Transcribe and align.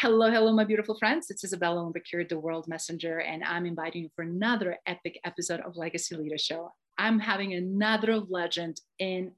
Hello, 0.00 0.30
hello, 0.30 0.52
my 0.52 0.64
beautiful 0.64 0.98
friends. 0.98 1.30
It's 1.30 1.42
Isabella 1.42 1.80
Umbakir, 1.80 2.28
the 2.28 2.38
World 2.38 2.68
Messenger, 2.68 3.20
and 3.20 3.42
I'm 3.42 3.64
inviting 3.64 4.02
you 4.02 4.10
for 4.14 4.24
another 4.24 4.76
epic 4.84 5.18
episode 5.24 5.60
of 5.60 5.78
Legacy 5.78 6.14
Leader 6.16 6.36
Show. 6.36 6.70
I'm 6.98 7.18
having 7.18 7.54
another 7.54 8.18
legend 8.18 8.78
in 8.98 9.32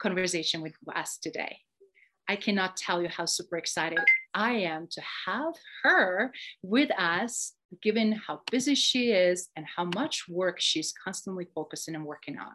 conversation 0.00 0.62
with 0.62 0.72
us 0.92 1.16
today. 1.16 1.58
I 2.28 2.34
cannot 2.34 2.76
tell 2.76 3.00
you 3.00 3.08
how 3.08 3.24
super 3.24 3.56
excited 3.56 4.00
I 4.34 4.54
am 4.54 4.88
to 4.90 5.02
have 5.26 5.54
her 5.84 6.32
with 6.60 6.90
us, 6.98 7.52
given 7.80 8.10
how 8.10 8.40
busy 8.50 8.74
she 8.74 9.12
is 9.12 9.48
and 9.54 9.64
how 9.64 9.90
much 9.94 10.28
work 10.28 10.56
she's 10.58 10.92
constantly 10.92 11.46
focusing 11.54 11.94
and 11.94 12.04
working 12.04 12.36
on. 12.36 12.54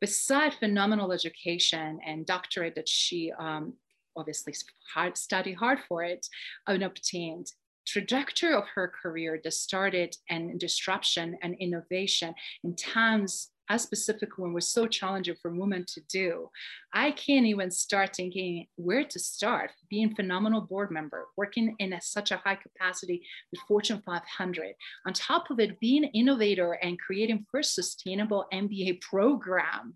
Beside 0.00 0.54
phenomenal 0.54 1.10
education 1.10 1.98
and 2.06 2.24
doctorate 2.24 2.76
that 2.76 2.88
she 2.88 3.32
um, 3.36 3.72
obviously 4.16 4.54
hard, 4.94 5.16
study 5.16 5.52
hard 5.52 5.78
for 5.88 6.02
it 6.02 6.26
and 6.66 6.82
obtained 6.82 7.46
trajectory 7.86 8.54
of 8.54 8.64
her 8.74 8.92
career 9.02 9.40
that 9.42 9.52
started 9.52 10.16
and 10.28 10.58
disruption 10.60 11.36
and 11.42 11.56
innovation 11.58 12.34
in 12.62 12.76
times 12.76 13.48
as 13.68 13.82
specific 13.82 14.36
when 14.36 14.52
was 14.52 14.68
so 14.68 14.86
challenging 14.86 15.36
for 15.40 15.52
women 15.52 15.84
to 15.86 16.00
do. 16.08 16.50
I 16.92 17.12
can't 17.12 17.46
even 17.46 17.70
start 17.70 18.16
thinking 18.16 18.66
where 18.74 19.04
to 19.04 19.18
start. 19.18 19.70
Being 19.88 20.14
phenomenal 20.14 20.62
board 20.62 20.90
member 20.90 21.28
working 21.36 21.76
in 21.78 21.92
a, 21.92 22.00
such 22.00 22.32
a 22.32 22.36
high 22.36 22.56
capacity 22.56 23.22
with 23.52 23.60
fortune 23.68 24.02
500 24.04 24.74
on 25.06 25.12
top 25.12 25.50
of 25.50 25.60
it 25.60 25.78
being 25.78 26.04
innovator 26.04 26.72
and 26.72 26.98
creating 26.98 27.46
first 27.50 27.74
sustainable 27.74 28.46
mba 28.52 29.00
program 29.00 29.94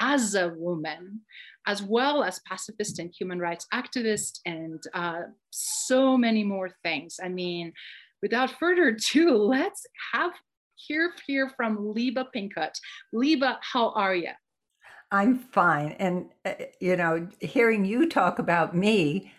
as 0.00 0.34
a 0.34 0.48
woman 0.48 1.20
as 1.66 1.82
well 1.82 2.22
as 2.22 2.40
pacifist 2.46 2.98
and 2.98 3.12
human 3.16 3.38
rights 3.38 3.66
activist, 3.72 4.40
and 4.46 4.82
uh, 4.94 5.22
so 5.50 6.16
many 6.16 6.44
more 6.44 6.70
things. 6.82 7.18
I 7.22 7.28
mean, 7.28 7.72
without 8.22 8.50
further 8.58 8.88
ado, 8.88 9.36
let's 9.36 9.86
have 10.12 10.32
hear 10.76 11.12
hear 11.26 11.50
from 11.56 11.78
Libba 11.78 12.26
Pinchot. 12.32 12.78
Libba, 13.14 13.58
how 13.60 13.90
are 13.90 14.14
you? 14.14 14.30
I'm 15.10 15.38
fine, 15.38 15.92
and 15.98 16.30
uh, 16.44 16.54
you 16.80 16.96
know, 16.96 17.28
hearing 17.40 17.84
you 17.84 18.08
talk 18.08 18.38
about 18.38 18.74
me, 18.74 19.32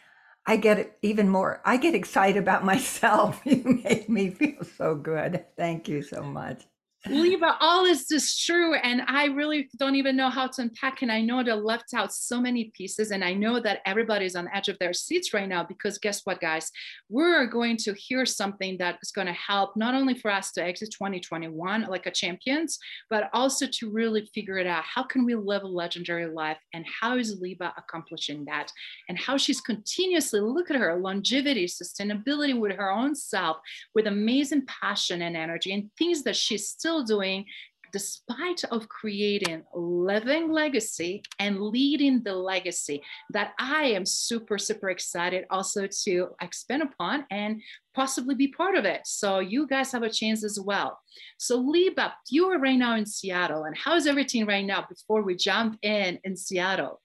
I 0.45 0.55
get 0.55 0.97
even 1.01 1.29
more. 1.29 1.61
I 1.65 1.77
get 1.77 1.93
excited 1.93 2.37
about 2.37 2.63
myself. 2.73 3.41
You 3.45 3.81
make 3.83 4.09
me 4.09 4.29
feel 4.29 4.63
so 4.77 4.95
good. 4.95 5.45
Thank 5.57 5.87
you 5.87 6.01
so 6.01 6.23
much. 6.23 6.63
Libba, 7.09 7.55
all 7.59 7.85
is 7.85 8.07
just 8.07 8.45
true. 8.45 8.75
And 8.75 9.01
I 9.07 9.25
really 9.25 9.69
don't 9.77 9.95
even 9.95 10.15
know 10.15 10.29
how 10.29 10.47
to 10.47 10.61
unpack. 10.61 11.01
And 11.01 11.11
I 11.11 11.21
know 11.21 11.43
they 11.43 11.53
left 11.53 11.93
out 11.93 12.13
so 12.13 12.41
many 12.41 12.71
pieces. 12.75 13.11
And 13.11 13.23
I 13.23 13.33
know 13.33 13.59
that 13.59 13.79
everybody's 13.85 14.35
on 14.35 14.45
the 14.45 14.55
edge 14.55 14.67
of 14.67 14.77
their 14.79 14.93
seats 14.93 15.33
right 15.33 15.47
now 15.47 15.63
because 15.63 15.97
guess 15.97 16.21
what, 16.25 16.41
guys? 16.41 16.71
We're 17.09 17.45
going 17.45 17.77
to 17.77 17.93
hear 17.93 18.25
something 18.25 18.77
that 18.79 18.99
is 19.01 19.11
going 19.11 19.27
to 19.27 19.33
help 19.33 19.75
not 19.77 19.93
only 19.93 20.15
for 20.15 20.31
us 20.31 20.51
to 20.53 20.63
exit 20.63 20.91
2021 20.91 21.83
like 21.83 22.05
a 22.05 22.11
champions, 22.11 22.77
but 23.09 23.29
also 23.33 23.67
to 23.67 23.91
really 23.91 24.29
figure 24.33 24.57
it 24.57 24.67
out. 24.67 24.83
How 24.83 25.03
can 25.03 25.25
we 25.25 25.35
live 25.35 25.63
a 25.63 25.67
legendary 25.67 26.27
life? 26.27 26.57
And 26.73 26.85
how 27.01 27.17
is 27.17 27.41
Libba 27.41 27.71
accomplishing 27.77 28.45
that? 28.45 28.71
And 29.09 29.17
how 29.17 29.37
she's 29.37 29.61
continuously, 29.61 30.39
look 30.39 30.69
at 30.69 30.77
her 30.77 30.95
longevity, 30.95 31.65
sustainability 31.65 32.57
with 32.57 32.73
her 32.73 32.91
own 32.91 33.15
self, 33.15 33.57
with 33.95 34.07
amazing 34.07 34.65
passion 34.65 35.21
and 35.21 35.37
energy 35.37 35.73
and 35.73 35.89
things 35.97 36.23
that 36.23 36.35
she's 36.35 36.67
still 36.67 36.96
still 36.97 37.17
doing 37.17 37.45
despite 37.93 38.65
of 38.65 38.89
creating 38.89 39.63
living 39.73 40.51
legacy 40.51 41.23
and 41.39 41.61
leading 41.61 42.21
the 42.23 42.33
legacy 42.33 43.01
that 43.29 43.53
i 43.59 43.83
am 43.85 44.05
super 44.05 44.57
super 44.57 44.89
excited 44.89 45.45
also 45.49 45.87
to 45.87 46.27
expand 46.41 46.83
upon 46.83 47.25
and 47.31 47.61
possibly 47.95 48.35
be 48.35 48.49
part 48.49 48.75
of 48.75 48.85
it. 48.85 49.01
So 49.05 49.39
you 49.39 49.65
guys 49.65 49.91
have 49.91 50.03
a 50.03 50.09
chance 50.09 50.43
as 50.43 50.59
well. 50.59 50.99
So 51.39 51.63
libba 51.63 52.11
you 52.29 52.45
are 52.51 52.59
right 52.59 52.77
now 52.77 52.95
in 52.95 53.05
seattle 53.05 53.63
and 53.63 53.75
how's 53.75 54.05
everything 54.05 54.45
right 54.45 54.65
now 54.65 54.85
before 54.87 55.23
we 55.23 55.35
jump 55.35 55.79
in 55.81 56.19
in 56.23 56.35
seattle? 56.35 57.01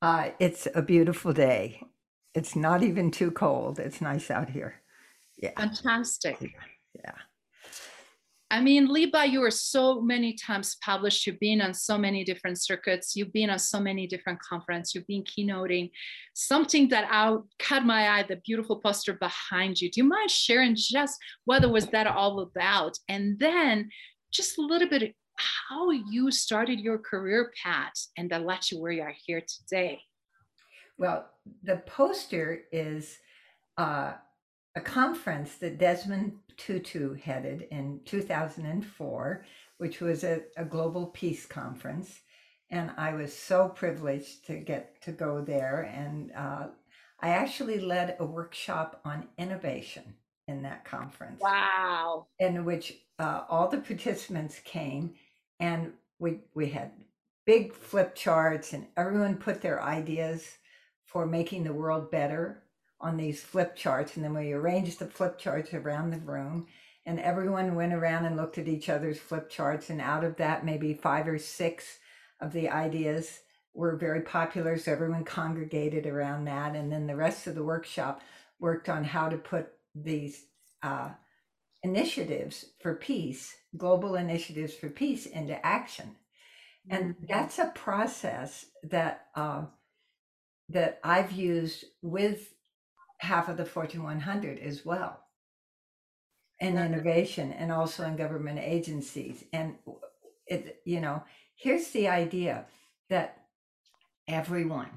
Uh, 0.00 0.30
it's 0.38 0.68
a 0.74 0.82
beautiful 0.82 1.32
day. 1.32 1.82
It's 2.34 2.54
not 2.54 2.82
even 2.82 3.10
too 3.10 3.30
cold. 3.30 3.78
It's 3.78 4.00
nice 4.00 4.30
out 4.30 4.50
here. 4.50 4.82
Yeah. 5.36 5.52
Fantastic. 5.56 6.54
Yeah 6.94 7.12
I 8.54 8.60
mean, 8.60 8.86
Libba, 8.86 9.28
you 9.28 9.40
were 9.40 9.50
so 9.50 10.00
many 10.00 10.34
times 10.34 10.76
published. 10.80 11.26
You've 11.26 11.40
been 11.40 11.60
on 11.60 11.74
so 11.74 11.98
many 11.98 12.22
different 12.22 12.60
circuits. 12.60 13.16
You've 13.16 13.32
been 13.32 13.50
on 13.50 13.58
so 13.58 13.80
many 13.80 14.06
different 14.06 14.38
conferences. 14.38 14.94
You've 14.94 15.08
been 15.08 15.24
keynoting. 15.24 15.90
Something 16.34 16.88
that 16.90 17.08
I 17.10 17.36
caught 17.58 17.84
my 17.84 18.10
eye, 18.10 18.22
the 18.22 18.36
beautiful 18.36 18.76
poster 18.76 19.14
behind 19.14 19.80
you. 19.80 19.90
Do 19.90 20.00
you 20.00 20.08
mind 20.08 20.30
sharing 20.30 20.76
just 20.76 21.18
what 21.46 21.68
was 21.68 21.88
that 21.88 22.06
all 22.06 22.38
about? 22.42 22.96
And 23.08 23.36
then 23.40 23.90
just 24.32 24.56
a 24.56 24.62
little 24.62 24.88
bit 24.88 25.16
how 25.36 25.90
you 25.90 26.30
started 26.30 26.78
your 26.78 26.98
career 26.98 27.50
path 27.60 28.06
and 28.16 28.30
that 28.30 28.46
led 28.46 28.70
you 28.70 28.80
where 28.80 28.92
you 28.92 29.02
are 29.02 29.16
here 29.26 29.40
today. 29.40 30.00
Well, 30.96 31.28
the 31.64 31.78
poster 31.86 32.60
is 32.70 33.18
uh, 33.78 34.12
a 34.74 34.80
conference 34.80 35.54
that 35.56 35.78
Desmond 35.78 36.38
Tutu 36.56 37.14
headed 37.14 37.68
in 37.70 38.00
2004, 38.04 39.44
which 39.78 40.00
was 40.00 40.24
a, 40.24 40.42
a 40.56 40.64
global 40.64 41.06
peace 41.06 41.46
conference. 41.46 42.20
And 42.70 42.90
I 42.96 43.14
was 43.14 43.36
so 43.36 43.68
privileged 43.68 44.46
to 44.46 44.56
get 44.56 45.00
to 45.02 45.12
go 45.12 45.40
there. 45.40 45.82
And 45.94 46.32
uh, 46.32 46.68
I 47.20 47.30
actually 47.30 47.78
led 47.78 48.16
a 48.18 48.24
workshop 48.24 49.00
on 49.04 49.28
innovation 49.38 50.14
in 50.48 50.62
that 50.62 50.84
conference. 50.84 51.40
Wow. 51.40 52.26
In 52.38 52.64
which 52.64 52.94
uh, 53.18 53.42
all 53.48 53.68
the 53.68 53.78
participants 53.78 54.60
came 54.64 55.14
and 55.60 55.92
we, 56.18 56.40
we 56.54 56.68
had 56.68 56.90
big 57.46 57.72
flip 57.72 58.14
charts 58.14 58.72
and 58.72 58.86
everyone 58.96 59.36
put 59.36 59.60
their 59.62 59.82
ideas 59.82 60.58
for 61.04 61.26
making 61.26 61.62
the 61.62 61.72
world 61.72 62.10
better 62.10 62.63
on 63.00 63.16
these 63.16 63.42
flip 63.42 63.76
charts. 63.76 64.16
And 64.16 64.24
then 64.24 64.34
we 64.34 64.52
arranged 64.52 64.98
the 64.98 65.06
flip 65.06 65.38
charts 65.38 65.74
around 65.74 66.10
the 66.10 66.20
room. 66.20 66.66
And 67.06 67.20
everyone 67.20 67.74
went 67.74 67.92
around 67.92 68.24
and 68.24 68.36
looked 68.36 68.58
at 68.58 68.68
each 68.68 68.88
other's 68.88 69.18
flip 69.18 69.50
charts. 69.50 69.90
And 69.90 70.00
out 70.00 70.24
of 70.24 70.36
that, 70.36 70.64
maybe 70.64 70.94
five 70.94 71.28
or 71.28 71.38
six 71.38 71.98
of 72.40 72.52
the 72.52 72.68
ideas 72.68 73.40
were 73.74 73.96
very 73.96 74.22
popular. 74.22 74.78
So 74.78 74.92
everyone 74.92 75.24
congregated 75.24 76.06
around 76.06 76.46
that. 76.46 76.74
And 76.74 76.90
then 76.90 77.06
the 77.06 77.16
rest 77.16 77.46
of 77.46 77.54
the 77.54 77.64
workshop 77.64 78.22
worked 78.58 78.88
on 78.88 79.04
how 79.04 79.28
to 79.28 79.36
put 79.36 79.68
these 79.94 80.46
uh, 80.82 81.10
initiatives 81.82 82.64
for 82.80 82.94
peace, 82.94 83.54
global 83.76 84.14
initiatives 84.14 84.74
for 84.74 84.88
peace, 84.88 85.26
into 85.26 85.64
action. 85.64 86.16
And 86.88 87.14
mm-hmm. 87.14 87.24
that's 87.28 87.58
a 87.58 87.72
process 87.74 88.66
that 88.84 89.26
uh, 89.34 89.64
that 90.70 90.98
I've 91.04 91.32
used 91.32 91.84
with 92.02 92.53
half 93.18 93.48
of 93.48 93.56
the 93.56 93.64
Fortune 93.64 94.02
100 94.02 94.58
as 94.58 94.84
well 94.84 95.20
in 96.60 96.78
innovation 96.78 97.52
and 97.52 97.72
also 97.72 98.04
in 98.04 98.16
government 98.16 98.58
agencies. 98.58 99.44
And 99.52 99.76
it, 100.46 100.80
you 100.84 101.00
know, 101.00 101.22
here's 101.56 101.90
the 101.90 102.08
idea 102.08 102.66
that 103.10 103.38
everyone, 104.28 104.90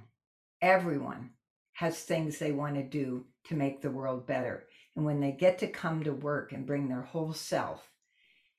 everyone 0.62 1.32
has 1.74 2.00
things 2.00 2.40
they 2.40 2.52
want 2.52 2.76
to 2.76 2.84
do 2.84 3.26
to 3.46 3.56
make 3.56 3.82
the 3.82 3.92
world 3.92 4.26
better. 4.26 4.66
And 4.96 5.06
when 5.06 5.20
they 5.20 5.32
get 5.32 5.60
to 5.60 5.68
come 5.68 6.04
to 6.04 6.14
work 6.14 6.52
and 6.52 6.66
bring 6.66 6.88
their 6.88 7.04
whole 7.04 7.34
self 7.34 7.92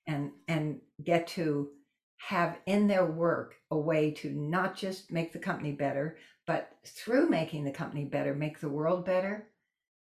and 0.07 0.31
and 0.47 0.81
get 1.03 1.27
to 1.29 1.69
have 2.19 2.59
in 2.67 2.89
their 2.89 3.07
work 3.07 3.55
a 3.71 3.79
way 3.79 4.11
to 4.11 4.31
not 4.31 4.77
just 4.77 5.11
make 5.11 5.33
the 5.33 5.39
company 5.39 5.73
better, 5.73 6.19
but 6.47 6.73
through 6.85 7.29
making 7.29 7.65
the 7.65 7.71
company 7.71 8.05
better, 8.05 8.35
make 8.35 8.61
the 8.61 8.69
world 8.69 9.05
better, 9.05 9.49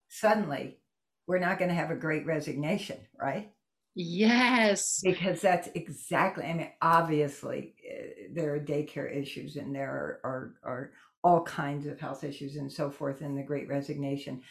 suddenly 0.09 0.79
we're 1.27 1.39
not 1.39 1.59
going 1.59 1.69
to 1.69 1.75
have 1.75 1.91
a 1.91 1.97
great 1.97 2.27
resignation, 2.27 2.99
right? 3.21 3.53
Yes. 3.95 5.01
Because 5.05 5.41
that's 5.41 5.69
exactly, 5.75 6.45
I 6.45 6.55
mean, 6.55 6.71
obviously, 6.81 7.75
uh, 7.89 8.33
there 8.33 8.55
are 8.55 8.61
daycare 8.61 9.15
issues 9.15 9.57
and 9.57 9.75
there 9.75 9.91
are, 9.91 10.21
are, 10.25 10.55
are 10.65 10.93
all 11.23 11.43
kinds 11.43 11.87
of 11.87 12.01
health 12.01 12.25
issues 12.25 12.57
and 12.57 12.73
so 12.73 12.91
forth 12.91 13.21
in 13.23 13.37
the 13.37 13.43
great 13.43 13.69
resignation. 13.69 14.43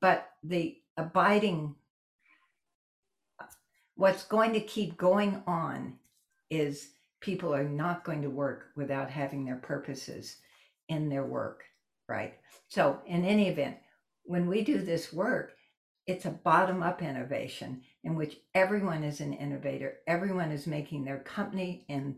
But 0.00 0.28
the 0.42 0.78
abiding, 0.96 1.74
what's 3.96 4.24
going 4.24 4.54
to 4.54 4.60
keep 4.60 4.96
going 4.96 5.42
on 5.46 5.98
is 6.50 6.90
people 7.20 7.54
are 7.54 7.68
not 7.68 8.04
going 8.04 8.22
to 8.22 8.30
work 8.30 8.66
without 8.76 9.10
having 9.10 9.44
their 9.44 9.56
purposes 9.56 10.36
in 10.88 11.08
their 11.08 11.24
work, 11.24 11.64
right? 12.08 12.34
So, 12.68 13.00
in 13.06 13.24
any 13.24 13.48
event, 13.48 13.76
when 14.24 14.48
we 14.48 14.62
do 14.62 14.78
this 14.78 15.12
work, 15.12 15.52
it's 16.06 16.24
a 16.24 16.30
bottom 16.30 16.82
up 16.82 17.02
innovation 17.02 17.82
in 18.04 18.14
which 18.14 18.38
everyone 18.54 19.02
is 19.02 19.20
an 19.20 19.32
innovator, 19.32 19.98
everyone 20.06 20.52
is 20.52 20.66
making 20.66 21.04
their 21.04 21.18
company 21.20 21.84
and 21.88 22.16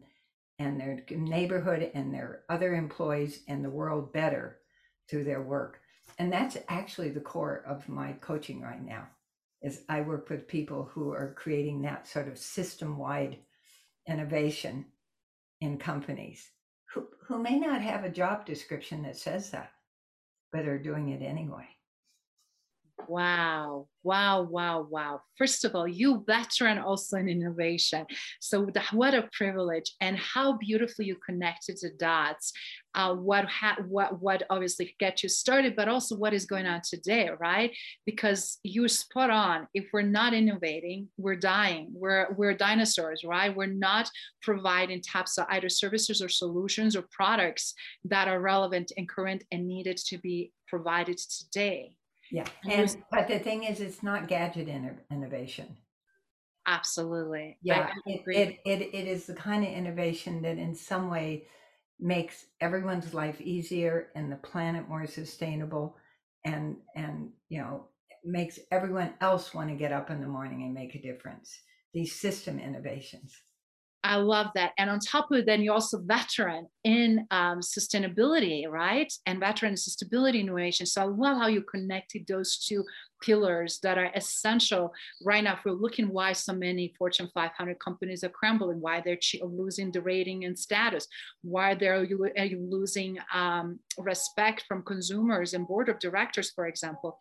and 0.59 0.81
their 0.81 1.05
neighborhood 1.11 1.91
and 1.95 2.13
their 2.13 2.43
other 2.49 2.75
employees 2.75 3.43
and 3.47 3.65
the 3.65 3.71
world 3.71 4.13
better 4.13 4.59
through 5.09 5.23
their 5.23 5.41
work. 5.41 5.81
And 6.19 6.33
that's 6.33 6.57
actually 6.69 7.11
the 7.11 7.21
core 7.21 7.63
of 7.65 7.89
my 7.89 8.15
coaching 8.15 8.61
right 8.61 8.85
now. 8.85 9.07
Is 9.63 9.83
I 9.89 10.01
work 10.01 10.29
with 10.29 10.49
people 10.49 10.91
who 10.93 11.13
are 11.13 11.35
creating 11.37 11.83
that 11.83 12.09
sort 12.09 12.27
of 12.27 12.39
system-wide 12.39 13.39
innovation 14.09 14.87
in 15.61 15.79
companies 15.79 16.51
who, 16.93 17.07
who 17.27 17.39
may 17.39 17.59
not 17.59 17.81
have 17.83 18.05
a 18.05 18.11
job 18.11 18.47
description 18.47 19.03
that 19.03 19.17
says 19.17 19.51
that, 19.51 19.71
but 20.53 20.67
are 20.67 20.79
doing 20.79 21.11
it 21.11 21.23
anyway. 21.23 21.67
Wow, 23.07 23.87
wow, 24.03 24.43
wow, 24.43 24.87
wow. 24.91 25.21
First 25.37 25.65
of 25.65 25.75
all, 25.75 25.87
you 25.87 26.25
veteran 26.27 26.79
also 26.79 27.17
in 27.17 27.29
innovation. 27.29 28.05
So 28.41 28.69
what 28.93 29.15
a 29.15 29.29
privilege 29.33 29.95
and 30.01 30.19
how 30.19 30.59
beautifully 30.59 31.07
you 31.07 31.17
connected 31.25 31.79
the 31.81 31.91
dots. 31.99 32.53
Uh, 32.95 33.15
what, 33.15 33.45
ha- 33.45 33.79
what, 33.87 34.21
what 34.21 34.43
obviously 34.51 34.95
get 34.99 35.23
you 35.23 35.29
started, 35.29 35.77
but 35.77 35.89
also 35.89 36.17
what 36.17 36.35
is 36.35 36.45
going 36.45 36.67
on 36.67 36.81
today, 36.83 37.31
right? 37.39 37.71
Because 38.05 38.59
you're 38.65 38.89
spot 38.89 39.31
on. 39.31 39.69
If 39.73 39.87
we're 39.93 40.03
not 40.03 40.35
innovating, 40.35 41.09
we're 41.17 41.37
dying. 41.37 41.91
We're, 41.93 42.33
we're 42.37 42.55
dinosaurs, 42.55 43.23
right? 43.25 43.55
We're 43.55 43.67
not 43.67 44.11
providing 44.43 45.01
types 45.03 45.39
of 45.39 45.47
either 45.51 45.69
services 45.69 46.21
or 46.21 46.29
solutions 46.29 46.97
or 46.97 47.05
products 47.11 47.75
that 48.05 48.27
are 48.27 48.41
relevant 48.41 48.93
and 48.97 49.09
current 49.09 49.45
and 49.53 49.69
needed 49.69 49.99
to 50.09 50.19
be 50.19 50.53
provided 50.67 51.19
today. 51.19 51.95
Yeah. 52.31 52.47
And 52.69 52.97
but 53.11 53.29
the 53.29 53.39
thing 53.39 53.65
is, 53.65 53.81
it's 53.81 54.03
not 54.03 54.29
gadget 54.29 54.69
innovation. 55.11 55.77
Absolutely. 56.67 57.57
Yeah. 57.63 57.91
It, 58.05 58.23
it, 58.27 58.59
it, 58.67 58.91
it 58.93 59.09
is 59.09 59.27
the 59.27 59.35
kind 59.35 59.65
of 59.65 59.71
innovation 59.73 60.43
that 60.43 60.59
in 60.59 60.75
some 60.75 61.09
way 61.09 61.47
makes 61.99 62.45
everyone's 62.61 63.15
life 63.15 63.41
easier 63.41 64.09
and 64.15 64.31
the 64.31 64.37
planet 64.37 64.89
more 64.89 65.07
sustainable 65.07 65.97
and 66.45 66.77
and 66.95 67.31
you 67.49 67.59
know 67.59 67.87
makes 68.25 68.59
everyone 68.71 69.13
else 69.21 69.53
want 69.53 69.69
to 69.69 69.75
get 69.75 69.93
up 69.93 70.11
in 70.11 70.21
the 70.21 70.29
morning 70.29 70.63
and 70.63 70.75
make 70.75 70.95
a 70.95 71.03
difference 71.03 71.61
these 71.93 72.15
system 72.15 72.61
innovations 72.61 73.35
I 74.05 74.17
love 74.17 74.47
that. 74.55 74.73
And 74.79 74.89
on 74.89 75.01
top 75.01 75.31
of 75.33 75.45
then 75.45 75.61
you're 75.61 75.75
also 75.75 75.99
veteran 76.01 76.69
in 76.85 77.27
um, 77.33 77.59
sustainability, 77.61 78.69
right? 78.69 79.13
And 79.27 79.41
veteran 79.41 79.73
in 79.73 79.77
sustainability 79.77 80.41
innovation. 80.41 80.87
So 80.87 81.03
I 81.03 81.05
love 81.07 81.39
how 81.39 81.49
you 81.49 81.63
connected 81.63 82.27
those 82.27 82.59
two 82.59 82.85
pillars 83.21 83.81
that 83.83 83.99
are 83.99 84.11
essential 84.15 84.93
right 85.25 85.43
now. 85.43 85.55
If 85.55 85.65
we're 85.65 85.73
looking 85.73 86.13
why 86.13 86.33
so 86.33 86.53
many 86.53 86.95
Fortune 86.97 87.29
500 87.35 87.81
companies 87.81 88.23
are 88.23 88.29
crumbling, 88.29 88.81
why 88.81 89.03
they're 89.05 89.19
losing 89.43 89.91
the 89.91 90.01
rating 90.01 90.45
and 90.45 90.57
status, 90.57 91.09
why 91.43 91.75
they're 91.75 92.07
losing 92.07 93.19
um, 93.35 93.81
respect 93.99 94.65
from 94.69 94.85
consumers 94.85 95.55
and 95.55 95.67
board 95.67 95.89
of 95.89 95.99
directors, 95.99 96.53
for 96.53 96.69
example. 96.69 97.19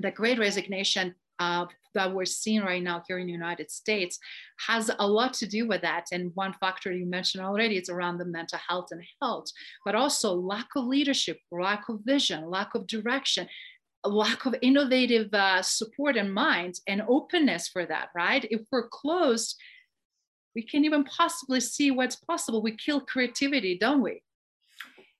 The 0.00 0.10
great 0.10 0.38
resignation 0.38 1.14
uh, 1.38 1.66
that 1.94 2.12
we're 2.12 2.24
seeing 2.24 2.62
right 2.62 2.82
now 2.82 3.02
here 3.06 3.18
in 3.18 3.26
the 3.26 3.32
United 3.32 3.70
States 3.70 4.18
has 4.66 4.90
a 4.98 5.06
lot 5.06 5.34
to 5.34 5.46
do 5.46 5.66
with 5.66 5.82
that. 5.82 6.06
And 6.12 6.32
one 6.34 6.54
factor 6.54 6.92
you 6.92 7.06
mentioned 7.06 7.44
already 7.44 7.76
is 7.76 7.88
around 7.88 8.18
the 8.18 8.24
mental 8.24 8.58
health 8.66 8.88
and 8.90 9.02
health, 9.20 9.46
but 9.84 9.94
also 9.94 10.34
lack 10.34 10.68
of 10.76 10.86
leadership, 10.86 11.38
lack 11.50 11.88
of 11.88 12.00
vision, 12.04 12.48
lack 12.48 12.74
of 12.74 12.86
direction, 12.86 13.48
lack 14.04 14.46
of 14.46 14.54
innovative 14.62 15.32
uh, 15.34 15.62
support 15.62 16.16
and 16.16 16.32
mind 16.32 16.80
and 16.88 17.02
openness 17.08 17.68
for 17.68 17.84
that, 17.84 18.08
right? 18.14 18.46
If 18.50 18.62
we're 18.72 18.88
closed, 18.88 19.56
we 20.54 20.62
can't 20.62 20.84
even 20.84 21.04
possibly 21.04 21.60
see 21.60 21.90
what's 21.90 22.16
possible. 22.16 22.62
We 22.62 22.76
kill 22.76 23.00
creativity, 23.00 23.78
don't 23.78 24.02
we? 24.02 24.22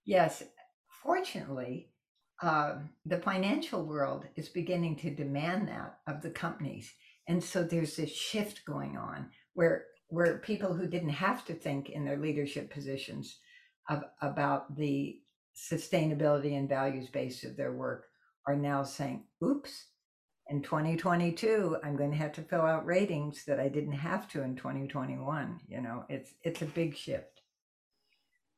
Yes. 0.04 0.42
Fortunately, 1.02 1.89
uh, 2.42 2.76
the 3.04 3.18
financial 3.18 3.84
world 3.84 4.24
is 4.36 4.48
beginning 4.48 4.96
to 4.96 5.10
demand 5.10 5.68
that 5.68 5.98
of 6.06 6.22
the 6.22 6.30
companies. 6.30 6.92
And 7.28 7.42
so 7.42 7.62
there's 7.62 7.96
this 7.96 8.10
shift 8.10 8.64
going 8.64 8.96
on 8.96 9.30
where 9.54 9.84
where 10.08 10.38
people 10.38 10.74
who 10.74 10.88
didn't 10.88 11.10
have 11.10 11.44
to 11.44 11.54
think 11.54 11.88
in 11.88 12.04
their 12.04 12.16
leadership 12.16 12.72
positions 12.72 13.38
of, 13.88 14.02
about 14.22 14.74
the 14.76 15.20
sustainability 15.54 16.58
and 16.58 16.68
values 16.68 17.08
base 17.08 17.44
of 17.44 17.56
their 17.56 17.72
work 17.72 18.06
are 18.46 18.56
now 18.56 18.82
saying, 18.82 19.22
oops, 19.44 19.86
in 20.48 20.62
2022, 20.62 21.76
I'm 21.84 21.96
going 21.96 22.10
to 22.10 22.16
have 22.16 22.32
to 22.32 22.42
fill 22.42 22.62
out 22.62 22.84
ratings 22.84 23.44
that 23.44 23.60
I 23.60 23.68
didn't 23.68 23.92
have 23.92 24.28
to 24.30 24.42
in 24.42 24.56
2021. 24.56 25.60
You 25.68 25.80
know, 25.80 26.04
it's 26.08 26.34
it's 26.42 26.62
a 26.62 26.66
big 26.66 26.96
shift. 26.96 27.39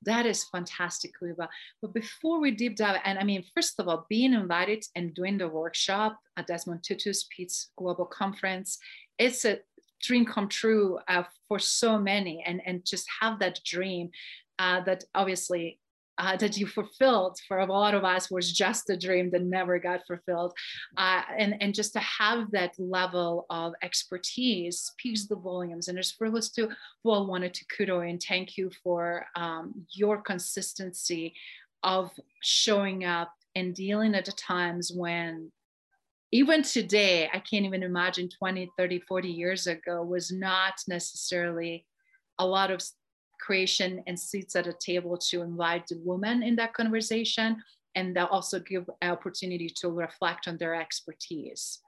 That 0.04 0.26
is 0.26 0.44
fantastic, 0.44 1.12
Liva. 1.22 1.48
But 1.80 1.94
before 1.94 2.40
we 2.40 2.50
deep 2.50 2.76
dive, 2.76 3.00
and 3.04 3.18
I 3.18 3.24
mean, 3.24 3.44
first 3.54 3.78
of 3.78 3.88
all, 3.88 4.06
being 4.08 4.32
invited 4.32 4.84
and 4.96 5.14
doing 5.14 5.38
the 5.38 5.48
workshop 5.48 6.18
at 6.36 6.46
Desmond 6.46 6.82
Tutu's 6.82 7.26
Peace 7.34 7.70
Global 7.76 8.06
Conference, 8.06 8.78
it's 9.18 9.44
a 9.44 9.60
dream 10.02 10.24
come 10.24 10.48
true 10.48 10.98
uh, 11.08 11.24
for 11.48 11.58
so 11.58 11.98
many, 11.98 12.42
and 12.44 12.60
and 12.66 12.84
just 12.84 13.06
have 13.20 13.38
that 13.38 13.60
dream 13.64 14.10
uh, 14.58 14.80
that 14.82 15.04
obviously 15.14 15.78
uh, 16.18 16.36
that 16.36 16.56
you 16.56 16.66
fulfilled 16.66 17.38
for 17.48 17.58
a 17.58 17.66
lot 17.66 17.94
of 17.94 18.04
us 18.04 18.30
was 18.30 18.52
just 18.52 18.90
a 18.90 18.96
dream 18.96 19.30
that 19.30 19.42
never 19.42 19.78
got 19.78 20.06
fulfilled. 20.06 20.52
Uh, 20.96 21.22
and, 21.38 21.56
and 21.60 21.74
just 21.74 21.92
to 21.94 22.00
have 22.00 22.50
that 22.50 22.74
level 22.78 23.46
of 23.50 23.72
expertise 23.82 24.80
speaks 24.80 25.26
the 25.26 25.36
volumes. 25.36 25.88
And 25.88 25.98
as 25.98 26.12
for 26.12 26.26
us 26.36 26.50
to 26.50 26.68
well 27.04 27.26
wanted 27.26 27.54
to 27.54 27.64
kudo 27.66 28.08
and 28.08 28.22
thank 28.22 28.56
you 28.56 28.70
for 28.82 29.26
um, 29.36 29.86
your 29.92 30.20
consistency 30.20 31.34
of 31.82 32.10
showing 32.42 33.04
up 33.04 33.32
and 33.54 33.74
dealing 33.74 34.14
at 34.14 34.24
the 34.24 34.32
times 34.32 34.92
when 34.94 35.50
even 36.30 36.62
today 36.62 37.28
i 37.32 37.38
can't 37.38 37.66
even 37.66 37.82
imagine 37.82 38.28
20 38.38 38.70
30 38.78 39.00
40 39.00 39.28
years 39.28 39.66
ago 39.66 40.02
was 40.02 40.32
not 40.32 40.74
necessarily 40.88 41.84
a 42.38 42.46
lot 42.46 42.70
of 42.70 42.82
creation 43.42 44.02
and 44.06 44.18
seats 44.18 44.54
at 44.54 44.66
a 44.66 44.72
table 44.72 45.16
to 45.16 45.42
invite 45.42 45.86
the 45.88 46.00
women 46.04 46.42
in 46.42 46.54
that 46.56 46.72
conversation 46.74 47.62
and 47.94 48.16
they'll 48.16 48.26
also 48.26 48.58
give 48.60 48.88
opportunity 49.02 49.68
to 49.68 49.88
reflect 49.88 50.48
on 50.48 50.56
their 50.56 50.74
expertise. 50.74 51.80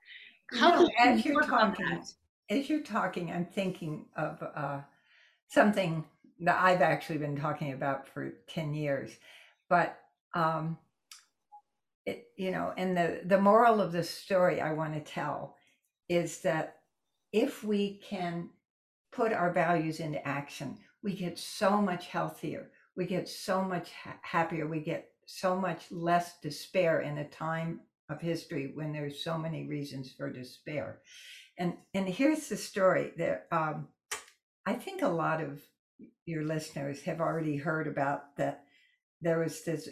How 0.52 0.80
you 0.80 0.82
know, 0.82 0.90
as 0.98 1.24
you're 1.24 1.42
talking, 1.42 2.02
as 2.50 2.68
you're 2.68 2.82
talking, 2.82 3.30
I'm 3.30 3.46
thinking 3.46 4.04
of 4.16 4.42
uh, 4.54 4.80
something 5.48 6.04
that 6.40 6.60
I've 6.60 6.82
actually 6.82 7.18
been 7.18 7.36
talking 7.36 7.72
about 7.72 8.06
for 8.06 8.34
10 8.48 8.74
years, 8.74 9.12
but 9.70 9.98
um, 10.34 10.76
it, 12.04 12.26
you 12.36 12.50
know, 12.50 12.74
and 12.76 12.96
the, 12.96 13.20
the 13.24 13.40
moral 13.40 13.80
of 13.80 13.92
the 13.92 14.02
story 14.02 14.60
I 14.60 14.72
want 14.72 14.94
to 14.94 15.00
tell 15.00 15.56
is 16.08 16.42
that 16.42 16.80
if 17.32 17.64
we 17.64 18.00
can 18.06 18.50
put 19.10 19.32
our 19.32 19.50
values 19.52 20.00
into 20.00 20.26
action, 20.26 20.76
we 21.04 21.12
get 21.14 21.38
so 21.38 21.82
much 21.82 22.06
healthier. 22.06 22.70
We 22.96 23.04
get 23.04 23.28
so 23.28 23.62
much 23.62 23.92
ha- 23.92 24.18
happier. 24.22 24.66
We 24.66 24.80
get 24.80 25.10
so 25.26 25.54
much 25.54 25.92
less 25.92 26.40
despair 26.40 27.00
in 27.00 27.18
a 27.18 27.28
time 27.28 27.80
of 28.08 28.20
history 28.20 28.72
when 28.74 28.92
there's 28.92 29.22
so 29.22 29.36
many 29.36 29.66
reasons 29.66 30.12
for 30.12 30.30
despair. 30.30 31.00
And 31.58 31.74
and 31.92 32.08
here's 32.08 32.48
the 32.48 32.56
story. 32.56 33.12
There, 33.16 33.44
um, 33.52 33.88
I 34.66 34.72
think 34.72 35.02
a 35.02 35.08
lot 35.08 35.42
of 35.42 35.60
your 36.24 36.42
listeners 36.44 37.02
have 37.02 37.20
already 37.20 37.56
heard 37.56 37.86
about 37.86 38.36
that. 38.36 38.64
There 39.20 39.38
was 39.38 39.62
this 39.62 39.88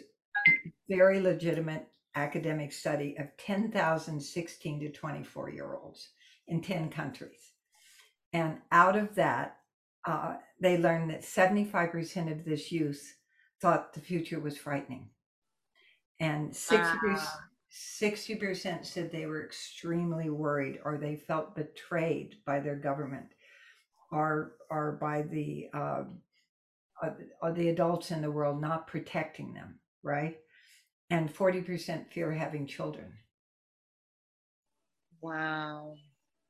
very 0.89 1.21
legitimate 1.21 1.87
academic 2.15 2.71
study 2.73 3.15
of 3.17 3.35
10,000 3.37 4.19
16 4.19 4.79
to 4.79 4.91
24 4.91 5.49
year 5.51 5.75
olds 5.75 6.09
in 6.47 6.61
10 6.61 6.89
countries. 6.89 7.51
And 8.33 8.57
out 8.71 8.95
of 8.95 9.15
that, 9.15 9.57
uh, 10.05 10.35
they 10.63 10.77
learned 10.77 11.09
that 11.09 11.23
75% 11.23 12.31
of 12.31 12.45
this 12.45 12.71
youth 12.71 13.17
thought 13.61 13.93
the 13.93 13.99
future 13.99 14.39
was 14.39 14.57
frightening. 14.57 15.09
And 16.21 16.51
60%, 16.51 17.03
wow. 17.03 17.27
60% 17.69 18.85
said 18.85 19.11
they 19.11 19.25
were 19.25 19.43
extremely 19.43 20.29
worried 20.29 20.79
or 20.85 20.97
they 20.97 21.17
felt 21.17 21.53
betrayed 21.53 22.35
by 22.45 22.61
their 22.61 22.77
government 22.77 23.25
or, 24.09 24.53
or 24.69 24.97
by 25.01 25.23
the 25.23 25.67
uh, 25.73 26.03
are, 27.01 27.17
are 27.41 27.51
the 27.51 27.67
adults 27.67 28.11
in 28.11 28.21
the 28.21 28.31
world 28.31 28.61
not 28.61 28.87
protecting 28.87 29.53
them, 29.53 29.79
right? 30.01 30.37
And 31.09 31.33
40% 31.33 32.09
fear 32.09 32.31
having 32.31 32.67
children. 32.67 33.11
Wow. 35.19 35.95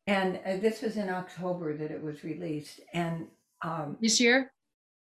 And 0.06 0.40
uh, 0.46 0.58
this 0.58 0.84
was 0.84 0.98
in 0.98 1.10
October 1.10 1.76
that 1.76 1.90
it 1.90 2.04
was 2.04 2.24
released. 2.24 2.80
And 2.94 3.28
um, 3.64 3.98
this 4.02 4.20
year? 4.20 4.52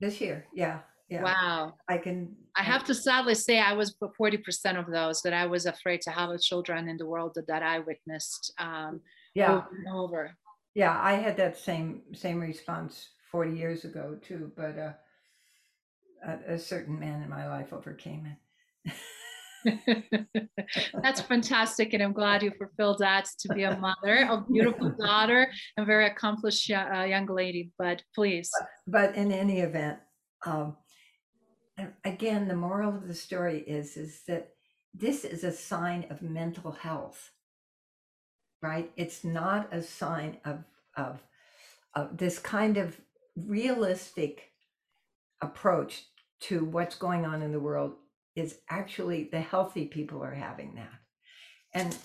This 0.01 0.21
year, 0.21 0.47
yeah. 0.55 0.81
Yeah. 1.09 1.25
Wow. 1.25 1.75
I 1.89 1.99
can. 1.99 2.37
I 2.57 2.63
have 2.63 2.85
to 2.85 2.95
sadly 2.95 3.35
say, 3.35 3.59
I 3.59 3.73
was 3.73 3.97
40% 4.01 4.79
of 4.79 4.87
those 4.91 5.23
that 5.23 5.33
I 5.33 5.47
was 5.47 5.67
afraid 5.67 6.01
to 6.03 6.11
have 6.11 6.39
children 6.41 6.89
in 6.89 6.97
the 6.97 7.07
world 7.07 7.33
that, 7.35 7.49
that 7.49 7.63
I 7.63 7.81
witnessed 7.81 8.53
um, 8.59 9.01
yeah. 9.35 9.53
over 9.53 9.67
and 9.77 9.89
over. 9.89 10.37
Yeah, 10.75 10.97
I 11.01 11.15
had 11.15 11.37
that 11.37 11.57
same 11.59 12.03
same 12.15 12.41
response 12.41 13.09
40 13.33 13.57
years 13.57 13.85
ago 13.85 14.17
too, 14.23 14.53
but 14.57 14.79
uh, 14.79 14.93
a, 16.25 16.55
a 16.55 16.59
certain 16.59 16.99
man 16.99 17.23
in 17.23 17.29
my 17.29 17.49
life 17.49 17.73
overcame 17.73 18.27
it. 18.87 18.93
That's 21.03 21.21
fantastic. 21.21 21.93
And 21.93 22.03
I'm 22.03 22.13
glad 22.13 22.43
you 22.43 22.53
fulfilled 22.59 22.99
that 23.01 23.27
to 23.41 23.55
be 23.55 23.65
a 23.65 23.77
mother, 23.79 24.29
a 24.29 24.45
beautiful 24.51 24.91
daughter, 24.99 25.51
and 25.77 25.87
very 25.87 26.07
accomplished 26.07 26.71
uh, 26.71 27.05
young 27.05 27.27
lady. 27.27 27.73
But 27.79 28.03
please. 28.15 28.51
But, 28.87 29.13
but 29.13 29.17
in 29.17 29.33
any 29.33 29.61
event, 29.61 29.99
um, 30.47 30.77
again, 32.05 32.49
the 32.49 32.57
moral 32.57 32.95
of 32.95 33.09
the 33.09 33.15
story 33.15 33.61
is, 33.61 33.97
is 33.97 34.23
that 34.29 34.51
this 34.95 35.25
is 35.25 35.45
a 35.45 35.53
sign 35.53 36.07
of 36.11 36.23
mental 36.23 36.73
health, 36.73 37.31
right? 38.63 38.91
It's 38.97 39.25
not 39.25 39.73
a 39.73 39.83
sign 39.83 40.39
of, 40.45 40.65
of, 40.97 41.23
of 41.95 42.17
this 42.17 42.39
kind 42.39 42.77
of 42.77 43.01
realistic 43.37 44.51
approach 45.41 46.05
to 46.41 46.65
what's 46.65 46.97
going 46.97 47.25
on 47.25 47.43
in 47.43 47.53
the 47.53 47.61
world 47.61 47.95
is 48.37 48.59
actually 48.69 49.29
the 49.31 49.41
healthy 49.41 49.87
people 49.87 50.23
are 50.23 50.35
having 50.35 50.75
that. 50.77 50.99
And 51.75 51.97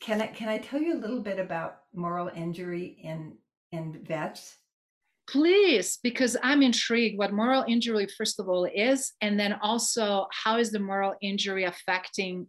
can 0.00 0.22
I 0.22 0.28
can 0.28 0.48
I 0.48 0.58
tell 0.58 0.80
you 0.80 0.94
a 0.94 1.00
little 1.00 1.20
bit 1.20 1.38
about 1.38 1.78
moral 1.94 2.30
injury 2.34 2.98
in 3.02 3.36
in 3.72 4.04
vets? 4.06 4.56
Please, 5.28 5.98
because 6.02 6.36
I'm 6.42 6.62
intrigued 6.62 7.18
what 7.18 7.32
moral 7.32 7.64
injury 7.68 8.08
first 8.18 8.40
of 8.40 8.48
all 8.48 8.64
is, 8.64 9.12
and 9.20 9.38
then 9.38 9.52
also 9.62 10.26
how 10.32 10.58
is 10.58 10.72
the 10.72 10.80
moral 10.80 11.14
injury 11.22 11.64
affecting 11.64 12.46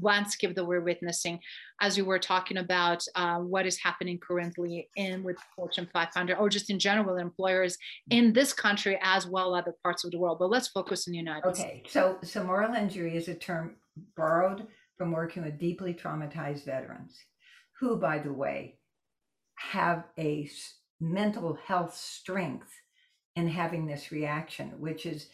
landscape 0.00 0.54
that 0.54 0.64
we're 0.64 0.82
witnessing 0.82 1.40
as 1.80 1.96
you 1.96 2.04
were 2.04 2.18
talking 2.18 2.58
about 2.58 3.02
uh, 3.14 3.38
what 3.38 3.66
is 3.66 3.78
happening 3.78 4.18
currently 4.18 4.88
in 4.96 5.22
with 5.22 5.36
fortune 5.54 5.88
500 5.92 6.36
or 6.36 6.48
just 6.48 6.70
in 6.70 6.78
general 6.78 7.16
employers 7.16 7.76
in 8.10 8.32
this 8.32 8.52
country 8.52 8.98
as 9.02 9.26
well 9.26 9.54
other 9.54 9.74
parts 9.82 10.04
of 10.04 10.10
the 10.10 10.18
world 10.18 10.38
but 10.38 10.50
let's 10.50 10.68
focus 10.68 11.08
on 11.08 11.12
the 11.12 11.18
united 11.18 11.56
States 11.56 11.60
okay 11.60 11.78
States. 11.80 11.92
so 11.92 12.18
so 12.22 12.44
moral 12.44 12.74
injury 12.74 13.16
is 13.16 13.28
a 13.28 13.34
term 13.34 13.76
borrowed 14.16 14.66
from 14.98 15.12
working 15.12 15.42
with 15.42 15.58
deeply 15.58 15.94
traumatized 15.94 16.64
veterans 16.64 17.18
who 17.80 17.96
by 17.96 18.18
the 18.18 18.32
way 18.32 18.78
have 19.56 20.04
a 20.18 20.48
mental 21.00 21.58
health 21.64 21.94
strength 21.96 22.70
in 23.36 23.48
having 23.48 23.86
this 23.86 24.12
reaction 24.12 24.72
which 24.78 25.06
is 25.06 25.28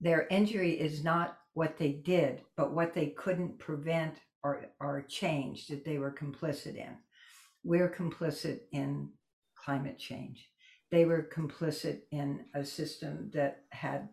their 0.00 0.26
injury 0.28 0.72
is 0.72 1.02
not 1.02 1.38
what 1.56 1.78
they 1.78 1.90
did, 1.90 2.42
but 2.54 2.74
what 2.74 2.92
they 2.92 3.06
couldn't 3.06 3.58
prevent 3.58 4.20
or, 4.44 4.66
or 4.78 5.06
change 5.08 5.68
that 5.68 5.86
they 5.86 5.96
were 5.96 6.12
complicit 6.12 6.76
in. 6.76 6.94
We're 7.64 7.88
complicit 7.88 8.58
in 8.72 9.08
climate 9.64 9.98
change. 9.98 10.50
They 10.90 11.06
were 11.06 11.30
complicit 11.34 12.00
in 12.12 12.44
a 12.54 12.62
system 12.62 13.30
that 13.32 13.62
had 13.70 14.10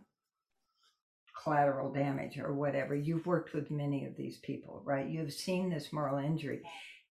collateral 1.44 1.92
damage 1.92 2.40
or 2.40 2.54
whatever. 2.54 2.96
You've 2.96 3.28
worked 3.28 3.54
with 3.54 3.70
many 3.70 4.06
of 4.06 4.16
these 4.16 4.38
people, 4.38 4.82
right? 4.86 5.10
You've 5.10 5.34
seen 5.34 5.70
this 5.70 5.92
moral 5.92 6.20
injury. 6.20 6.62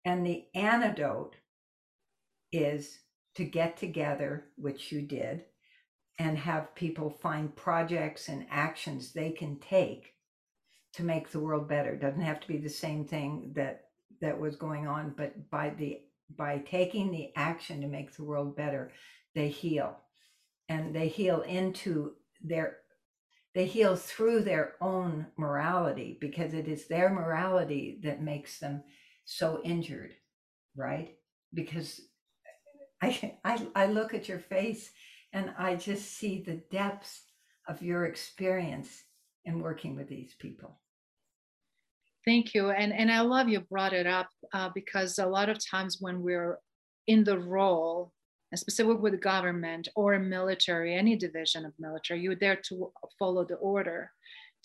And 0.06 0.24
the 0.24 0.46
antidote 0.54 1.36
is 2.50 3.00
to 3.34 3.44
get 3.44 3.76
together, 3.76 4.46
which 4.56 4.92
you 4.92 5.02
did, 5.02 5.42
and 6.18 6.38
have 6.38 6.74
people 6.74 7.10
find 7.10 7.54
projects 7.54 8.30
and 8.30 8.46
actions 8.50 9.12
they 9.12 9.30
can 9.32 9.60
take 9.60 10.11
to 10.94 11.02
make 11.02 11.30
the 11.30 11.40
world 11.40 11.68
better. 11.68 11.96
Doesn't 11.96 12.20
have 12.20 12.40
to 12.40 12.48
be 12.48 12.58
the 12.58 12.68
same 12.68 13.04
thing 13.04 13.52
that 13.54 13.84
that 14.20 14.38
was 14.38 14.56
going 14.56 14.86
on, 14.86 15.14
but 15.16 15.50
by 15.50 15.70
the 15.70 16.00
by 16.36 16.58
taking 16.58 17.10
the 17.10 17.30
action 17.36 17.80
to 17.80 17.86
make 17.86 18.14
the 18.14 18.24
world 18.24 18.56
better, 18.56 18.92
they 19.34 19.48
heal. 19.48 19.98
And 20.68 20.94
they 20.94 21.08
heal 21.08 21.42
into 21.42 22.12
their 22.42 22.78
they 23.54 23.66
heal 23.66 23.96
through 23.96 24.42
their 24.42 24.74
own 24.80 25.26
morality 25.36 26.16
because 26.20 26.54
it 26.54 26.68
is 26.68 26.88
their 26.88 27.10
morality 27.10 28.00
that 28.02 28.22
makes 28.22 28.58
them 28.58 28.82
so 29.26 29.60
injured, 29.62 30.14
right? 30.76 31.16
Because 31.52 32.00
I 33.02 33.36
I, 33.44 33.66
I 33.74 33.86
look 33.86 34.14
at 34.14 34.28
your 34.28 34.38
face 34.38 34.90
and 35.32 35.52
I 35.58 35.76
just 35.76 36.16
see 36.16 36.42
the 36.42 36.62
depths 36.70 37.22
of 37.68 37.82
your 37.82 38.06
experience 38.06 39.04
in 39.44 39.60
working 39.60 39.96
with 39.96 40.08
these 40.08 40.34
people. 40.38 40.78
Thank 42.24 42.54
you. 42.54 42.70
And, 42.70 42.92
and 42.92 43.10
I 43.10 43.20
love 43.20 43.48
you 43.48 43.60
brought 43.60 43.92
it 43.92 44.06
up 44.06 44.28
uh, 44.52 44.70
because 44.74 45.18
a 45.18 45.26
lot 45.26 45.48
of 45.48 45.58
times 45.64 45.98
when 46.00 46.22
we're 46.22 46.58
in 47.06 47.24
the 47.24 47.38
role, 47.38 48.12
specifically 48.54 49.00
with 49.00 49.20
government 49.20 49.88
or 49.96 50.18
military, 50.18 50.94
any 50.94 51.16
division 51.16 51.64
of 51.64 51.72
military, 51.78 52.20
you're 52.20 52.36
there 52.36 52.60
to 52.68 52.92
follow 53.18 53.44
the 53.44 53.56
order 53.56 54.10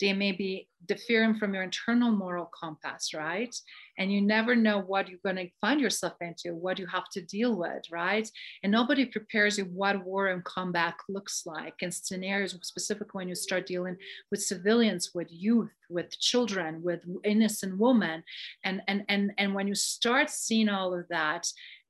they 0.00 0.12
may 0.12 0.32
be 0.32 0.68
differing 0.86 1.34
from 1.34 1.54
your 1.54 1.62
internal 1.62 2.10
moral 2.10 2.50
compass, 2.58 3.12
right? 3.14 3.54
And 3.98 4.12
you 4.12 4.20
never 4.20 4.54
know 4.54 4.80
what 4.80 5.08
you're 5.08 5.18
going 5.24 5.36
to 5.36 5.50
find 5.60 5.80
yourself 5.80 6.14
into, 6.20 6.54
what 6.54 6.78
you 6.78 6.86
have 6.86 7.08
to 7.12 7.20
deal 7.20 7.56
with, 7.56 7.82
right? 7.90 8.28
And 8.62 8.72
nobody 8.72 9.04
prepares 9.04 9.58
you 9.58 9.64
what 9.64 10.04
war 10.04 10.28
and 10.28 10.44
combat 10.44 10.94
looks 11.08 11.44
like 11.46 11.74
and 11.82 11.92
scenarios, 11.92 12.56
specifically 12.62 13.18
when 13.18 13.28
you 13.28 13.34
start 13.34 13.66
dealing 13.66 13.96
with 14.30 14.42
civilians, 14.42 15.10
with 15.14 15.28
youth, 15.30 15.70
with 15.90 16.18
children, 16.18 16.82
with 16.82 17.00
innocent 17.24 17.78
women. 17.78 18.22
And, 18.64 18.82
and, 18.86 19.04
and, 19.08 19.32
and 19.38 19.54
when 19.54 19.66
you 19.66 19.74
start 19.74 20.30
seeing 20.30 20.68
all 20.68 20.94
of 20.94 21.06
that, 21.08 21.46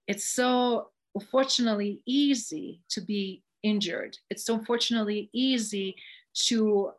it's 0.07 0.25
so 0.25 0.88
unfortunately 1.15 2.00
easy 2.07 2.81
to 2.91 3.00
be 3.00 3.43
injured. 3.62 4.17
It's 4.31 4.45
so 4.45 4.55
unfortunately 4.55 5.29
easy 5.33 5.97
to 6.47 6.93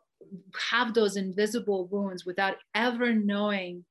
have 0.70 0.94
those 0.94 1.16
invisible 1.16 1.86
wounds 1.88 2.24
without 2.24 2.56
ever 2.74 3.14
knowing 3.14 3.84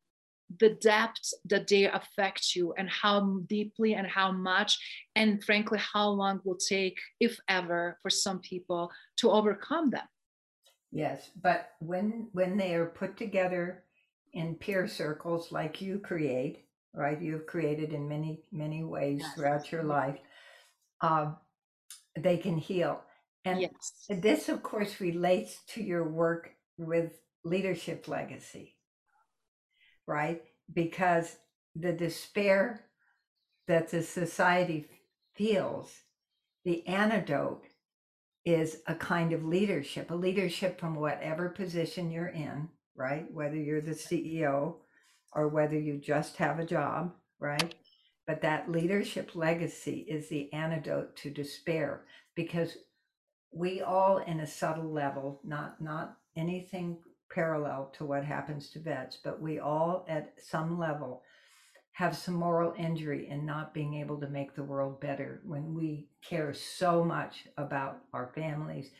the 0.59 0.71
depth 0.81 1.33
that 1.45 1.67
they 1.67 1.85
affect 1.85 2.55
you 2.55 2.73
and 2.77 2.89
how 2.89 3.39
deeply 3.47 3.93
and 3.93 4.07
how 4.07 4.31
much 4.31 4.79
and 5.15 5.43
frankly 5.43 5.77
how 5.79 6.09
long 6.09 6.41
will 6.43 6.57
take 6.57 6.97
if 7.19 7.37
ever 7.47 7.99
for 8.01 8.09
some 8.09 8.39
people 8.39 8.91
to 9.15 9.29
overcome 9.29 9.91
them 9.91 10.07
yes 10.91 11.29
but 11.41 11.71
when 11.79 12.27
when 12.31 12.57
they 12.57 12.73
are 12.73 12.87
put 12.87 13.15
together 13.15 13.83
in 14.33 14.55
peer 14.55 14.87
circles 14.87 15.51
like 15.51 15.81
you 15.81 15.99
create 15.99 16.65
right 16.95 17.21
you've 17.21 17.45
created 17.45 17.93
in 17.93 18.07
many 18.07 18.41
many 18.51 18.83
ways 18.83 19.19
yes. 19.21 19.33
throughout 19.35 19.71
your 19.71 19.83
life 19.83 20.17
uh, 21.01 21.31
they 22.17 22.37
can 22.37 22.57
heal 22.57 23.01
and 23.51 23.61
yes. 23.61 24.05
this, 24.09 24.49
of 24.49 24.63
course, 24.63 25.01
relates 25.01 25.59
to 25.69 25.83
your 25.83 26.07
work 26.07 26.51
with 26.77 27.19
leadership 27.43 28.07
legacy, 28.07 28.75
right? 30.07 30.41
Because 30.73 31.35
the 31.75 31.93
despair 31.93 32.85
that 33.67 33.89
the 33.89 34.01
society 34.01 34.87
feels, 35.35 35.91
the 36.65 36.85
antidote 36.87 37.65
is 38.45 38.77
a 38.87 38.95
kind 38.95 39.33
of 39.33 39.43
leadership, 39.43 40.11
a 40.11 40.15
leadership 40.15 40.79
from 40.79 40.95
whatever 40.95 41.49
position 41.49 42.11
you're 42.11 42.27
in, 42.27 42.67
right? 42.95 43.31
Whether 43.31 43.57
you're 43.57 43.81
the 43.81 43.91
CEO 43.91 44.75
or 45.33 45.47
whether 45.47 45.77
you 45.77 45.97
just 45.97 46.37
have 46.37 46.59
a 46.59 46.65
job, 46.65 47.13
right? 47.39 47.75
But 48.25 48.41
that 48.41 48.71
leadership 48.71 49.35
legacy 49.35 50.05
is 50.07 50.29
the 50.29 50.51
antidote 50.53 51.15
to 51.17 51.29
despair 51.29 52.05
because 52.35 52.77
we 53.51 53.81
all 53.81 54.19
in 54.19 54.41
a 54.41 54.47
subtle 54.47 54.91
level 54.91 55.39
not 55.43 55.81
not 55.81 56.17
anything 56.35 56.97
parallel 57.31 57.91
to 57.95 58.05
what 58.05 58.23
happens 58.23 58.69
to 58.69 58.79
vets 58.79 59.17
but 59.23 59.41
we 59.41 59.59
all 59.59 60.05
at 60.07 60.33
some 60.41 60.79
level 60.79 61.23
have 61.99 62.15
some 62.15 62.35
moral 62.35 62.73
injury 62.77 63.27
in 63.27 63.45
not 63.45 63.73
being 63.73 63.95
able 63.95 64.17
to 64.17 64.29
make 64.29 64.55
the 64.55 64.63
world 64.63 65.01
better. 65.01 65.41
When 65.43 65.75
we 65.75 66.07
care 66.21 66.53
so 66.53 67.03
much 67.03 67.43
about 67.57 67.97
our 68.13 68.31
families 68.33 68.91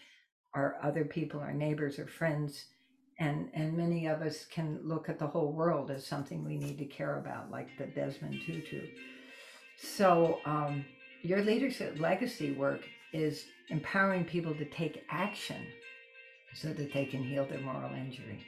our 0.55 0.77
other 0.81 1.05
people 1.05 1.39
our 1.39 1.53
neighbors 1.53 1.99
our 1.99 2.07
friends 2.07 2.65
and 3.19 3.49
and 3.53 3.77
many 3.77 4.07
of 4.07 4.21
us 4.21 4.45
can 4.45 4.79
look 4.83 5.07
at 5.07 5.19
the 5.19 5.27
whole 5.27 5.53
world 5.53 5.91
as 5.91 6.05
something 6.05 6.43
we 6.43 6.57
need 6.57 6.77
to 6.79 6.85
care 6.85 7.19
about 7.19 7.51
like 7.51 7.69
the 7.77 7.85
desmond 7.85 8.41
tutu. 8.45 8.87
So 9.77 10.39
um, 10.45 10.83
your 11.21 11.41
leadership 11.41 11.99
legacy 11.99 12.51
work 12.51 12.81
is 13.13 13.45
empowering 13.69 14.25
people 14.25 14.53
to 14.55 14.65
take 14.65 15.03
action 15.09 15.65
so 16.53 16.69
that 16.69 16.93
they 16.93 17.05
can 17.05 17.23
heal 17.23 17.45
their 17.45 17.61
moral 17.61 17.93
injury. 17.93 18.45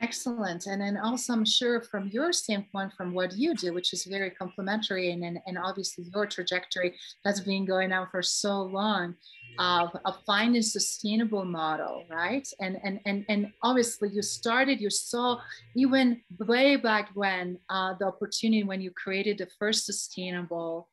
Excellent. 0.00 0.66
And 0.66 0.80
then 0.80 0.96
also, 0.96 1.32
I'm 1.32 1.44
sure 1.44 1.80
from 1.80 2.08
your 2.08 2.32
standpoint, 2.32 2.92
from 2.96 3.12
what 3.12 3.36
you 3.36 3.54
do, 3.54 3.72
which 3.72 3.92
is 3.92 4.04
very 4.04 4.30
complementary, 4.30 5.10
and, 5.10 5.24
and, 5.24 5.40
and 5.46 5.58
obviously 5.58 6.06
your 6.14 6.26
trajectory 6.26 6.94
has 7.24 7.40
been 7.40 7.64
going 7.64 7.92
on 7.92 8.06
for 8.10 8.22
so 8.22 8.62
long 8.62 9.14
of, 9.58 9.90
of 10.04 10.14
finding 10.24 10.62
sustainable 10.62 11.44
model, 11.44 12.04
right? 12.08 12.46
And, 12.60 12.78
and, 12.84 13.00
and, 13.06 13.24
and 13.28 13.52
obviously 13.62 14.10
you 14.10 14.22
started, 14.22 14.80
you 14.80 14.90
saw 14.90 15.40
even 15.74 16.20
way 16.38 16.76
back 16.76 17.10
when 17.14 17.58
uh, 17.68 17.94
the 17.98 18.06
opportunity 18.06 18.62
when 18.62 18.80
you 18.80 18.92
created 18.92 19.38
the 19.38 19.48
first 19.58 19.84
sustainable 19.84 20.88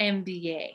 MBA. 0.00 0.74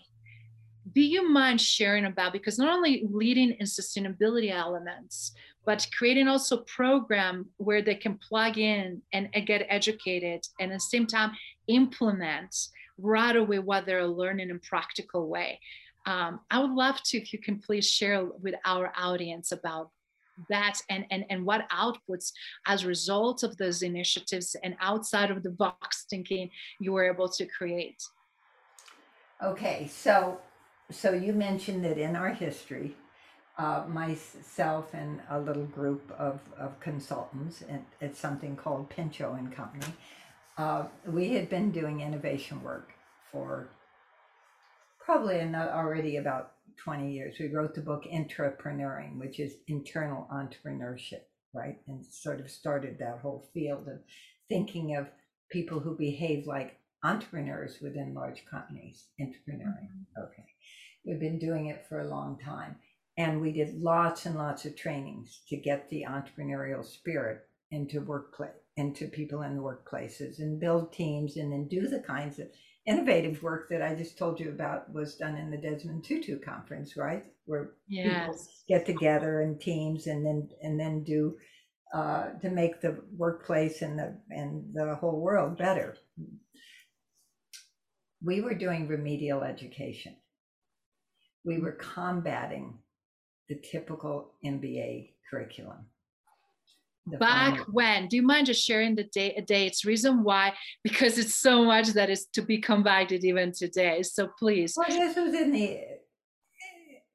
Do 0.94 1.02
you 1.02 1.30
mind 1.30 1.62
sharing 1.62 2.06
about, 2.06 2.34
because 2.34 2.58
not 2.58 2.74
only 2.74 3.06
leading 3.10 3.52
in 3.52 3.66
sustainability 3.66 4.52
elements, 4.52 5.34
but 5.66 5.88
creating 5.98 6.28
also 6.28 6.58
program 6.58 7.48
where 7.58 7.82
they 7.82 7.96
can 7.96 8.18
plug 8.18 8.58
in 8.58 9.02
and, 9.14 9.30
get 9.46 9.66
educated 9.70 10.42
and 10.60 10.72
at 10.72 10.76
the 10.76 10.80
same 10.80 11.08
time 11.08 11.32
implement 11.68 12.56
right 12.98 13.36
away 13.36 13.60
what 13.60 13.86
they're 13.86 14.08
learning 14.08 14.50
in 14.50 14.56
a 14.56 14.60
practical 14.60 15.28
way? 15.28 15.60
Um, 16.08 16.40
i 16.50 16.58
would 16.60 16.72
love 16.72 17.00
to 17.04 17.18
if 17.20 17.32
you 17.32 17.38
can 17.38 17.60
please 17.60 17.88
share 17.88 18.26
with 18.26 18.56
our 18.66 18.92
audience 18.98 19.52
about 19.52 19.92
that 20.50 20.80
and, 20.90 21.06
and 21.12 21.26
and 21.30 21.46
what 21.46 21.70
outputs 21.70 22.32
as 22.66 22.84
a 22.84 22.88
result 22.88 23.44
of 23.44 23.56
those 23.58 23.84
initiatives 23.84 24.56
and 24.64 24.76
outside 24.82 25.30
of 25.30 25.44
the 25.44 25.52
box 25.52 26.06
thinking 26.10 26.50
you 26.80 26.92
were 26.94 27.04
able 27.04 27.30
to 27.30 27.46
create. 27.46 28.02
Okay 29.44 29.88
so 29.88 30.40
so 30.92 31.14
you 31.14 31.34
mentioned 31.34 31.84
that 31.86 31.98
in 31.98 32.16
our 32.16 32.30
history 32.30 32.96
uh, 33.58 33.84
myself 33.88 34.94
and 34.94 35.22
a 35.30 35.40
little 35.40 35.66
group 35.66 36.12
of, 36.18 36.40
of 36.58 36.80
consultants 36.80 37.64
at, 37.70 37.84
at 38.02 38.16
something 38.16 38.56
called 38.56 38.90
Pinchot 38.90 39.38
and 39.38 39.54
Company. 39.54 39.94
Uh, 40.58 40.86
we 41.06 41.30
had 41.34 41.50
been 41.50 41.72
doing 41.72 42.02
innovation 42.02 42.62
work 42.64 42.92
for 43.32 43.70
probably 45.00 45.40
already 45.42 46.18
about 46.18 46.54
20 46.78 47.12
years. 47.12 47.36
We 47.40 47.50
wrote 47.50 47.76
the 47.76 47.82
book 47.82 48.06
Intrapreneuring, 48.06 49.20
which 49.20 49.40
is 49.40 49.56
internal 49.68 50.28
entrepreneurship, 50.34 51.24
right? 51.54 51.78
And 51.88 52.06
sort 52.06 52.40
of 52.40 52.50
started 52.50 52.98
that 53.00 53.20
whole 53.22 53.50
field 53.54 53.88
of 53.88 54.00
thinking 54.50 54.96
of 54.96 55.08
people 55.52 55.80
who 55.80 55.96
behave 55.96 56.48
like 56.48 56.78
entrepreneurs 57.04 57.80
within 57.82 58.14
large 58.14 58.46
companies, 58.46 59.06
entrepreneuring. 59.20 59.90
Mm-hmm. 59.90 60.24
Okay. 60.24 60.46
We've 61.06 61.20
been 61.20 61.40
doing 61.40 61.68
it 61.68 61.86
for 61.88 62.02
a 62.02 62.10
long 62.10 62.40
time. 62.44 62.76
And 63.18 63.42
we 63.42 63.52
did 63.52 63.82
lots 63.82 64.26
and 64.26 64.36
lots 64.36 64.66
of 64.66 64.76
trainings 64.76 65.42
to 65.50 65.58
get 65.58 65.90
the 65.90 66.06
entrepreneurial 66.08 66.86
spirit 66.86 67.42
into 67.72 68.02
workplace, 68.02 68.52
into 68.78 69.08
people 69.08 69.42
in 69.42 69.56
the 69.56 69.62
workplaces 69.62 70.40
and 70.40 70.60
build 70.60 70.94
teams 70.94 71.38
and 71.38 71.52
then 71.52 71.68
do 71.68 71.88
the 71.88 72.00
kinds 72.00 72.40
of 72.40 72.48
innovative 72.88 73.44
work 73.44 73.70
that 73.70 73.82
I 73.82 73.96
just 73.96 74.18
told 74.18 74.40
you 74.40 74.50
about 74.50 74.92
was 74.92 75.16
done 75.16 75.36
in 75.36 75.52
the 75.52 75.58
Desmond 75.58 76.04
Tutu 76.04 76.40
conference, 76.40 76.98
right? 76.98 77.26
Where 77.46 77.74
yes. 77.88 78.08
people 78.08 78.40
get 78.68 78.86
together 78.86 79.42
in 79.42 79.60
teams 79.60 80.08
and 80.08 80.26
then 80.26 80.50
and 80.62 80.80
then 80.80 81.04
do 81.04 81.38
uh, 81.94 82.30
to 82.42 82.50
make 82.50 82.82
the 82.82 82.98
workplace 83.16 83.82
and 83.82 84.00
the 84.00 84.18
and 84.30 84.74
the 84.74 84.96
whole 84.96 85.20
world 85.20 85.58
better. 85.58 85.96
We 88.24 88.42
were 88.42 88.54
doing 88.54 88.88
remedial 88.88 89.44
education. 89.44 90.16
We 91.44 91.60
were 91.60 91.74
combating 91.74 92.80
the 93.50 93.56
typical 93.56 94.34
MBA 94.46 95.14
curriculum. 95.30 95.88
Back 97.08 97.58
final. 97.58 97.66
when? 97.72 98.08
Do 98.08 98.16
you 98.16 98.22
mind 98.22 98.46
just 98.46 98.64
sharing 98.64 98.96
the 98.96 99.06
date, 99.06 99.48
dates? 99.48 99.86
Reason 99.86 100.24
why? 100.24 100.54
Because 100.84 101.18
it's 101.18 101.36
so 101.36 101.66
much 101.66 101.90
that 101.90 102.10
is 102.10 102.28
to 102.34 102.42
be 102.42 102.60
combated 102.60 103.24
even 103.24 103.52
today. 103.52 104.04
So 104.04 104.30
please. 104.38 104.76
Well, 104.78 104.88
this 104.88 105.16
was 105.16 105.34
in 105.34 105.52
the 105.52 105.80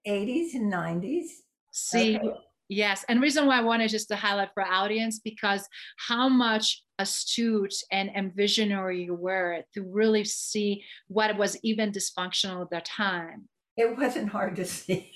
80s 0.07 0.55
and 0.55 0.73
90s. 0.73 1.27
See, 1.73 2.17
okay. 2.17 2.29
yes. 2.69 3.05
And 3.09 3.21
reason 3.21 3.47
why 3.47 3.59
I 3.59 3.63
wanted 3.63 3.91
just 3.91 4.09
to 4.09 4.17
highlight 4.17 4.51
for 4.55 4.65
audience 4.65 5.21
because 5.21 5.69
how 5.99 6.29
much 6.29 6.83
astute 6.99 7.75
and, 7.93 8.11
and 8.15 8.35
visionary 8.35 9.05
you 9.05 9.15
were 9.15 9.63
to 9.75 9.83
really 9.83 10.25
see 10.25 10.83
what 11.09 11.37
was 11.37 11.59
even 11.63 11.93
dysfunctional 11.93 12.63
at 12.63 12.71
that 12.71 12.87
time. 12.87 13.49
It 13.77 13.97
wasn't 13.97 14.31
hard 14.31 14.57
to 14.57 14.65
see. 14.65 15.13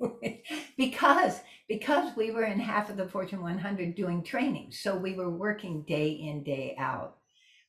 because 0.76 1.40
because 1.68 2.16
we 2.16 2.30
were 2.30 2.44
in 2.44 2.58
half 2.58 2.90
of 2.90 2.96
the 2.96 3.08
Fortune 3.08 3.42
100 3.42 3.94
doing 3.94 4.22
training, 4.22 4.72
so 4.72 4.96
we 4.96 5.14
were 5.14 5.30
working 5.30 5.82
day 5.82 6.10
in 6.10 6.42
day 6.42 6.74
out 6.78 7.18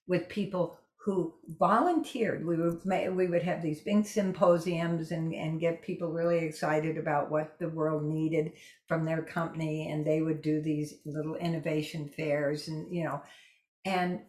with 0.08 0.30
people 0.30 0.78
who 1.04 1.34
volunteered. 1.60 2.46
We 2.46 2.58
would 2.58 2.82
we 2.86 3.28
would 3.28 3.44
have 3.44 3.62
these 3.62 3.82
big 3.82 4.06
symposiums 4.06 5.12
and 5.12 5.34
and 5.34 5.60
get 5.60 5.82
people 5.82 6.12
really 6.12 6.40
excited 6.40 6.98
about 6.98 7.32
what 7.32 7.58
the 7.60 7.70
world 7.70 8.04
needed 8.04 8.54
from 8.88 9.06
their 9.06 9.22
company, 9.24 9.90
and 9.92 10.06
they 10.06 10.22
would 10.22 10.42
do 10.42 10.62
these 10.62 10.96
little 11.06 11.36
innovation 11.36 12.08
fairs, 12.08 12.68
and 12.68 12.94
you 12.94 13.04
know, 13.04 13.22
and 13.86 14.22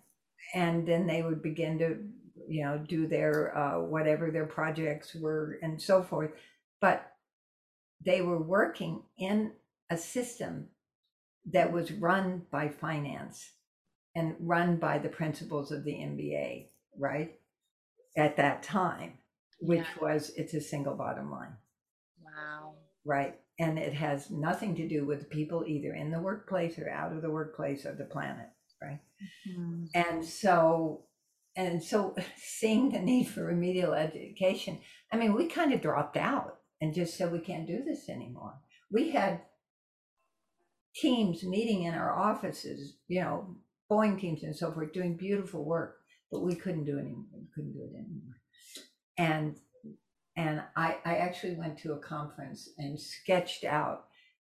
and 0.55 0.87
then 0.87 1.07
they 1.07 1.23
would 1.23 1.43
begin 1.43 1.79
to 1.79 1.99
you 2.49 2.65
know 2.65 2.79
do 2.79 3.07
their 3.07 3.57
uh, 3.57 3.81
whatever 3.81 4.31
their 4.31 4.47
projects 4.47 5.15
were 5.15 5.59
and 5.63 5.81
so 5.81 6.03
forth, 6.03 6.33
but 6.81 7.13
they 8.05 8.23
were 8.23 8.43
working 8.43 9.03
in 9.19 9.53
a 9.91 9.97
system 9.97 10.69
that 11.53 11.73
was 11.73 11.93
run 11.93 12.43
by 12.51 12.69
finance 12.69 13.53
and 14.15 14.35
run 14.41 14.77
by 14.77 14.99
the 14.99 15.09
principles 15.09 15.73
of 15.73 15.85
the 15.85 15.93
MBA, 15.93 16.67
right? 16.99 17.35
At 18.17 18.37
that 18.37 18.63
time, 18.63 19.19
which 19.61 19.81
yeah. 19.81 20.03
was 20.03 20.33
it's 20.37 20.55
a 20.55 20.61
single 20.61 20.95
bottom 20.95 21.31
line. 21.31 21.57
Wow. 22.23 22.75
Right. 23.05 23.39
And 23.59 23.79
it 23.79 23.95
has 23.95 24.31
nothing 24.31 24.75
to 24.77 24.89
do 24.89 25.05
with 25.05 25.31
people 25.31 25.65
either 25.67 25.95
in 25.95 26.11
the 26.11 26.21
workplace 26.21 26.79
or 26.79 26.91
out 26.91 27.13
of 27.13 27.23
the 27.23 27.31
workplace 27.31 27.85
of 27.85 27.99
the 27.99 28.05
planet. 28.05 28.49
Right. 28.81 29.01
Mm-hmm. 29.49 29.85
And 29.95 30.25
so 30.25 31.05
and 31.57 31.83
so 31.83 32.15
seeing 32.37 32.91
the 32.91 33.01
need 33.01 33.29
for 33.29 33.45
remedial 33.45 33.95
education, 33.95 34.81
I 35.13 35.17
mean, 35.17 35.35
we 35.35 35.47
kind 35.47 35.73
of 35.73 35.81
dropped 35.81 36.17
out 36.17 36.59
and 36.81 36.95
just 36.95 37.17
said 37.17 37.33
we 37.33 37.41
can't 37.41 37.67
do 37.67 37.83
this 37.85 38.09
anymore. 38.09 38.55
We 38.91 39.11
had 39.11 39.43
teams 40.95 41.43
meeting 41.43 41.85
in 41.85 41.95
our 41.95 42.13
offices, 42.13 42.97
you 43.09 43.21
know, 43.21 43.57
Boeing 43.91 44.19
teams 44.19 44.43
and 44.43 44.57
so 44.57 44.73
forth, 44.73 44.93
doing 44.93 45.17
beautiful 45.17 45.65
work, 45.65 45.99
but 46.31 46.41
we 46.41 46.55
couldn't 46.55 46.85
do 46.85 46.97
it 46.97 47.03
anymore. 47.03 47.41
Couldn't 47.55 47.73
do 47.73 47.83
it 47.83 47.95
anymore. 47.95 48.37
And 49.19 49.57
and 50.35 50.63
I, 50.77 50.97
I 51.05 51.17
actually 51.17 51.57
went 51.57 51.79
to 51.81 51.93
a 51.93 51.99
conference 51.99 52.71
and 52.79 52.99
sketched 52.99 53.65
out 53.65 54.07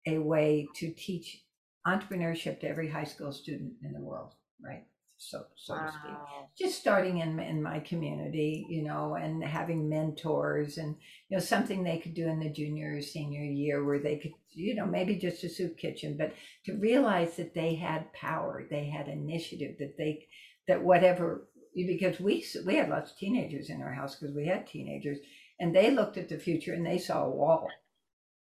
a 0.07 0.19
way 0.19 0.69
to 0.77 0.93
teach 0.93 1.43
entrepreneurship 1.87 2.61
to 2.61 2.69
every 2.69 2.91
high 2.91 3.05
school 3.05 3.33
student 3.33 3.73
in 3.83 3.93
the 3.93 4.01
world, 4.01 4.35
right? 4.63 4.85
So 5.21 5.45
so 5.55 5.75
wow. 5.75 5.87
to 5.87 5.93
speak. 5.93 6.17
Just 6.59 6.81
starting 6.81 7.19
in 7.19 7.39
in 7.41 7.63
my 7.63 7.79
community, 7.81 8.67
you 8.71 8.83
know, 8.83 9.17
and 9.17 9.45
having 9.45 9.89
mentors 9.89 10.79
and 10.79 10.97
you 11.29 11.37
know 11.37 11.43
something 11.43 11.85
they 11.85 11.99
could 11.99 12.15
do 12.15 12.27
in 12.27 12.41
the 12.41 12.49
junior 12.49 12.97
or 12.97 13.03
senior 13.03 13.43
year 13.43 13.85
where 13.85 13.99
they 13.99 14.17
could, 14.17 14.33
you 14.49 14.75
know, 14.75 14.87
maybe 14.87 15.17
just 15.17 15.45
a 15.45 15.49
soup 15.51 15.77
kitchen, 15.77 16.17
but 16.17 16.33
to 16.65 16.73
realize 16.79 17.37
that 17.37 17.55
they 17.55 17.75
had 17.75 18.13
power, 18.15 18.67
they 18.71 18.87
had 18.87 19.09
initiative, 19.09 19.77
that 19.79 19.99
they 19.99 20.27
that 20.67 20.83
whatever 20.83 21.49
because 21.75 22.19
we 22.19 22.45
we 22.65 22.77
had 22.77 22.89
lots 22.89 23.13
of 23.13 23.19
teenagers 23.19 23.69
in 23.69 23.83
our 23.83 23.93
house 23.93 24.17
because 24.17 24.35
we 24.35 24.47
had 24.47 24.67
teenagers 24.67 25.19
and 25.61 25.77
they 25.77 25.91
looked 25.91 26.17
at 26.17 26.31
the 26.31 26.39
future 26.39 26.73
and 26.73 26.85
they 26.85 26.99
saw 26.99 27.25
a 27.25 27.31
wall 27.31 27.69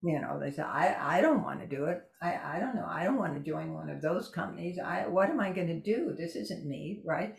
you 0.02 0.20
know 0.20 0.40
they 0.40 0.52
said 0.52 0.66
i 0.66 0.96
i 1.18 1.22
don't 1.22 1.44
want 1.44 1.60
to 1.60 1.68
do 1.68 1.86
it. 1.86 2.04
I 2.22 2.56
i 2.56 2.60
don't 2.60 2.76
know. 2.76 2.88
I 2.88 3.04
don't 3.04 3.18
want 3.18 3.34
to 3.34 3.52
join 3.52 3.74
one 3.74 3.90
of 3.90 4.02
those 4.02 4.30
companies. 4.30 4.80
I 4.80 5.08
what 5.08 5.30
am 5.30 5.40
i 5.40 5.52
going 5.52 5.68
to 5.68 5.80
do? 5.80 6.16
This 6.18 6.36
isn't 6.36 6.66
me 6.66 7.02
right? 7.06 7.36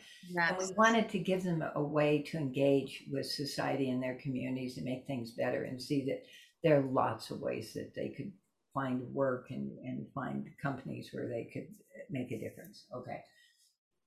And 0.49 0.59
we 0.59 0.66
wanted 0.77 1.09
to 1.11 1.18
give 1.18 1.42
them 1.42 1.62
a, 1.62 1.73
a 1.77 1.83
way 1.83 2.23
to 2.31 2.37
engage 2.37 3.05
with 3.11 3.27
society 3.27 3.90
and 3.90 4.03
their 4.03 4.18
communities 4.23 4.77
and 4.77 4.85
make 4.85 5.07
things 5.07 5.33
better 5.33 5.64
and 5.64 5.81
see 5.81 6.05
that 6.07 6.23
there 6.62 6.79
are 6.79 6.92
lots 6.92 7.31
of 7.31 7.40
ways 7.40 7.73
that 7.75 7.94
they 7.94 8.09
could 8.09 8.31
find 8.75 9.03
work 9.14 9.46
and 9.51 9.70
and 9.85 10.07
find 10.14 10.46
companies 10.62 11.11
where 11.12 11.29
they 11.29 11.49
could 11.53 11.68
make 12.11 12.31
a 12.31 12.38
difference. 12.38 12.85
Okay. 12.94 13.20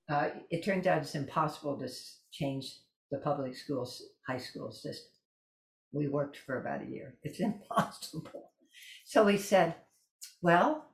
Uh, 0.10 0.30
it 0.52 0.64
turns 0.64 0.86
out 0.86 1.02
it's 1.02 1.16
impossible 1.16 1.80
to 1.80 1.90
change 2.32 2.66
the 3.10 3.18
public 3.20 3.56
schools 3.56 4.04
high 4.28 4.38
school 4.38 4.72
system 4.72 5.13
we 5.94 6.08
worked 6.08 6.38
for 6.38 6.60
about 6.60 6.84
a 6.84 6.90
year. 6.90 7.16
It's 7.24 7.40
impossible. 7.50 8.52
So 9.06 9.24
we 9.24 9.38
said, 9.38 9.76
well, 10.42 10.86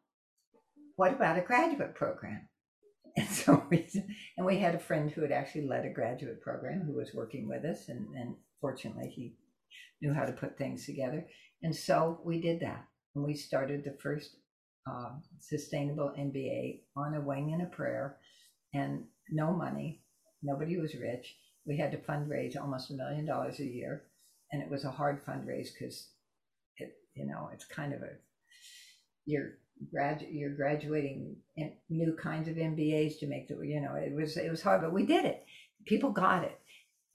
what 0.96 1.14
about 1.14 1.38
a 1.38 1.42
graduate 1.42 1.96
program? 1.96 2.42
And 3.18 3.28
so 3.28 3.64
we, 3.70 3.90
and 4.38 4.46
we 4.46 4.60
had 4.60 4.76
a 4.76 4.80
friend 4.80 5.12
who 5.12 5.22
had 5.22 5.32
actually 5.32 5.68
led 5.68 5.86
a 5.86 5.94
graduate 5.94 6.42
program 6.42 6.82
who 6.86 6.94
was 6.94 7.14
working 7.14 7.50
with 7.50 7.66
us, 7.66 7.90
and, 7.90 8.08
and 8.16 8.36
fortunately 8.62 9.10
he 9.10 9.36
knew 10.02 10.14
how 10.14 10.26
to 10.26 10.32
put 10.32 10.58
things 10.58 10.86
together. 10.86 11.26
And 11.64 11.76
so 11.76 12.22
we 12.24 12.40
did 12.40 12.62
that. 12.62 12.86
and 13.16 13.26
we 13.26 13.34
started 13.34 13.84
the 13.84 13.98
first 14.02 14.38
uh, 14.90 15.10
sustainable 15.40 16.14
MBA 16.18 16.82
on 16.96 17.16
a 17.16 17.22
wing 17.22 17.52
and 17.54 17.64
a 17.64 17.76
prayer, 17.76 18.18
and 18.74 19.04
no 19.30 19.52
money. 19.52 20.02
Nobody 20.42 20.78
was 20.78 20.96
rich. 20.96 21.36
We 21.66 21.78
had 21.78 21.92
to 21.92 21.98
fundraise 21.98 22.56
almost 22.60 22.92
a 22.92 22.96
million 22.96 23.26
dollars 23.26 23.60
a 23.60 23.66
year, 23.66 24.06
and 24.52 24.62
it 24.62 24.70
was 24.70 24.86
a 24.86 24.92
hard 24.92 25.24
fundraise 25.26 25.70
because 25.74 26.10
it, 26.78 26.94
you 27.16 27.26
know, 27.26 27.50
it's 27.54 27.66
kind 27.66 27.94
of 27.94 28.02
a 28.02 28.10
you're 29.26 29.58
grad 29.92 30.26
you're 30.30 30.56
graduating 30.56 31.36
in 31.56 31.72
new 31.90 32.16
kinds 32.22 32.48
of 32.48 32.56
MBAs 32.56 33.20
to 33.20 33.28
make 33.28 33.48
the 33.48 33.56
you 33.66 33.80
know 33.80 33.96
it 33.96 34.14
was 34.14 34.38
it 34.38 34.50
was 34.50 34.62
hard, 34.62 34.82
but 34.82 34.94
we 34.94 35.06
did 35.06 35.26
it. 35.26 35.46
People 35.86 36.12
got 36.12 36.44
it, 36.44 36.60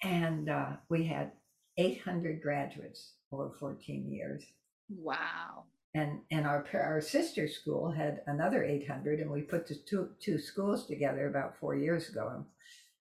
and 0.02 0.48
uh, 0.48 0.70
we 0.88 1.04
had 1.04 1.32
800 1.76 2.40
graduates 2.40 3.12
over 3.32 3.50
14 3.58 4.10
years. 4.10 4.44
Wow. 4.88 5.64
And 5.94 6.20
and 6.30 6.46
our 6.46 6.66
our 6.74 7.00
sister 7.00 7.48
school 7.48 7.90
had 7.90 8.22
another 8.26 8.64
800, 8.64 9.20
and 9.20 9.30
we 9.30 9.42
put 9.42 9.66
the 9.66 9.76
two 9.88 10.10
two 10.20 10.38
schools 10.38 10.86
together 10.86 11.28
about 11.28 11.58
four 11.58 11.76
years 11.76 12.08
ago, 12.08 12.44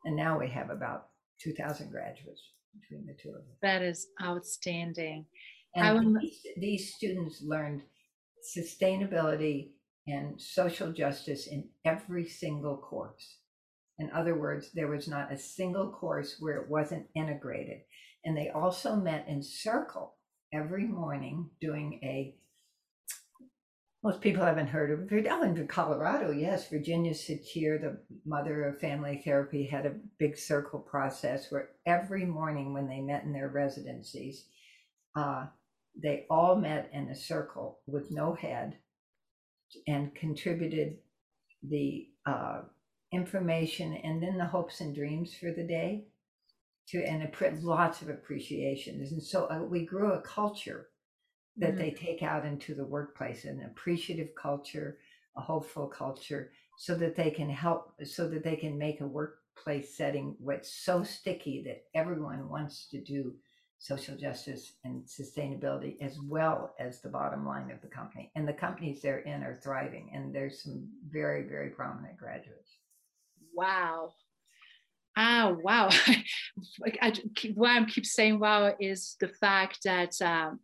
and 0.06 0.16
now 0.16 0.40
we 0.40 0.50
have 0.50 0.70
about 0.70 1.08
2,000 1.40 1.92
graduates 1.92 2.42
between 2.80 3.06
the 3.06 3.14
two 3.14 3.30
of 3.30 3.36
them. 3.36 3.56
That 3.62 3.82
is 3.82 4.08
outstanding. 4.22 5.26
And 5.76 6.18
these, 6.22 6.40
these 6.58 6.94
students 6.94 7.42
learned 7.42 7.82
sustainability 8.56 9.70
and 10.08 10.40
social 10.40 10.92
justice 10.92 11.48
in 11.48 11.70
every 11.86 12.28
single 12.28 12.78
course. 12.78 13.38
In 14.00 14.12
other 14.12 14.36
words, 14.36 14.72
there 14.74 14.88
was 14.90 15.08
not 15.08 15.32
a 15.32 15.38
single 15.38 15.92
course 15.92 16.38
where 16.40 16.58
it 16.58 16.70
wasn't 16.70 17.08
integrated. 17.16 17.82
And 18.26 18.36
they 18.36 18.50
also 18.50 18.96
met 18.96 19.26
in 19.28 19.42
circle 19.42 20.16
every 20.54 20.86
morning 20.86 21.50
doing 21.62 22.00
a 22.04 22.36
most 24.04 24.20
people 24.20 24.44
haven't 24.44 24.68
heard 24.68 24.92
of 24.92 25.12
it. 25.12 25.28
Oh, 25.30 25.44
in 25.44 25.68
Colorado, 25.68 26.32
yes, 26.32 26.70
Virginia 26.70 27.14
Satir, 27.14 27.80
the 27.80 27.98
mother 28.26 28.66
of 28.66 28.80
family 28.80 29.22
therapy, 29.24 29.66
had 29.66 29.86
a 29.86 29.96
big 30.20 30.38
circle 30.38 30.80
process 30.80 31.50
where 31.50 31.70
every 31.86 32.26
morning 32.26 32.74
when 32.74 32.90
they 32.90 33.00
met 33.00 33.24
in 33.24 33.32
their 33.32 33.48
residencies, 33.48 34.46
uh, 35.16 35.46
they 36.02 36.26
all 36.30 36.56
met 36.56 36.90
in 36.92 37.08
a 37.10 37.16
circle 37.16 37.80
with 37.88 38.12
no 38.12 38.34
head 38.34 38.78
and 39.88 40.14
contributed 40.16 40.98
the 41.64 42.08
uh, 42.26 42.62
information 43.14 43.94
and 44.04 44.22
then 44.22 44.38
the 44.38 44.46
hopes 44.46 44.82
and 44.82 44.94
dreams 44.94 45.34
for 45.34 45.52
the 45.52 45.64
day 45.64 46.06
to 46.88 47.02
and 47.06 47.24
a, 47.24 47.52
lots 47.62 48.02
of 48.02 48.10
appreciation 48.10 48.96
and 48.96 49.24
so 49.24 49.46
uh, 49.46 49.64
we 49.64 49.86
grew 49.86 50.12
a 50.12 50.22
culture 50.22 50.88
that 51.58 51.72
mm-hmm. 51.72 51.80
they 51.80 51.92
take 51.92 52.24
out 52.24 52.46
into 52.46 52.74
the 52.74 52.86
workplace 52.86 53.46
an 53.46 53.64
appreciative 53.66 54.30
culture 54.36 54.98
a 55.38 55.42
hopeful 55.42 55.88
culture 55.88 56.52
so 56.78 56.96
that 56.96 57.16
they 57.16 57.30
can 57.30 57.50
help 57.50 57.94
so 58.04 58.28
that 58.28 58.44
they 58.44 58.56
can 58.56 58.78
make 58.78 59.02
a 59.02 59.08
workplace 59.08 59.96
setting 59.96 60.36
what's 60.40 60.74
so 60.74 61.04
sticky 61.04 61.64
that 61.64 61.84
everyone 61.96 62.50
wants 62.50 62.88
to 62.90 63.02
do 63.02 63.34
social 63.78 64.16
justice 64.16 64.74
and 64.86 65.04
sustainability 65.04 66.02
as 66.02 66.18
well 66.22 66.74
as 66.80 67.02
the 67.02 67.10
bottom 67.10 67.46
line 67.46 67.70
of 67.70 67.82
the 67.82 67.88
company 67.88 68.32
and 68.36 68.48
the 68.48 68.54
companies 68.54 69.02
they're 69.02 69.20
in 69.20 69.44
are 69.44 69.56
thriving 69.56 70.10
and 70.14 70.34
there's 70.34 70.64
some 70.64 70.88
very 71.10 71.44
very 71.44 71.70
prominent 71.70 72.18
graduates 72.18 72.78
wow 73.54 74.12
Ah, 75.16 75.54
wow. 75.62 75.90
I, 77.02 77.14
why 77.54 77.78
I 77.78 77.84
keep 77.86 78.06
saying 78.06 78.40
wow 78.40 78.74
is 78.80 79.16
the 79.20 79.28
fact 79.28 79.84
that 79.84 80.20
um, 80.22 80.60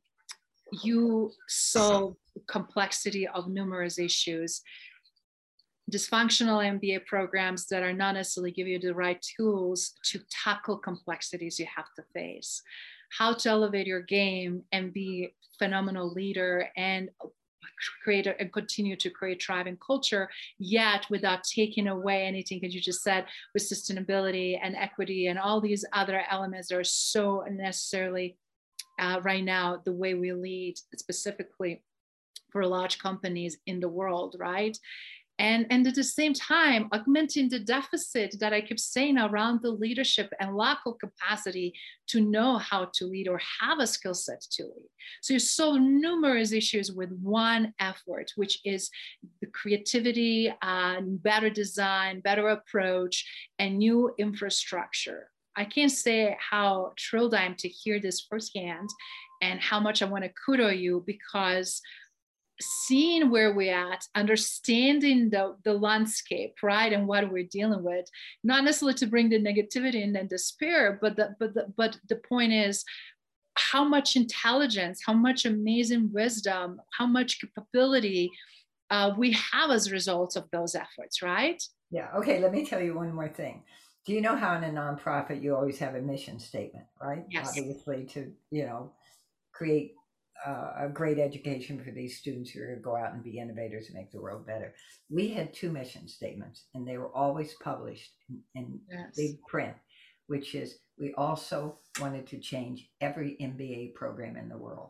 you 0.84 1.28
uh-huh. 1.32 1.36
solve 1.48 2.16
complexity 2.48 3.28
of 3.28 3.48
numerous 3.48 4.00
issues 4.00 4.62
dysfunctional 5.90 6.64
MBA 6.80 7.06
programs 7.06 7.66
that 7.68 7.84
are 7.84 7.94
not 7.94 8.16
necessarily 8.16 8.52
give 8.52 8.68
you 8.68 8.80
the 8.80 8.94
right 8.94 9.24
tools 9.36 9.94
to 10.04 10.20
tackle 10.44 10.78
complexities 10.78 11.60
you 11.60 11.66
have 11.76 11.88
to 11.96 12.04
face. 12.14 12.62
How 13.18 13.34
to 13.34 13.50
elevate 13.50 13.88
your 13.88 14.02
game 14.02 14.64
and 14.72 14.94
be 14.94 15.34
phenomenal 15.58 16.12
leader 16.12 16.70
and 16.78 17.10
create 18.04 18.28
a, 18.28 18.40
and 18.40 18.52
continue 18.52 18.96
to 18.98 19.10
create 19.10 19.42
thriving 19.42 19.78
culture, 19.78 20.30
yet 20.60 21.06
without 21.10 21.44
taking 21.44 21.88
away 21.88 22.24
anything 22.24 22.60
that 22.62 22.72
you 22.72 22.82
just 22.82 23.02
said 23.02 23.26
with 23.54 23.64
sustainability 23.64 24.60
and 24.62 24.76
equity 24.76 25.28
and 25.28 25.40
all 25.40 25.62
these 25.62 25.86
other 25.94 26.24
elements 26.30 26.68
that 26.68 26.78
are 26.78 26.84
so 26.84 27.44
necessarily 27.50 28.38
uh, 29.00 29.20
right 29.22 29.44
now 29.44 29.82
the 29.86 29.92
way 29.92 30.14
we 30.14 30.34
lead 30.34 30.76
specifically 30.96 31.82
for 32.52 32.66
large 32.66 33.00
companies 33.00 33.58
in 33.66 33.80
the 33.80 33.90
world, 33.90 34.36
right? 34.40 34.78
And, 35.40 35.66
and 35.70 35.88
at 35.88 35.96
the 35.96 36.04
same 36.04 36.34
time, 36.34 36.90
augmenting 36.92 37.48
the 37.48 37.60
deficit 37.60 38.36
that 38.42 38.52
I 38.52 38.60
keep 38.60 38.78
saying 38.78 39.18
around 39.18 39.62
the 39.62 39.72
leadership 39.72 40.34
and 40.42 40.58
lack 40.58 40.80
of 40.86 41.00
capacity 41.00 41.74
to 42.08 42.20
know 42.20 42.58
how 42.58 42.90
to 42.96 43.06
lead 43.06 43.30
or 43.30 43.40
have 43.62 43.80
a 43.80 43.88
skill 43.88 44.14
set 44.14 44.42
to 44.52 44.64
lead. 44.64 44.90
So 45.22 45.34
you 45.34 45.40
solve 45.40 45.80
numerous 45.80 46.52
issues 46.52 46.92
with 46.92 47.18
one 47.22 47.74
effort, 47.80 48.34
which 48.36 48.60
is 48.66 48.90
the 49.40 49.48
creativity, 49.48 50.54
uh, 50.62 51.00
better 51.06 51.50
design, 51.50 52.20
better 52.20 52.50
approach, 52.50 53.26
and 53.60 53.78
new 53.78 54.14
infrastructure. 54.18 55.32
I 55.56 55.66
can't 55.66 55.92
say 55.92 56.38
how 56.40 56.94
thrilled 57.00 57.34
I 57.34 57.44
am 57.44 57.56
to 57.56 57.68
hear 57.68 58.00
this 58.00 58.22
firsthand 58.22 58.90
and 59.42 59.60
how 59.60 59.80
much 59.80 60.02
I 60.02 60.06
want 60.06 60.24
to 60.24 60.32
kudo 60.46 60.78
you 60.78 61.04
because 61.06 61.82
seeing 62.62 63.30
where 63.30 63.54
we're 63.54 63.74
at, 63.74 64.04
understanding 64.16 65.30
the, 65.30 65.56
the 65.64 65.74
landscape, 65.74 66.56
right, 66.62 66.92
and 66.92 67.08
what 67.08 67.32
we're 67.32 67.48
dealing 67.50 67.84
with, 67.84 68.06
not 68.44 68.64
necessarily 68.64 68.96
to 68.96 69.08
bring 69.08 69.30
the 69.30 69.40
negativity 69.40 70.04
and 70.04 70.30
despair, 70.30 71.00
but 71.02 71.16
the, 71.16 71.36
but 71.40 71.54
the, 71.54 71.74
but 71.78 71.98
the 72.10 72.18
point 72.18 72.52
is 72.52 72.84
how 73.56 73.84
much 73.84 74.16
intelligence, 74.16 75.02
how 75.06 75.14
much 75.14 75.46
amazing 75.46 76.10
wisdom, 76.12 76.82
how 76.98 77.06
much 77.06 77.40
capability 77.40 78.32
uh, 78.90 79.12
we 79.18 79.32
have 79.32 79.70
as 79.70 79.88
a 79.88 79.92
result 79.92 80.36
of 80.36 80.46
those 80.52 80.76
efforts, 80.76 81.22
right? 81.22 81.62
Yeah. 81.92 82.08
Okay. 82.18 82.40
Let 82.40 82.52
me 82.52 82.66
tell 82.66 82.82
you 82.82 82.96
one 82.96 83.14
more 83.14 83.30
thing. 83.30 83.64
Do 84.10 84.16
you 84.16 84.22
know 84.22 84.36
how 84.36 84.58
in 84.58 84.64
a 84.64 84.70
nonprofit 84.70 85.44
you 85.44 85.56
always 85.56 85.78
have 85.78 85.94
a 85.94 86.02
mission 86.02 86.40
statement, 86.40 86.88
right? 87.00 87.26
Yes. 87.30 87.50
Obviously, 87.56 88.06
to 88.06 88.32
you 88.50 88.66
know, 88.66 88.92
create 89.52 89.94
uh, 90.44 90.72
a 90.80 90.90
great 90.90 91.20
education 91.20 91.80
for 91.80 91.92
these 91.92 92.18
students 92.18 92.50
who 92.50 92.60
are 92.60 92.66
going 92.66 92.80
to 92.80 92.84
go 92.84 92.96
out 92.96 93.14
and 93.14 93.24
be 93.24 93.38
innovators 93.38 93.86
and 93.86 93.96
make 93.96 94.12
the 94.12 94.20
world 94.20 94.48
better. 94.48 94.74
We 95.12 95.28
had 95.28 95.54
two 95.54 95.70
mission 95.70 96.08
statements, 96.08 96.64
and 96.74 96.88
they 96.88 96.98
were 96.98 97.16
always 97.16 97.54
published 97.64 98.10
in, 98.32 98.42
in 98.56 98.80
yes. 98.90 99.16
big 99.16 99.44
print, 99.48 99.76
which 100.26 100.56
is 100.56 100.80
we 100.98 101.14
also 101.14 101.78
wanted 102.02 102.26
to 102.30 102.40
change 102.40 102.90
every 103.02 103.38
MBA 103.40 103.94
program 103.94 104.38
in 104.38 104.50
the 104.50 104.58
world. 104.58 104.90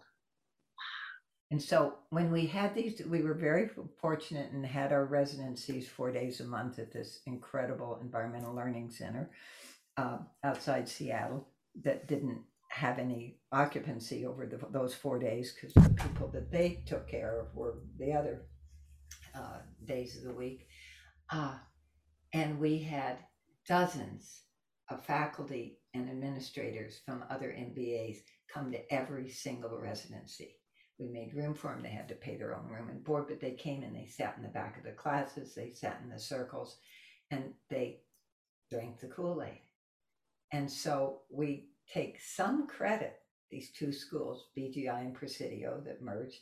And 1.52 1.62
so 1.62 1.96
when 2.12 2.32
we 2.32 2.46
had 2.46 2.76
these, 2.76 3.02
we 3.08 3.24
were 3.24 3.34
very 3.34 3.70
fortunate 4.00 4.52
and 4.52 4.64
had 4.66 4.92
our 4.92 5.06
residencies 5.06 5.88
four 5.88 6.12
days 6.12 6.42
a 6.42 6.46
month 6.46 6.78
at 6.78 6.92
this 6.92 7.22
incredible 7.26 7.98
environmental 8.02 8.54
learning 8.54 8.92
center 8.92 9.32
uh, 9.98 10.20
outside 10.44 10.88
Seattle 10.88 11.48
that 11.84 12.08
didn't 12.08 12.42
have 12.70 13.00
any 13.00 13.40
occupancy 13.52 14.28
over 14.28 14.46
the, 14.46 14.60
those 14.72 14.94
four 14.94 15.18
days 15.18 15.54
because 15.54 15.74
the 15.74 15.90
people 15.90 16.28
that 16.28 16.52
they 16.52 16.84
took 16.86 17.10
care 17.10 17.40
of 17.40 17.56
were 17.56 17.80
the 17.98 18.14
other 18.14 18.46
uh, 19.34 19.58
days 19.86 20.18
of 20.18 20.24
the 20.24 20.34
week. 20.34 20.68
Uh, 21.32 21.56
and 22.34 22.60
we 22.60 22.78
had 22.78 23.18
dozens 23.68 24.44
of 24.90 25.04
faculty 25.04 25.80
and 25.96 26.10
administrators 26.10 27.02
from 27.06 27.24
other 27.30 27.48
MBAs 27.50 28.18
come 28.54 28.72
to 28.72 28.94
every 28.94 29.30
single 29.30 29.80
residency. 29.80 30.59
We 31.00 31.08
made 31.08 31.34
room 31.34 31.54
for 31.54 31.72
them. 31.72 31.82
They 31.82 31.90
had 31.90 32.10
to 32.10 32.16
pay 32.16 32.36
their 32.36 32.56
own 32.56 32.68
room 32.68 32.90
and 32.90 33.04
board, 33.04 33.26
but 33.30 33.40
they 33.40 33.54
came 33.54 33.84
and 33.84 33.96
they 33.96 34.06
sat 34.06 34.36
in 34.36 34.44
the 34.44 34.50
back 34.50 34.78
of 34.78 34.84
the 34.84 34.92
classes. 34.92 35.56
They 35.56 35.72
sat 35.72 36.02
in 36.04 36.10
the 36.10 36.20
circles 36.20 36.78
and 37.32 37.54
they 37.70 38.02
drank 38.70 39.00
the 39.00 39.08
Kool 39.08 39.42
Aid. 39.42 39.62
And 40.52 40.70
so 40.70 41.22
we 41.32 41.70
take 41.92 42.20
some 42.20 42.68
credit, 42.68 43.20
these 43.50 43.72
two 43.72 43.94
schools, 43.94 44.48
BGI 44.58 45.00
and 45.00 45.14
Presidio 45.14 45.82
that 45.86 46.02
merged, 46.02 46.40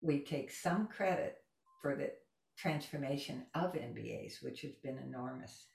we 0.00 0.24
take 0.24 0.50
some 0.50 0.88
credit 0.88 1.36
for 1.80 1.94
the 1.94 2.10
transformation 2.58 3.46
of 3.54 3.72
MBAs, 3.72 4.42
which 4.42 4.62
has 4.62 4.72
been 4.82 4.98
enormous 4.98 5.68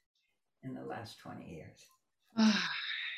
in 0.63 0.73
the 0.73 0.83
last 0.83 1.19
20 1.19 1.49
years. 1.49 1.85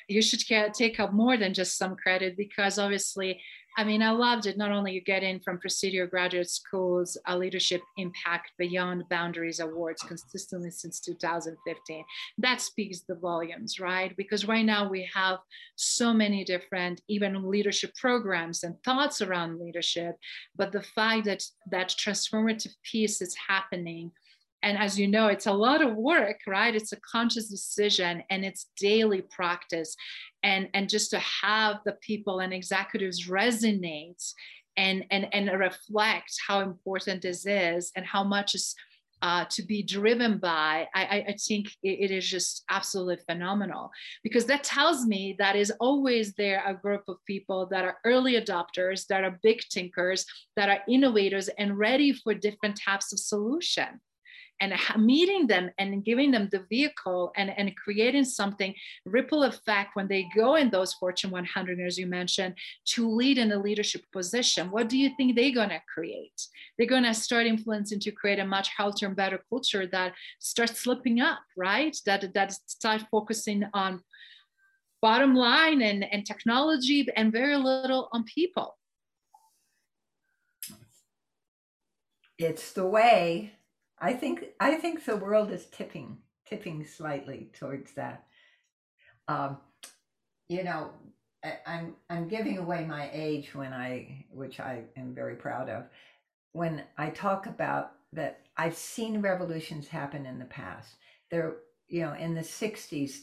you 0.09 0.21
should 0.21 0.41
take 0.73 0.99
up 0.99 1.13
more 1.13 1.37
than 1.37 1.53
just 1.53 1.77
some 1.77 1.95
credit 1.95 2.35
because 2.35 2.79
obviously 2.79 3.39
I 3.77 3.85
mean, 3.85 4.01
I 4.01 4.11
loved 4.11 4.45
it. 4.45 4.57
Not 4.57 4.71
only 4.71 4.91
you 4.91 4.99
get 4.99 5.23
in 5.23 5.39
from 5.39 5.57
prestigious 5.57 6.09
graduate 6.09 6.49
schools, 6.49 7.17
a 7.27 7.37
leadership 7.37 7.81
impact 7.97 8.51
beyond 8.57 9.07
boundaries 9.09 9.61
awards 9.61 10.01
consistently 10.01 10.69
since 10.69 10.99
2015. 10.99 12.03
That 12.39 12.59
speaks 12.59 13.01
the 13.01 13.15
volumes, 13.15 13.79
right? 13.79 14.15
Because 14.17 14.45
right 14.45 14.65
now 14.65 14.89
we 14.89 15.09
have 15.13 15.39
so 15.77 16.13
many 16.13 16.43
different, 16.43 17.01
even 17.07 17.49
leadership 17.49 17.95
programs 17.95 18.63
and 18.63 18.75
thoughts 18.83 19.21
around 19.21 19.61
leadership. 19.61 20.15
But 20.57 20.73
the 20.73 20.83
fact 20.83 21.23
that 21.25 21.43
that 21.71 21.89
transformative 21.89 22.73
piece 22.83 23.21
is 23.21 23.33
happening 23.47 24.11
and 24.63 24.77
as 24.77 24.99
you 24.99 25.07
know 25.07 25.27
it's 25.27 25.47
a 25.47 25.53
lot 25.53 25.81
of 25.81 25.95
work 25.95 26.39
right? 26.47 26.75
It's 26.75 26.93
a 26.93 26.99
conscious 27.01 27.49
decision 27.49 28.23
and 28.29 28.43
it's 28.43 28.69
daily 28.77 29.21
practice. 29.21 29.95
And 30.43 30.69
and 30.73 30.89
just 30.89 31.11
to 31.11 31.19
have 31.19 31.77
the 31.85 31.93
people 32.01 32.39
and 32.39 32.53
executives 32.53 33.27
resonate 33.27 34.33
and 34.77 35.05
and 35.11 35.27
and 35.33 35.59
reflect 35.59 36.33
how 36.47 36.61
important 36.61 37.21
this 37.21 37.45
is 37.45 37.91
and 37.95 38.05
how 38.05 38.23
much 38.23 38.55
is 38.55 38.75
uh, 39.21 39.43
to 39.49 39.61
be 39.63 39.83
driven 39.83 40.37
by, 40.37 40.87
I, 40.95 41.25
I 41.27 41.35
think 41.37 41.67
it, 41.83 41.99
it 42.05 42.11
is 42.11 42.25
just 42.25 42.63
absolutely 42.69 43.17
phenomenal. 43.29 43.91
Because 44.23 44.45
that 44.45 44.63
tells 44.63 45.05
me 45.05 45.35
that 45.39 45.57
is 45.57 45.73
always 45.81 46.33
there 46.35 46.63
a 46.65 46.73
group 46.73 47.03
of 47.09 47.17
people 47.25 47.67
that 47.69 47.83
are 47.83 47.97
early 48.05 48.35
adopters, 48.35 49.07
that 49.07 49.25
are 49.25 49.37
big 49.43 49.61
thinkers, 49.73 50.25
that 50.55 50.69
are 50.69 50.79
innovators 50.87 51.49
and 51.57 51.77
ready 51.77 52.13
for 52.13 52.33
different 52.33 52.79
types 52.79 53.11
of 53.11 53.19
solution 53.19 53.99
and 54.61 54.73
meeting 54.97 55.47
them 55.47 55.69
and 55.77 56.03
giving 56.03 56.31
them 56.31 56.49
the 56.51 56.65
vehicle 56.69 57.31
and, 57.35 57.51
and 57.57 57.75
creating 57.75 58.25
something 58.25 58.73
ripple 59.05 59.43
effect 59.43 59.95
when 59.95 60.07
they 60.07 60.27
go 60.35 60.55
in 60.55 60.69
those 60.69 60.93
fortune 60.93 61.31
100 61.31 61.79
as 61.79 61.97
you 61.97 62.07
mentioned 62.07 62.55
to 62.85 63.09
lead 63.09 63.37
in 63.37 63.51
a 63.51 63.59
leadership 63.59 64.01
position. 64.11 64.71
What 64.71 64.89
do 64.89 64.97
you 64.97 65.11
think 65.17 65.35
they're 65.35 65.53
going 65.53 65.69
to 65.69 65.81
create? 65.93 66.47
They're 66.77 66.87
going 66.87 67.03
to 67.03 67.13
start 67.13 67.45
influencing 67.45 67.99
to 68.01 68.11
create 68.11 68.39
a 68.39 68.45
much 68.45 68.69
healthier 68.75 69.07
and 69.07 69.17
better 69.17 69.39
culture 69.49 69.85
that 69.87 70.13
starts 70.39 70.79
slipping 70.79 71.19
up 71.19 71.39
right? 71.59 71.95
That 72.05 72.33
that 72.33 72.53
start 72.67 73.03
focusing 73.11 73.63
on 73.73 74.01
bottom 75.01 75.35
line 75.35 75.81
and, 75.81 76.03
and 76.11 76.25
technology 76.25 77.07
and 77.15 77.31
very 77.31 77.57
little 77.57 78.09
on 78.13 78.23
people. 78.23 78.77
It's 82.37 82.71
the 82.71 82.85
way 82.85 83.53
I 84.01 84.13
think 84.13 84.45
I 84.59 84.75
think 84.75 85.05
the 85.05 85.17
world 85.17 85.51
is 85.51 85.65
tipping 85.65 86.17
tipping 86.49 86.83
slightly 86.85 87.49
towards 87.53 87.93
that. 87.93 88.25
Um, 89.27 89.57
you 90.47 90.63
know, 90.63 90.91
I, 91.43 91.57
I'm 91.65 91.95
I'm 92.09 92.27
giving 92.27 92.57
away 92.57 92.85
my 92.85 93.09
age 93.13 93.53
when 93.53 93.73
I, 93.73 94.25
which 94.31 94.59
I 94.59 94.83
am 94.97 95.13
very 95.13 95.35
proud 95.35 95.69
of, 95.69 95.85
when 96.53 96.83
I 96.97 97.09
talk 97.09 97.45
about 97.45 97.91
that. 98.13 98.41
I've 98.57 98.75
seen 98.75 99.21
revolutions 99.21 99.87
happen 99.87 100.25
in 100.25 100.39
the 100.39 100.45
past. 100.45 100.95
There, 101.31 101.57
you 101.87 102.01
know, 102.01 102.13
in 102.13 102.33
the 102.33 102.41
'60s, 102.41 103.19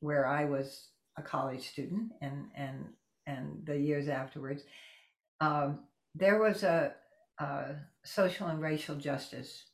where 0.00 0.26
I 0.26 0.44
was 0.44 0.88
a 1.16 1.22
college 1.22 1.68
student, 1.68 2.12
and 2.20 2.48
and 2.56 2.86
and 3.26 3.64
the 3.64 3.78
years 3.78 4.08
afterwards, 4.08 4.64
um, 5.40 5.80
there 6.14 6.40
was 6.40 6.64
a, 6.64 6.92
a 7.38 7.76
social 8.04 8.48
and 8.48 8.60
racial 8.60 8.96
justice 8.96 9.64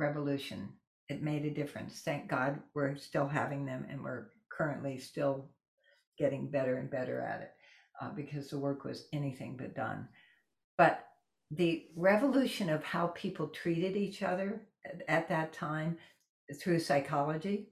revolution. 0.00 0.68
It 1.08 1.22
made 1.22 1.44
a 1.44 1.50
difference. 1.50 2.00
Thank 2.00 2.28
God 2.28 2.60
we're 2.74 2.96
still 2.96 3.28
having 3.28 3.66
them 3.66 3.86
and 3.90 4.02
we're 4.02 4.28
currently 4.50 4.98
still 4.98 5.50
getting 6.18 6.50
better 6.50 6.76
and 6.76 6.90
better 6.90 7.20
at 7.20 7.42
it 7.42 7.50
uh, 8.00 8.10
because 8.10 8.50
the 8.50 8.58
work 8.58 8.84
was 8.84 9.06
anything 9.12 9.56
but 9.56 9.74
done. 9.74 10.08
But 10.78 11.04
the 11.50 11.86
revolution 11.96 12.70
of 12.70 12.84
how 12.84 13.08
people 13.08 13.48
treated 13.48 13.96
each 13.96 14.22
other 14.22 14.62
at, 14.84 15.02
at 15.08 15.28
that 15.28 15.52
time 15.52 15.98
through 16.60 16.78
psychology 16.78 17.70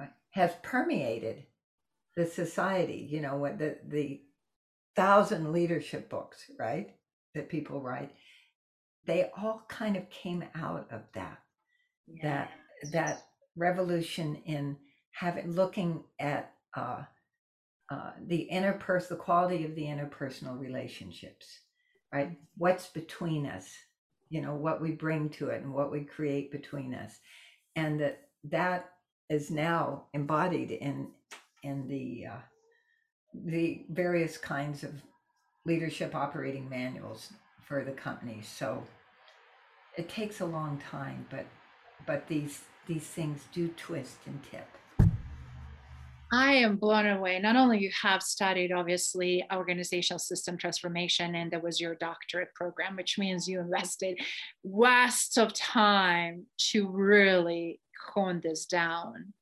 uh, 0.00 0.06
has 0.30 0.52
permeated 0.62 1.44
the 2.16 2.26
society. 2.26 3.08
You 3.10 3.20
know, 3.20 3.36
what 3.36 3.58
the, 3.58 3.78
the 3.86 4.22
thousand 4.96 5.52
leadership 5.52 6.10
books, 6.10 6.50
right, 6.58 6.90
that 7.34 7.48
people 7.48 7.80
write 7.80 8.10
they 9.06 9.30
all 9.36 9.64
kind 9.68 9.96
of 9.96 10.08
came 10.10 10.44
out 10.54 10.86
of 10.90 11.02
that 11.14 11.38
yeah. 12.06 12.22
that 12.22 12.50
that 12.92 13.22
revolution 13.56 14.36
in 14.46 14.76
having 15.12 15.52
looking 15.52 16.02
at 16.18 16.52
uh, 16.76 17.02
uh, 17.90 18.10
the 18.26 18.48
interpersonal 18.52 19.08
the 19.08 19.16
quality 19.16 19.64
of 19.64 19.74
the 19.74 19.84
interpersonal 19.84 20.58
relationships 20.58 21.60
right? 22.12 22.36
What's 22.56 22.88
between 22.88 23.46
us 23.46 23.74
you 24.32 24.40
know 24.40 24.54
what 24.54 24.80
we 24.80 24.92
bring 24.92 25.28
to 25.28 25.48
it 25.48 25.62
and 25.62 25.74
what 25.74 25.92
we 25.92 26.00
create 26.00 26.50
between 26.50 26.94
us. 26.94 27.18
And 27.76 28.00
that 28.00 28.22
that 28.44 28.88
is 29.28 29.50
now 29.50 30.04
embodied 30.14 30.70
in 30.70 31.08
in 31.62 31.86
the 31.86 32.28
uh, 32.32 32.40
the 33.34 33.84
various 33.90 34.38
kinds 34.38 34.84
of 34.84 34.94
leadership 35.66 36.14
operating 36.14 36.66
manuals 36.66 37.30
for 37.72 37.82
the 37.82 37.92
company. 37.92 38.42
So 38.44 38.84
it 39.96 40.06
takes 40.06 40.42
a 40.42 40.44
long 40.44 40.78
time, 40.90 41.24
but 41.30 41.46
but 42.06 42.28
these 42.28 42.64
these 42.86 43.04
things 43.04 43.44
do 43.50 43.68
twist 43.68 44.18
and 44.26 44.38
tip. 44.42 44.68
I 46.30 46.52
am 46.52 46.76
blown 46.76 47.06
away. 47.06 47.38
Not 47.38 47.56
only 47.56 47.78
you 47.78 47.90
have 48.02 48.22
studied 48.22 48.72
obviously 48.72 49.42
organizational 49.50 50.18
system 50.18 50.58
transformation, 50.58 51.34
and 51.34 51.50
there 51.50 51.60
was 51.60 51.80
your 51.80 51.94
doctorate 51.94 52.54
program, 52.54 52.94
which 52.94 53.18
means 53.18 53.48
you 53.48 53.58
invested 53.60 54.18
vast 54.62 55.38
of 55.38 55.54
time 55.54 56.44
to 56.72 56.86
really 56.88 57.80
hone 58.12 58.42
this 58.44 58.66
down. 58.66 59.32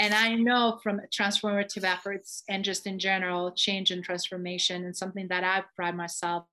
And 0.00 0.12
I 0.12 0.34
know 0.34 0.80
from 0.82 1.02
transformative 1.16 1.84
efforts 1.84 2.42
and 2.48 2.64
just 2.64 2.88
in 2.88 2.98
general, 2.98 3.52
change 3.52 3.92
and 3.92 4.02
transformation, 4.02 4.84
and 4.84 4.96
something 4.96 5.28
that 5.28 5.44
I 5.44 5.62
pride 5.76 5.96
myself 5.96 6.46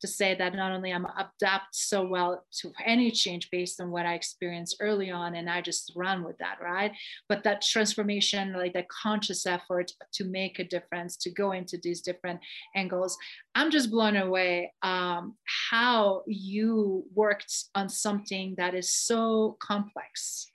to 0.00 0.08
say 0.08 0.34
that 0.34 0.54
not 0.54 0.72
only 0.72 0.92
I'm 0.92 1.06
adapt 1.06 1.74
so 1.74 2.06
well 2.06 2.44
to 2.60 2.72
any 2.84 3.10
change 3.10 3.50
based 3.50 3.80
on 3.80 3.90
what 3.90 4.06
I 4.06 4.14
experienced 4.14 4.76
early 4.80 5.10
on, 5.10 5.34
and 5.34 5.48
I 5.48 5.60
just 5.60 5.92
run 5.96 6.24
with 6.24 6.38
that, 6.38 6.58
right? 6.62 6.92
But 7.28 7.44
that 7.44 7.62
transformation, 7.62 8.52
like 8.52 8.74
that 8.74 8.88
conscious 8.88 9.46
effort 9.46 9.92
to 10.14 10.24
make 10.24 10.58
a 10.58 10.64
difference, 10.64 11.16
to 11.18 11.30
go 11.30 11.52
into 11.52 11.78
these 11.82 12.00
different 12.00 12.40
angles, 12.74 13.16
I'm 13.54 13.70
just 13.70 13.90
blown 13.90 14.16
away 14.16 14.72
um, 14.82 15.36
how 15.70 16.22
you 16.26 17.04
worked 17.14 17.52
on 17.74 17.88
something 17.88 18.54
that 18.58 18.74
is 18.74 18.94
so 18.94 19.56
complex 19.60 20.50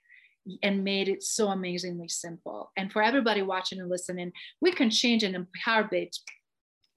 and 0.62 0.84
made 0.84 1.08
it 1.08 1.22
so 1.22 1.48
amazingly 1.48 2.08
simple. 2.08 2.72
And 2.76 2.92
for 2.92 3.02
everybody 3.02 3.42
watching 3.42 3.80
and 3.80 3.90
listening, 3.90 4.32
we 4.60 4.72
can 4.72 4.90
change 4.90 5.22
and 5.22 5.34
empower 5.34 5.88
it 5.92 6.16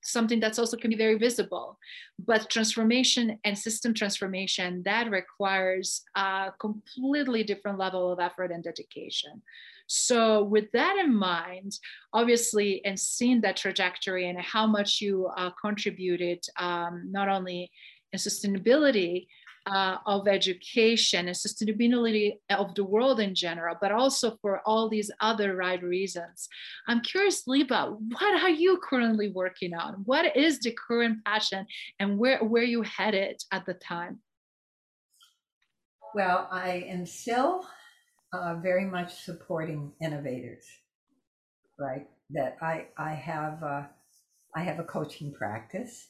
something 0.03 0.39
that's 0.39 0.59
also 0.59 0.77
can 0.77 0.89
be 0.89 0.95
very 0.95 1.17
visible. 1.17 1.77
But 2.19 2.49
transformation 2.49 3.39
and 3.43 3.57
system 3.57 3.93
transformation 3.93 4.83
that 4.85 5.09
requires 5.09 6.03
a 6.15 6.51
completely 6.59 7.43
different 7.43 7.79
level 7.79 8.11
of 8.11 8.19
effort 8.19 8.51
and 8.51 8.63
dedication. 8.63 9.41
So 9.87 10.43
with 10.43 10.71
that 10.71 10.97
in 10.97 11.13
mind 11.13 11.77
obviously 12.13 12.83
and 12.85 12.99
seeing 12.99 13.41
that 13.41 13.57
trajectory 13.57 14.29
and 14.29 14.39
how 14.39 14.65
much 14.65 15.01
you 15.01 15.29
uh, 15.37 15.51
contributed 15.61 16.43
um, 16.57 17.09
not 17.11 17.27
only 17.27 17.69
in 18.13 18.19
sustainability 18.19 19.27
uh, 19.65 19.97
of 20.05 20.27
education 20.27 21.27
and 21.27 21.35
sustainability 21.35 22.33
of 22.49 22.75
the 22.75 22.83
world 22.83 23.19
in 23.19 23.33
general, 23.33 23.75
but 23.79 23.91
also 23.91 24.37
for 24.41 24.61
all 24.65 24.89
these 24.89 25.09
other 25.21 25.55
right 25.55 25.81
reasons. 25.81 26.49
I'm 26.87 27.01
curious, 27.01 27.43
Libba, 27.47 27.97
what 28.11 28.43
are 28.43 28.49
you 28.49 28.79
currently 28.83 29.29
working 29.29 29.73
on? 29.73 30.03
What 30.05 30.35
is 30.35 30.59
the 30.59 30.75
current 30.87 31.23
passion 31.25 31.65
and 31.99 32.17
where, 32.17 32.43
where 32.43 32.63
you 32.63 32.81
headed 32.81 33.41
at 33.51 33.65
the 33.65 33.73
time? 33.75 34.19
Well, 36.13 36.47
I 36.51 36.85
am 36.87 37.05
still 37.05 37.65
uh, 38.33 38.55
very 38.61 38.85
much 38.85 39.23
supporting 39.23 39.93
innovators, 40.01 40.65
right? 41.79 42.07
That 42.31 42.57
I, 42.61 42.87
I 42.97 43.13
have, 43.13 43.63
uh, 43.63 43.83
I 44.55 44.61
have 44.61 44.79
a 44.79 44.83
coaching 44.83 45.33
practice 45.33 46.07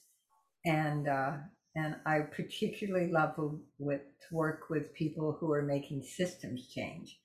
and 0.65 1.07
uh, 1.07 1.33
and 1.75 1.95
I 2.05 2.19
particularly 2.19 3.11
love 3.11 3.33
with, 3.79 4.01
to 4.29 4.35
work 4.35 4.69
with 4.69 4.93
people 4.93 5.37
who 5.39 5.51
are 5.51 5.61
making 5.61 6.03
systems 6.03 6.67
change. 6.67 7.19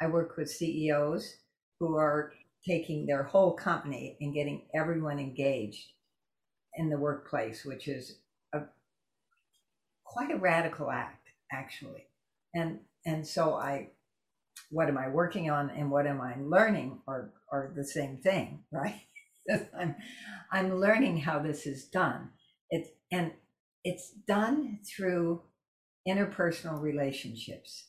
I 0.00 0.06
work 0.06 0.36
with 0.36 0.50
CEOs 0.50 1.36
who 1.80 1.96
are 1.96 2.32
taking 2.66 3.06
their 3.06 3.22
whole 3.22 3.52
company 3.52 4.16
and 4.20 4.34
getting 4.34 4.62
everyone 4.74 5.18
engaged 5.18 5.92
in 6.74 6.90
the 6.90 6.98
workplace, 6.98 7.64
which 7.64 7.88
is 7.88 8.18
a 8.52 8.60
quite 10.04 10.30
a 10.30 10.36
radical 10.36 10.90
act, 10.90 11.28
actually. 11.52 12.06
And 12.54 12.80
and 13.06 13.26
so 13.26 13.54
I 13.54 13.88
what 14.70 14.88
am 14.88 14.98
I 14.98 15.08
working 15.08 15.50
on 15.50 15.70
and 15.70 15.90
what 15.90 16.06
am 16.06 16.20
I 16.20 16.34
learning 16.38 17.00
are, 17.06 17.30
are 17.52 17.72
the 17.74 17.84
same 17.84 18.18
thing, 18.18 18.60
right? 18.72 19.02
I'm, 19.78 19.94
I'm 20.50 20.80
learning 20.80 21.18
how 21.18 21.38
this 21.38 21.66
is 21.66 21.84
done. 21.84 22.30
It's, 22.70 22.88
and 23.12 23.30
it's 23.86 24.10
done 24.26 24.80
through 24.84 25.42
interpersonal 26.08 26.80
relationships. 26.82 27.86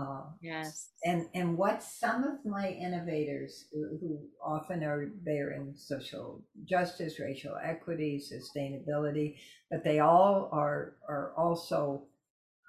Uh, 0.00 0.22
yes. 0.40 0.88
And 1.04 1.26
and 1.34 1.58
what 1.58 1.82
some 1.82 2.24
of 2.24 2.46
my 2.46 2.70
innovators, 2.70 3.66
who 3.70 4.18
often 4.42 4.82
are 4.82 5.10
there 5.22 5.50
in 5.50 5.76
social 5.76 6.42
justice, 6.64 7.20
racial 7.20 7.54
equity, 7.62 8.18
sustainability, 8.18 9.36
but 9.70 9.84
they 9.84 9.98
all 9.98 10.48
are 10.52 10.94
are 11.06 11.34
also 11.36 12.06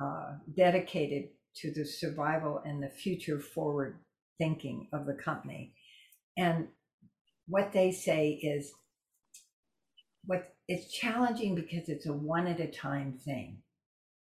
uh, 0.04 0.34
dedicated 0.58 1.30
to 1.56 1.72
the 1.72 1.86
survival 1.86 2.62
and 2.66 2.84
the 2.84 2.90
future 2.90 3.40
forward 3.40 4.00
thinking 4.38 4.90
of 4.92 5.06
the 5.06 5.14
company. 5.14 5.74
And 6.38 6.68
what 7.48 7.72
they 7.72 7.92
say 7.94 8.32
is 8.32 8.74
what 10.26 10.54
it's 10.68 10.92
challenging 10.94 11.56
because 11.56 11.90
it's 11.90 12.06
a 12.06 12.14
one 12.14 12.48
at 12.48 12.60
a 12.60 12.68
time 12.68 13.14
thing. 13.14 13.58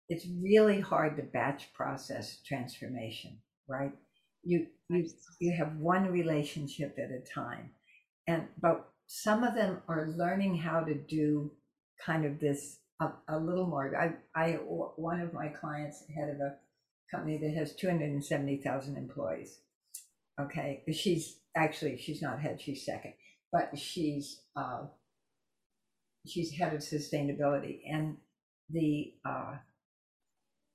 It's 0.08 0.26
really 0.42 0.80
hard 0.80 1.16
to 1.16 1.22
batch 1.22 1.72
process 1.74 2.40
transformation, 2.46 3.38
right? 3.68 3.92
You 4.42 4.66
you 4.88 5.08
you 5.40 5.52
have 5.52 5.76
one 5.76 6.10
relationship 6.10 6.96
at 6.98 7.10
a 7.10 7.20
time. 7.34 7.70
And 8.26 8.44
but 8.60 8.88
some 9.06 9.42
of 9.42 9.54
them 9.54 9.82
are 9.88 10.14
learning 10.16 10.56
how 10.56 10.80
to 10.80 10.94
do 10.94 11.50
kind 12.04 12.24
of 12.24 12.38
this 12.38 12.78
a, 13.00 13.10
a 13.28 13.38
little 13.38 13.66
more. 13.66 13.92
I 13.96 14.40
I 14.40 14.52
one 14.52 15.20
of 15.20 15.32
my 15.32 15.48
clients 15.48 16.04
head 16.14 16.30
of 16.30 16.40
a 16.40 16.56
company 17.10 17.38
that 17.38 17.54
has 17.54 17.74
270,000 17.74 18.96
employees. 18.96 19.60
Okay, 20.40 20.84
she's 20.92 21.40
actually 21.56 21.98
she's 21.98 22.22
not 22.22 22.40
head, 22.40 22.60
she's 22.60 22.84
second, 22.84 23.14
but 23.52 23.76
she's 23.76 24.42
uh, 24.56 24.84
she's 26.28 26.52
head 26.52 26.74
of 26.74 26.80
sustainability, 26.80 27.80
and 27.90 28.16
the 28.70 29.14
uh, 29.24 29.56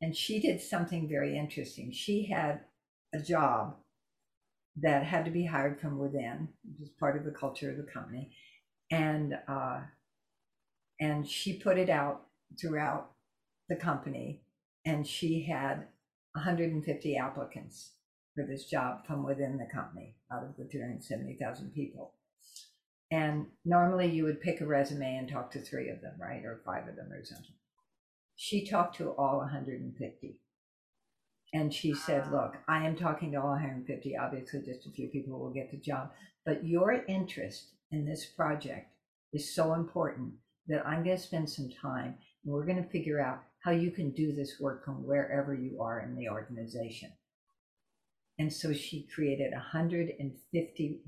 and 0.01 0.15
she 0.15 0.39
did 0.39 0.61
something 0.61 1.07
very 1.07 1.37
interesting. 1.37 1.91
She 1.91 2.25
had 2.25 2.61
a 3.13 3.19
job 3.19 3.75
that 4.81 5.03
had 5.03 5.25
to 5.25 5.31
be 5.31 5.45
hired 5.45 5.79
from 5.79 5.99
within, 5.99 6.49
which 6.65 6.87
is 6.87 6.93
part 6.99 7.15
of 7.15 7.23
the 7.23 7.31
culture 7.31 7.69
of 7.69 7.77
the 7.77 7.91
company, 7.91 8.35
and 8.91 9.35
uh, 9.47 9.81
and 10.99 11.27
she 11.27 11.59
put 11.59 11.77
it 11.77 11.89
out 11.89 12.23
throughout 12.59 13.11
the 13.69 13.75
company, 13.75 14.41
and 14.85 15.07
she 15.07 15.43
had 15.43 15.87
150 16.33 17.17
applicants 17.17 17.91
for 18.35 18.45
this 18.45 18.65
job 18.65 19.05
from 19.05 19.23
within 19.23 19.57
the 19.57 19.67
company 19.73 20.15
out 20.31 20.43
of 20.43 20.55
the 20.57 20.65
270,000 20.65 21.71
people. 21.73 22.13
And 23.11 23.47
normally 23.63 24.09
you 24.09 24.23
would 24.23 24.41
pick 24.41 24.61
a 24.61 24.65
resume 24.65 25.17
and 25.17 25.29
talk 25.29 25.51
to 25.51 25.61
three 25.61 25.89
of 25.89 26.01
them, 26.01 26.13
right? 26.19 26.43
Or 26.43 26.61
five 26.65 26.87
of 26.87 26.95
them 26.95 27.11
or 27.11 27.23
something. 27.23 27.55
She 28.35 28.65
talked 28.65 28.97
to 28.97 29.11
all 29.11 29.37
150. 29.37 30.39
And 31.53 31.71
she 31.71 31.93
said, 31.93 32.31
Look, 32.31 32.55
I 32.67 32.85
am 32.85 32.95
talking 32.95 33.31
to 33.31 33.41
all 33.41 33.51
150. 33.51 34.17
Obviously, 34.17 34.61
just 34.61 34.87
a 34.87 34.91
few 34.91 35.09
people 35.09 35.39
will 35.39 35.53
get 35.53 35.69
the 35.69 35.77
job. 35.77 36.11
But 36.45 36.65
your 36.65 37.03
interest 37.07 37.73
in 37.91 38.05
this 38.05 38.25
project 38.25 38.89
is 39.31 39.53
so 39.53 39.73
important 39.73 40.33
that 40.67 40.85
I'm 40.85 41.03
going 41.03 41.15
to 41.15 41.21
spend 41.21 41.49
some 41.49 41.69
time 41.69 42.15
and 42.43 42.53
we're 42.53 42.65
going 42.65 42.81
to 42.81 42.89
figure 42.89 43.21
out 43.21 43.43
how 43.63 43.71
you 43.71 43.91
can 43.91 44.11
do 44.11 44.33
this 44.33 44.59
work 44.59 44.83
from 44.83 45.05
wherever 45.05 45.53
you 45.53 45.81
are 45.81 46.01
in 46.01 46.15
the 46.15 46.29
organization. 46.29 47.11
And 48.39 48.51
so 48.51 48.73
she 48.73 49.07
created 49.13 49.53
150, 49.53 51.01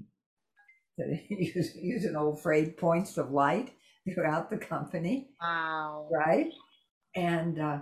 use, 1.29 1.75
use 1.75 2.05
an 2.05 2.15
old 2.15 2.41
phrase, 2.41 2.73
points 2.77 3.17
of 3.17 3.31
light 3.31 3.73
throughout 4.13 4.49
the 4.49 4.57
company. 4.57 5.29
Wow. 5.41 6.07
Right? 6.11 6.51
And, 7.15 7.59
uh, 7.59 7.79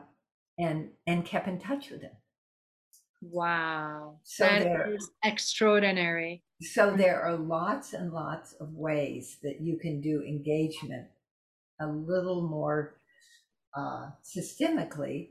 and, 0.57 0.89
and 1.07 1.25
kept 1.25 1.47
in 1.47 1.59
touch 1.59 1.89
with 1.89 2.01
them. 2.01 2.11
Wow. 3.21 4.19
So 4.23 4.43
that 4.43 4.89
is 4.89 5.09
extraordinary. 5.23 6.43
So 6.61 6.91
there 6.95 7.21
are 7.21 7.37
lots 7.37 7.93
and 7.93 8.11
lots 8.11 8.53
of 8.53 8.73
ways 8.73 9.37
that 9.43 9.61
you 9.61 9.77
can 9.77 10.01
do 10.01 10.21
engagement 10.21 11.07
a 11.79 11.87
little 11.87 12.41
more 12.41 12.95
uh, 13.75 14.09
systemically 14.23 15.29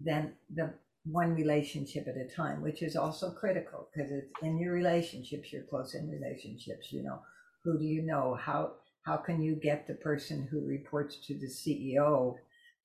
than 0.00 0.34
the 0.54 0.74
one 1.04 1.34
relationship 1.34 2.06
at 2.06 2.16
a 2.16 2.28
time, 2.34 2.62
which 2.62 2.82
is 2.82 2.96
also 2.96 3.30
critical 3.30 3.88
because 3.92 4.10
it's 4.12 4.30
in 4.42 4.58
your 4.58 4.72
relationships, 4.72 5.52
your 5.52 5.64
close 5.64 5.94
in 5.94 6.08
relationships, 6.08 6.92
you 6.92 7.02
know, 7.02 7.20
who 7.64 7.78
do 7.78 7.84
you 7.84 8.02
know? 8.02 8.38
How 8.40 8.74
how 9.04 9.16
can 9.16 9.42
you 9.42 9.56
get 9.56 9.86
the 9.86 9.94
person 9.94 10.46
who 10.50 10.64
reports 10.64 11.16
to 11.26 11.34
the 11.34 11.48
CEO 11.48 12.36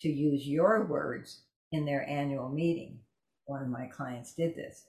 to 0.02 0.10
use 0.10 0.48
your 0.48 0.86
words 0.86 1.44
in 1.72 1.86
their 1.86 2.08
annual 2.10 2.50
meeting? 2.50 3.00
One 3.46 3.62
of 3.62 3.70
my 3.70 3.88
clients 3.88 4.34
did 4.34 4.56
this. 4.56 4.86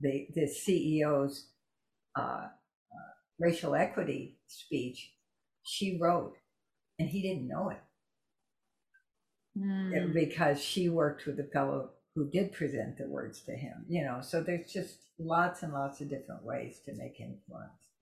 The 0.00 0.26
the 0.34 0.42
CEO's 0.42 1.48
uh, 2.16 2.48
uh, 2.48 3.12
racial 3.38 3.74
equity 3.74 4.36
speech, 4.46 5.12
she 5.62 5.98
wrote, 6.00 6.36
and 6.98 7.08
he 7.08 7.22
didn't 7.22 7.48
know 7.48 7.70
it 7.70 7.82
mm. 9.58 10.12
because 10.12 10.62
she 10.62 10.88
worked 10.88 11.26
with 11.26 11.38
a 11.40 11.48
fellow 11.52 11.90
who 12.16 12.28
did 12.30 12.50
present 12.50 12.96
the 12.96 13.06
words 13.06 13.42
to 13.42 13.52
him, 13.52 13.84
you 13.88 14.02
know. 14.02 14.20
So 14.22 14.42
there's 14.42 14.72
just 14.72 15.00
lots 15.18 15.62
and 15.62 15.72
lots 15.72 16.00
of 16.00 16.08
different 16.08 16.42
ways 16.42 16.80
to 16.86 16.94
make 16.96 17.20
influence. 17.20 17.92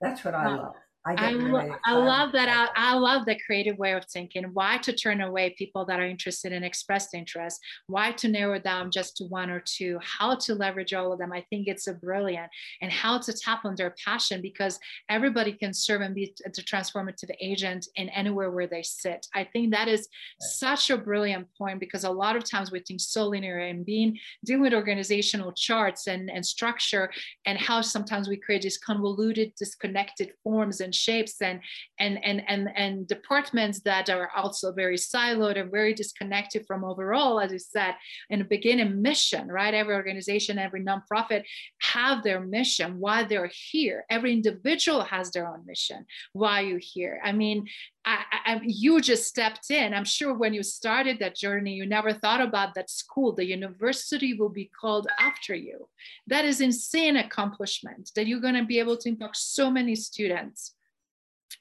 That's 0.00 0.24
what 0.24 0.34
I 0.34 0.48
love. 0.48 0.74
I, 1.08 1.30
I, 1.30 1.92
I 1.92 1.92
love 1.94 2.32
that. 2.32 2.48
I, 2.48 2.92
I, 2.92 2.94
love 2.94 3.24
the 3.24 3.38
creative 3.46 3.78
way 3.78 3.92
of 3.92 4.04
thinking. 4.06 4.44
Why 4.52 4.76
to 4.78 4.92
turn 4.92 5.20
away 5.20 5.54
people 5.56 5.86
that 5.86 6.00
are 6.00 6.06
interested 6.06 6.52
in 6.52 6.64
expressed 6.64 7.14
interest? 7.14 7.60
Why 7.86 8.12
to 8.12 8.28
narrow 8.28 8.58
down 8.58 8.90
just 8.90 9.16
to 9.18 9.24
one 9.24 9.48
or 9.48 9.62
two? 9.64 9.98
How 10.02 10.34
to 10.36 10.54
leverage 10.54 10.92
all 10.92 11.12
of 11.12 11.18
them? 11.18 11.32
I 11.32 11.44
think 11.48 11.66
it's 11.66 11.86
a 11.86 11.94
brilliant 11.94 12.50
and 12.82 12.92
how 12.92 13.18
to 13.18 13.32
tap 13.32 13.64
on 13.64 13.74
their 13.76 13.94
passion 14.04 14.42
because 14.42 14.78
everybody 15.08 15.52
can 15.52 15.72
serve 15.72 16.02
and 16.02 16.14
be 16.14 16.34
the 16.44 16.62
transformative 16.62 17.30
agent 17.40 17.86
in 17.96 18.08
anywhere 18.10 18.50
where 18.50 18.66
they 18.66 18.82
sit. 18.82 19.26
I 19.34 19.44
think 19.44 19.72
that 19.72 19.88
is 19.88 20.00
right. 20.00 20.50
such 20.50 20.90
a 20.90 20.98
brilliant 20.98 21.48
point 21.56 21.80
because 21.80 22.04
a 22.04 22.10
lot 22.10 22.36
of 22.36 22.44
times 22.44 22.70
we 22.70 22.80
think 22.80 23.00
so 23.00 23.28
linear 23.28 23.58
and 23.58 23.86
being 23.86 24.18
dealing 24.44 24.62
with 24.62 24.74
organizational 24.74 25.52
charts 25.52 26.06
and, 26.06 26.30
and 26.30 26.44
structure 26.44 27.10
and 27.46 27.58
how 27.58 27.80
sometimes 27.80 28.28
we 28.28 28.36
create 28.36 28.62
these 28.62 28.78
convoluted, 28.78 29.52
disconnected 29.56 30.32
forms 30.42 30.80
and 30.80 30.94
shapes 30.98 31.40
and 31.40 31.60
and 31.98 32.22
and 32.24 32.42
and 32.48 32.68
and 32.76 33.06
departments 33.06 33.80
that 33.80 34.10
are 34.10 34.30
also 34.36 34.72
very 34.72 34.96
siloed 34.96 35.58
and 35.58 35.70
very 35.70 35.94
disconnected 35.94 36.66
from 36.66 36.84
overall 36.84 37.40
as 37.40 37.52
you 37.52 37.58
said 37.58 37.94
in 38.30 38.38
the 38.38 38.44
beginning 38.44 39.00
mission 39.00 39.48
right 39.48 39.74
every 39.74 39.94
organization 39.94 40.58
every 40.58 40.82
nonprofit 40.82 41.42
have 41.80 42.22
their 42.22 42.40
mission 42.40 42.98
why 42.98 43.22
they're 43.22 43.50
here 43.70 44.04
every 44.10 44.32
individual 44.32 45.02
has 45.02 45.30
their 45.30 45.46
own 45.48 45.64
mission 45.66 46.04
why 46.32 46.60
you 46.60 46.78
here 46.80 47.20
i 47.24 47.32
mean 47.32 47.66
I, 48.08 48.24
I, 48.46 48.60
you 48.64 49.02
just 49.02 49.26
stepped 49.26 49.70
in. 49.70 49.92
I'm 49.92 50.06
sure 50.06 50.32
when 50.32 50.54
you 50.54 50.62
started 50.62 51.18
that 51.18 51.36
journey, 51.36 51.74
you 51.74 51.84
never 51.84 52.10
thought 52.14 52.40
about 52.40 52.74
that 52.74 52.88
school. 52.88 53.34
The 53.34 53.44
university 53.44 54.32
will 54.32 54.48
be 54.48 54.70
called 54.80 55.08
after 55.20 55.54
you. 55.54 55.88
That 56.26 56.46
is 56.46 56.62
insane 56.62 57.16
accomplishment 57.16 58.12
that 58.16 58.26
you're 58.26 58.40
going 58.40 58.54
to 58.54 58.64
be 58.64 58.78
able 58.78 58.96
to 58.96 59.08
impact 59.10 59.36
so 59.36 59.70
many 59.70 59.94
students 59.94 60.74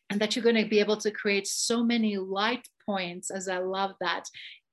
and 0.10 0.19
that 0.19 0.36
you're 0.36 0.43
going 0.43 0.62
to 0.62 0.69
be 0.69 0.80
able 0.80 0.97
to 0.97 1.12
create 1.12 1.47
so 1.47 1.84
many 1.84 2.17
light 2.17 2.67
points 2.86 3.32
as 3.32 3.47
i 3.47 3.58
love 3.58 3.91
that 4.02 4.26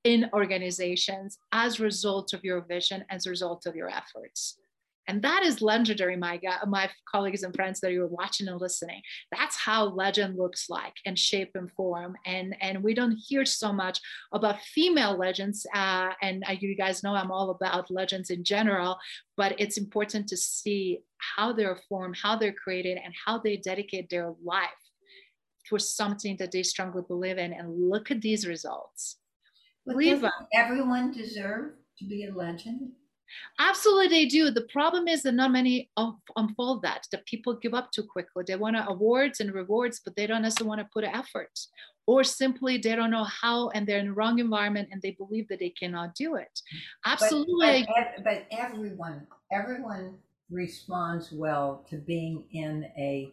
in 0.05 0.29
organizations 0.33 1.39
as 1.51 1.79
a 1.79 1.83
result 1.83 2.31
of 2.31 2.43
your 2.43 2.61
vision 2.61 3.03
as 3.09 3.25
a 3.25 3.31
result 3.31 3.65
of 3.65 3.75
your 3.75 3.89
efforts. 3.89 4.57
And 5.07 5.21
that 5.21 5.43
is 5.43 5.61
legendary 5.61 6.15
my 6.15 6.39
my 6.67 6.89
colleagues 7.11 7.43
and 7.43 7.53
friends 7.53 7.79
that 7.81 7.91
you're 7.91 8.07
watching 8.07 8.47
and 8.47 8.59
listening. 8.59 9.01
That's 9.31 9.55
how 9.55 9.85
legend 9.85 10.35
looks 10.35 10.67
like 10.67 10.93
and 11.05 11.17
shape 11.17 11.51
and 11.53 11.71
form. 11.73 12.15
And 12.25 12.55
and 12.59 12.83
we 12.83 12.95
don't 12.95 13.17
hear 13.27 13.45
so 13.45 13.71
much 13.71 13.99
about 14.31 14.61
female 14.61 15.15
legends 15.15 15.65
uh, 15.75 16.09
and 16.23 16.43
uh, 16.47 16.55
you 16.59 16.75
guys 16.75 17.03
know 17.03 17.13
i'm 17.13 17.31
all 17.31 17.51
about 17.51 17.91
legends 17.91 18.29
in 18.29 18.43
general 18.43 18.97
but 19.37 19.59
it's 19.59 19.77
important 19.77 20.27
to 20.27 20.37
see 20.37 20.99
how 21.17 21.53
they're 21.53 21.79
formed 21.87 22.17
how 22.21 22.35
they're 22.35 22.53
created 22.53 22.97
and 23.03 23.13
how 23.25 23.37
they 23.37 23.57
dedicate 23.57 24.09
their 24.09 24.33
life 24.43 24.84
for 25.69 25.79
something 25.79 26.37
that 26.37 26.51
they 26.51 26.63
strongly 26.63 27.03
believe 27.07 27.37
in 27.37 27.53
and 27.53 27.89
look 27.89 28.11
at 28.11 28.21
these 28.21 28.47
results. 28.47 29.17
But 29.85 29.95
uh, 29.97 30.31
everyone 30.53 31.11
deserve 31.11 31.73
to 31.99 32.05
be 32.05 32.25
a 32.25 32.33
legend? 32.33 32.91
Absolutely, 33.59 34.07
they 34.07 34.25
do. 34.25 34.51
The 34.51 34.67
problem 34.71 35.07
is 35.07 35.23
that 35.23 35.33
not 35.33 35.51
many 35.51 35.89
unfold 36.35 36.81
that, 36.83 37.07
that 37.11 37.25
people 37.25 37.55
give 37.55 37.73
up 37.73 37.91
too 37.91 38.03
quickly. 38.03 38.43
They 38.47 38.55
want 38.55 38.77
awards 38.87 39.39
and 39.39 39.53
rewards, 39.53 40.01
but 40.03 40.15
they 40.15 40.27
don't 40.27 40.43
necessarily 40.43 40.69
want 40.69 40.81
to 40.81 40.89
put 40.93 41.03
effort. 41.03 41.51
or 42.07 42.23
simply 42.23 42.77
they 42.77 42.95
don't 42.95 43.11
know 43.11 43.23
how 43.23 43.69
and 43.69 43.87
they're 43.87 43.99
in 43.99 44.07
the 44.07 44.13
wrong 44.13 44.39
environment 44.39 44.89
and 44.91 45.01
they 45.01 45.11
believe 45.11 45.47
that 45.47 45.59
they 45.59 45.69
cannot 45.69 46.13
do 46.15 46.35
it 46.35 46.61
absolutely 47.05 47.85
but, 47.87 48.15
but, 48.17 48.23
but 48.23 48.45
everyone 48.51 49.25
everyone 49.51 50.15
responds 50.49 51.31
well 51.31 51.83
to 51.89 51.97
being 51.97 52.43
in 52.51 52.85
a 52.97 53.31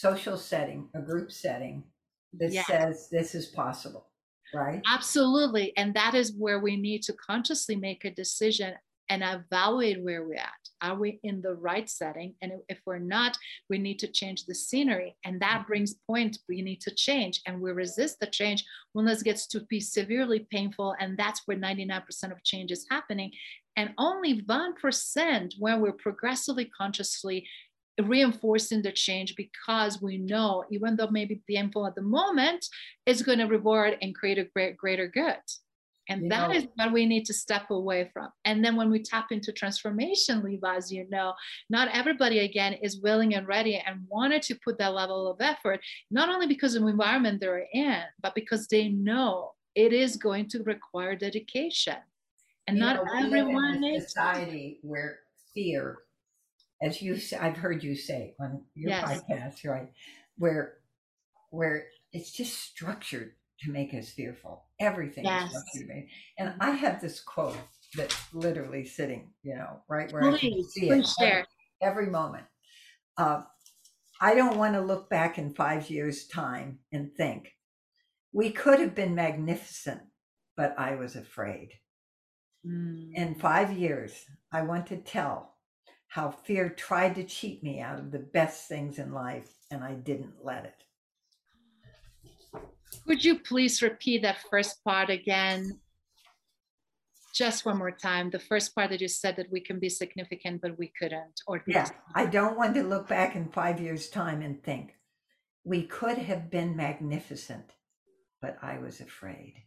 social 0.00 0.36
setting 0.36 0.88
a 0.94 1.00
group 1.00 1.30
setting 1.30 1.84
that 2.32 2.50
yes. 2.50 2.66
says 2.66 3.08
this 3.10 3.34
is 3.34 3.46
possible 3.46 4.08
right 4.54 4.80
absolutely 4.90 5.76
and 5.76 5.92
that 5.94 6.14
is 6.14 6.34
where 6.38 6.60
we 6.60 6.76
need 6.76 7.02
to 7.02 7.12
consciously 7.12 7.76
make 7.76 8.04
a 8.04 8.10
decision 8.10 8.74
and 9.12 9.22
evaluate 9.22 10.02
where 10.02 10.24
we're 10.24 10.36
at. 10.36 10.48
Are 10.80 10.98
we 10.98 11.20
in 11.22 11.42
the 11.42 11.54
right 11.54 11.88
setting? 11.88 12.34
And 12.40 12.52
if 12.70 12.80
we're 12.86 12.98
not, 12.98 13.36
we 13.68 13.76
need 13.76 13.98
to 13.98 14.08
change 14.08 14.46
the 14.46 14.54
scenery. 14.54 15.16
And 15.24 15.40
that 15.42 15.58
mm-hmm. 15.58 15.66
brings 15.68 15.94
point 16.06 16.38
we 16.48 16.62
need 16.62 16.80
to 16.82 16.94
change. 16.94 17.42
And 17.46 17.60
we 17.60 17.72
resist 17.72 18.20
the 18.20 18.26
change 18.26 18.64
when 18.94 19.04
this 19.04 19.22
gets 19.22 19.46
to 19.48 19.60
be 19.68 19.80
severely 19.80 20.46
painful. 20.50 20.94
And 20.98 21.18
that's 21.18 21.42
where 21.44 21.58
99% 21.58 22.02
of 22.32 22.42
change 22.42 22.72
is 22.72 22.86
happening. 22.90 23.32
And 23.76 23.90
only 23.98 24.40
1% 24.42 25.52
when 25.58 25.80
we're 25.80 25.92
progressively 25.92 26.70
consciously 26.76 27.46
reinforcing 28.00 28.82
the 28.82 28.92
change 28.92 29.36
because 29.36 30.00
we 30.00 30.16
know 30.16 30.64
even 30.70 30.96
though 30.96 31.08
maybe 31.10 31.42
painful 31.48 31.86
at 31.86 31.94
the 31.94 32.02
moment 32.02 32.66
it's 33.04 33.20
going 33.22 33.38
to 33.38 33.44
reward 33.44 33.98
and 34.00 34.14
create 34.14 34.38
a 34.38 34.44
great 34.44 34.76
greater 34.78 35.06
good 35.06 35.36
and 36.08 36.22
you 36.22 36.28
that 36.30 36.50
know, 36.50 36.54
is 36.54 36.66
what 36.76 36.92
we 36.92 37.06
need 37.06 37.24
to 37.26 37.34
step 37.34 37.70
away 37.70 38.10
from. 38.12 38.28
And 38.44 38.64
then 38.64 38.76
when 38.76 38.90
we 38.90 39.00
tap 39.02 39.30
into 39.30 39.52
transformation, 39.52 40.42
Libba, 40.42 40.76
as 40.76 40.90
you 40.90 41.06
know, 41.10 41.34
not 41.70 41.88
everybody 41.92 42.40
again 42.40 42.74
is 42.74 43.00
willing 43.00 43.34
and 43.34 43.46
ready 43.46 43.76
and 43.76 44.00
wanted 44.08 44.42
to 44.42 44.58
put 44.64 44.78
that 44.78 44.94
level 44.94 45.30
of 45.30 45.40
effort, 45.40 45.80
not 46.10 46.28
only 46.28 46.46
because 46.46 46.74
of 46.74 46.82
the 46.82 46.88
environment 46.88 47.40
they're 47.40 47.66
in, 47.72 48.02
but 48.20 48.34
because 48.34 48.66
they 48.66 48.88
know 48.88 49.52
it 49.74 49.92
is 49.92 50.16
going 50.16 50.48
to 50.48 50.62
require 50.64 51.14
dedication. 51.14 51.96
And 52.66 52.76
you 52.76 52.84
not 52.84 53.04
know, 53.04 53.24
everyone 53.24 53.84
is 53.84 54.04
society 54.04 54.78
where 54.82 55.20
fear, 55.54 55.98
as 56.82 57.00
you 57.00 57.18
I've 57.40 57.56
heard 57.56 57.82
you 57.82 57.94
say 57.96 58.34
on 58.40 58.62
your 58.74 58.90
yes. 58.90 59.22
podcast, 59.30 59.70
right, 59.70 59.88
where 60.38 60.74
where 61.50 61.86
it's 62.12 62.32
just 62.32 62.58
structured 62.58 63.32
to 63.60 63.70
make 63.70 63.94
us 63.94 64.10
fearful. 64.10 64.64
Everything 64.80 65.24
yes. 65.24 65.52
is 65.52 65.64
to 65.74 65.86
be. 65.86 66.08
And. 66.38 66.54
I 66.60 66.70
have 66.70 67.00
this 67.00 67.20
quote 67.20 67.56
that's 67.94 68.16
literally 68.32 68.84
sitting, 68.84 69.30
you 69.42 69.54
know, 69.54 69.82
right 69.88 70.12
where 70.12 70.22
please, 70.22 70.36
I 70.36 70.38
can 70.38 70.64
see 70.64 70.88
it 70.88 71.06
share. 71.18 71.46
every 71.80 72.06
moment. 72.06 72.44
Uh, 73.16 73.42
I 74.20 74.34
don't 74.34 74.56
want 74.56 74.74
to 74.74 74.80
look 74.80 75.10
back 75.10 75.38
in 75.38 75.54
five 75.54 75.90
years' 75.90 76.26
time 76.26 76.78
and 76.92 77.12
think 77.14 77.52
we 78.32 78.50
could 78.50 78.80
have 78.80 78.94
been 78.94 79.14
magnificent, 79.14 80.00
but 80.56 80.74
I 80.78 80.96
was 80.96 81.16
afraid. 81.16 81.70
Mm. 82.66 83.10
In 83.14 83.34
five 83.34 83.72
years, 83.72 84.12
I 84.52 84.62
want 84.62 84.86
to 84.88 84.96
tell 84.96 85.51
how 86.12 86.30
fear 86.30 86.68
tried 86.68 87.14
to 87.14 87.24
cheat 87.24 87.62
me 87.62 87.80
out 87.80 87.98
of 87.98 88.10
the 88.10 88.18
best 88.18 88.68
things 88.68 88.98
in 88.98 89.14
life, 89.14 89.54
and 89.70 89.82
I 89.82 89.94
didn't 89.94 90.44
let 90.44 90.66
it. 90.66 90.84
Could 93.06 93.24
you 93.24 93.38
please 93.38 93.80
repeat 93.80 94.20
that 94.20 94.36
first 94.50 94.84
part 94.84 95.08
again? 95.08 95.80
Just 97.34 97.64
one 97.64 97.78
more 97.78 97.96
time. 97.96 98.28
The 98.28 98.38
first 98.38 98.74
part 98.74 98.90
that 98.90 99.00
you 99.00 99.08
said 99.08 99.36
that 99.36 99.50
we 99.50 99.62
can 99.62 99.78
be 99.78 99.88
significant, 99.88 100.60
but 100.60 100.78
we 100.78 100.92
couldn't. 100.98 101.40
Or 101.46 101.62
yeah, 101.66 101.88
I 102.14 102.26
don't 102.26 102.58
want 102.58 102.74
to 102.74 102.82
look 102.82 103.08
back 103.08 103.34
in 103.34 103.48
five 103.48 103.80
years' 103.80 104.10
time 104.10 104.42
and 104.42 104.62
think 104.62 104.96
we 105.64 105.84
could 105.84 106.18
have 106.18 106.50
been 106.50 106.76
magnificent, 106.76 107.70
but 108.42 108.58
I 108.60 108.76
was 108.76 109.00
afraid. 109.00 109.62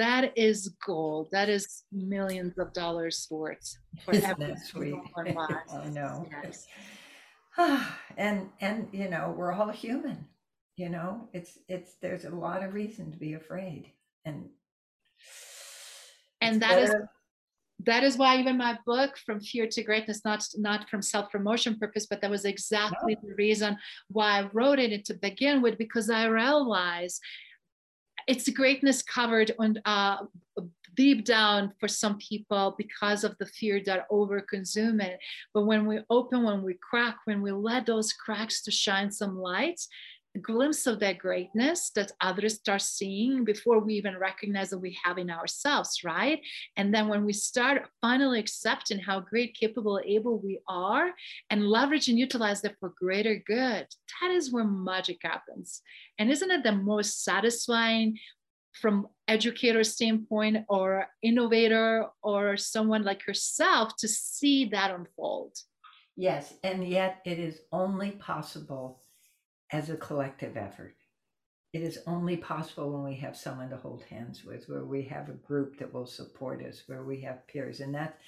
That 0.00 0.32
is 0.34 0.68
gold. 0.86 1.28
That 1.30 1.50
is 1.50 1.84
millions 1.92 2.58
of 2.58 2.72
dollars 2.72 3.26
worth 3.30 3.76
for 4.02 4.14
every 4.14 4.56
sweet? 4.56 4.94
I 5.16 5.88
know. 5.88 6.26
Yes. 6.42 6.66
and 8.16 8.48
and 8.60 8.88
you 8.92 9.10
know 9.10 9.34
we're 9.36 9.52
all 9.52 9.68
human 9.68 10.26
you 10.76 10.88
know 10.88 11.28
it's 11.32 11.58
it's 11.68 11.96
there's 12.00 12.24
a 12.24 12.30
lot 12.30 12.62
of 12.62 12.72
reason 12.72 13.12
to 13.12 13.18
be 13.18 13.34
afraid 13.34 13.92
and 14.24 14.48
and 16.40 16.62
that 16.62 16.76
better. 16.76 16.82
is 16.84 16.94
that 17.86 18.04
is 18.04 18.16
why 18.16 18.38
even 18.38 18.56
my 18.56 18.78
book 18.86 19.16
from 19.26 19.40
fear 19.40 19.66
to 19.66 19.82
greatness 19.82 20.22
not 20.24 20.42
not 20.56 20.88
from 20.88 21.02
self-promotion 21.02 21.76
purpose 21.78 22.06
but 22.08 22.20
that 22.20 22.30
was 22.30 22.44
exactly 22.44 23.14
no. 23.16 23.28
the 23.28 23.34
reason 23.34 23.76
why 24.08 24.38
i 24.38 24.48
wrote 24.52 24.78
it 24.78 25.04
to 25.04 25.14
begin 25.14 25.60
with 25.60 25.76
because 25.76 26.08
i 26.08 26.24
realized 26.24 27.20
it's 28.30 28.46
a 28.46 28.52
greatness 28.52 29.02
covered 29.02 29.50
on 29.58 29.76
uh, 29.84 30.18
deep 30.94 31.24
down 31.24 31.72
for 31.80 31.88
some 31.88 32.16
people 32.18 32.76
because 32.78 33.24
of 33.24 33.36
the 33.38 33.46
fear 33.46 33.80
that 33.84 34.08
overconsume 34.08 35.02
it. 35.02 35.18
But 35.52 35.66
when 35.66 35.84
we 35.84 35.98
open 36.10 36.44
when 36.44 36.62
we 36.62 36.74
crack 36.74 37.16
when 37.24 37.42
we 37.42 37.50
let 37.50 37.86
those 37.86 38.12
cracks 38.12 38.62
to 38.62 38.70
shine 38.70 39.10
some 39.10 39.36
lights 39.36 39.88
glimpse 40.38 40.86
of 40.86 41.00
that 41.00 41.18
greatness 41.18 41.90
that 41.96 42.12
others 42.20 42.54
start 42.54 42.82
seeing 42.82 43.44
before 43.44 43.80
we 43.80 43.94
even 43.94 44.16
recognize 44.16 44.70
that 44.70 44.78
we 44.78 44.96
have 45.04 45.18
in 45.18 45.30
ourselves, 45.30 46.02
right? 46.04 46.40
And 46.76 46.94
then 46.94 47.08
when 47.08 47.24
we 47.24 47.32
start 47.32 47.88
finally 48.00 48.38
accepting 48.38 49.00
how 49.00 49.20
great, 49.20 49.54
capable, 49.54 50.00
able 50.04 50.38
we 50.38 50.60
are 50.68 51.10
and 51.50 51.66
leverage 51.66 52.08
and 52.08 52.18
utilize 52.18 52.62
that 52.62 52.78
for 52.78 52.92
greater 52.96 53.42
good, 53.44 53.86
that 54.20 54.30
is 54.30 54.52
where 54.52 54.64
magic 54.64 55.18
happens. 55.22 55.82
And 56.18 56.30
isn't 56.30 56.50
it 56.50 56.62
the 56.62 56.72
most 56.72 57.24
satisfying 57.24 58.16
from 58.72 59.08
educator 59.26 59.82
standpoint 59.82 60.64
or 60.68 61.08
innovator 61.22 62.06
or 62.22 62.56
someone 62.56 63.02
like 63.02 63.26
yourself 63.26 63.96
to 63.98 64.06
see 64.06 64.66
that 64.66 64.92
unfold? 64.92 65.56
Yes, 66.16 66.54
and 66.62 66.86
yet 66.86 67.20
it 67.24 67.38
is 67.38 67.62
only 67.72 68.12
possible 68.12 69.00
as 69.72 69.90
a 69.90 69.96
collective 69.96 70.56
effort. 70.56 70.94
It 71.72 71.82
is 71.82 72.00
only 72.06 72.36
possible 72.36 72.90
when 72.90 73.04
we 73.04 73.16
have 73.20 73.36
someone 73.36 73.70
to 73.70 73.76
hold 73.76 74.02
hands 74.10 74.44
with, 74.44 74.68
where 74.68 74.84
we 74.84 75.02
have 75.02 75.28
a 75.28 75.32
group 75.32 75.78
that 75.78 75.92
will 75.92 76.06
support 76.06 76.64
us, 76.64 76.82
where 76.86 77.04
we 77.04 77.20
have 77.20 77.46
peers, 77.46 77.80
and 77.80 77.94
that, 77.94 78.18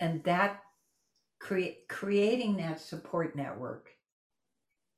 and 0.00 0.22
that, 0.24 0.60
create 1.40 1.88
creating 1.88 2.56
that 2.56 2.80
support 2.80 3.36
network 3.36 3.90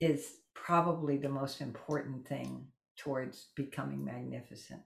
is 0.00 0.38
probably 0.54 1.16
the 1.16 1.28
most 1.28 1.60
important 1.60 2.26
thing 2.26 2.66
towards 2.96 3.46
becoming 3.54 4.04
magnificent. 4.04 4.80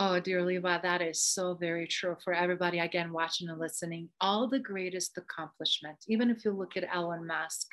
Oh, 0.00 0.20
dear 0.20 0.42
Libba, 0.42 0.80
that 0.82 1.02
is 1.02 1.20
so 1.20 1.54
very 1.54 1.86
true 1.88 2.16
for 2.22 2.32
everybody, 2.32 2.78
again, 2.78 3.12
watching 3.12 3.48
and 3.48 3.58
listening. 3.58 4.08
All 4.20 4.46
the 4.48 4.60
greatest 4.60 5.18
accomplishments, 5.18 6.04
even 6.08 6.30
if 6.30 6.44
you 6.44 6.52
look 6.52 6.76
at 6.76 6.88
Elon 6.94 7.26
Musk, 7.26 7.66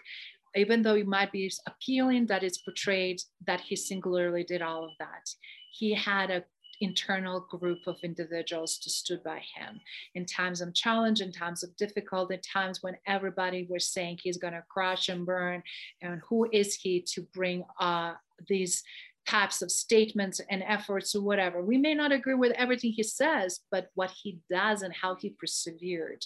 even 0.56 0.82
though 0.82 0.96
it 0.96 1.08
might 1.08 1.32
be 1.32 1.52
appealing 1.68 2.28
that 2.28 2.44
it's 2.44 2.60
portrayed 2.60 3.22
that 3.46 3.62
he 3.62 3.76
singularly 3.76 4.44
did 4.44 4.62
all 4.62 4.86
of 4.86 4.92
that, 5.00 5.30
he 5.72 5.94
had 5.94 6.32
a 6.32 6.44
internal 6.82 7.42
group 7.50 7.80
of 7.88 7.98
individuals 8.04 8.78
to 8.80 8.90
stood 8.90 9.24
by 9.24 9.42
him. 9.56 9.80
In 10.16 10.26
times 10.26 10.62
of 10.62 10.74
challenge 10.74 11.22
in 11.22 11.32
times 11.32 11.64
of 11.64 11.76
difficulty 11.78 12.36
in 12.36 12.42
times 12.42 12.82
when 12.82 12.98
everybody 13.08 13.68
was 13.70 13.88
saying 13.88 14.20
he's 14.22 14.38
going 14.38 14.54
to 14.54 14.64
crash 14.70 15.10
and 15.10 15.26
burn 15.26 15.64
and 16.02 16.22
who 16.28 16.48
is 16.52 16.76
he 16.76 17.02
to 17.14 17.22
bring 17.34 17.64
uh, 17.80 18.14
these 18.48 18.84
types 19.28 19.62
of 19.62 19.72
statements 19.72 20.40
and 20.52 20.64
efforts 20.68 21.16
or 21.16 21.22
whatever. 21.22 21.62
We 21.64 21.78
may 21.78 21.96
not 21.96 22.12
agree 22.12 22.36
with 22.36 22.52
everything 22.54 22.92
he 22.92 23.04
says 23.04 23.62
but 23.72 23.90
what 23.96 24.12
he 24.12 24.40
does 24.50 24.82
and 24.82 24.94
how 24.94 25.16
he 25.16 25.32
persevered 25.32 26.26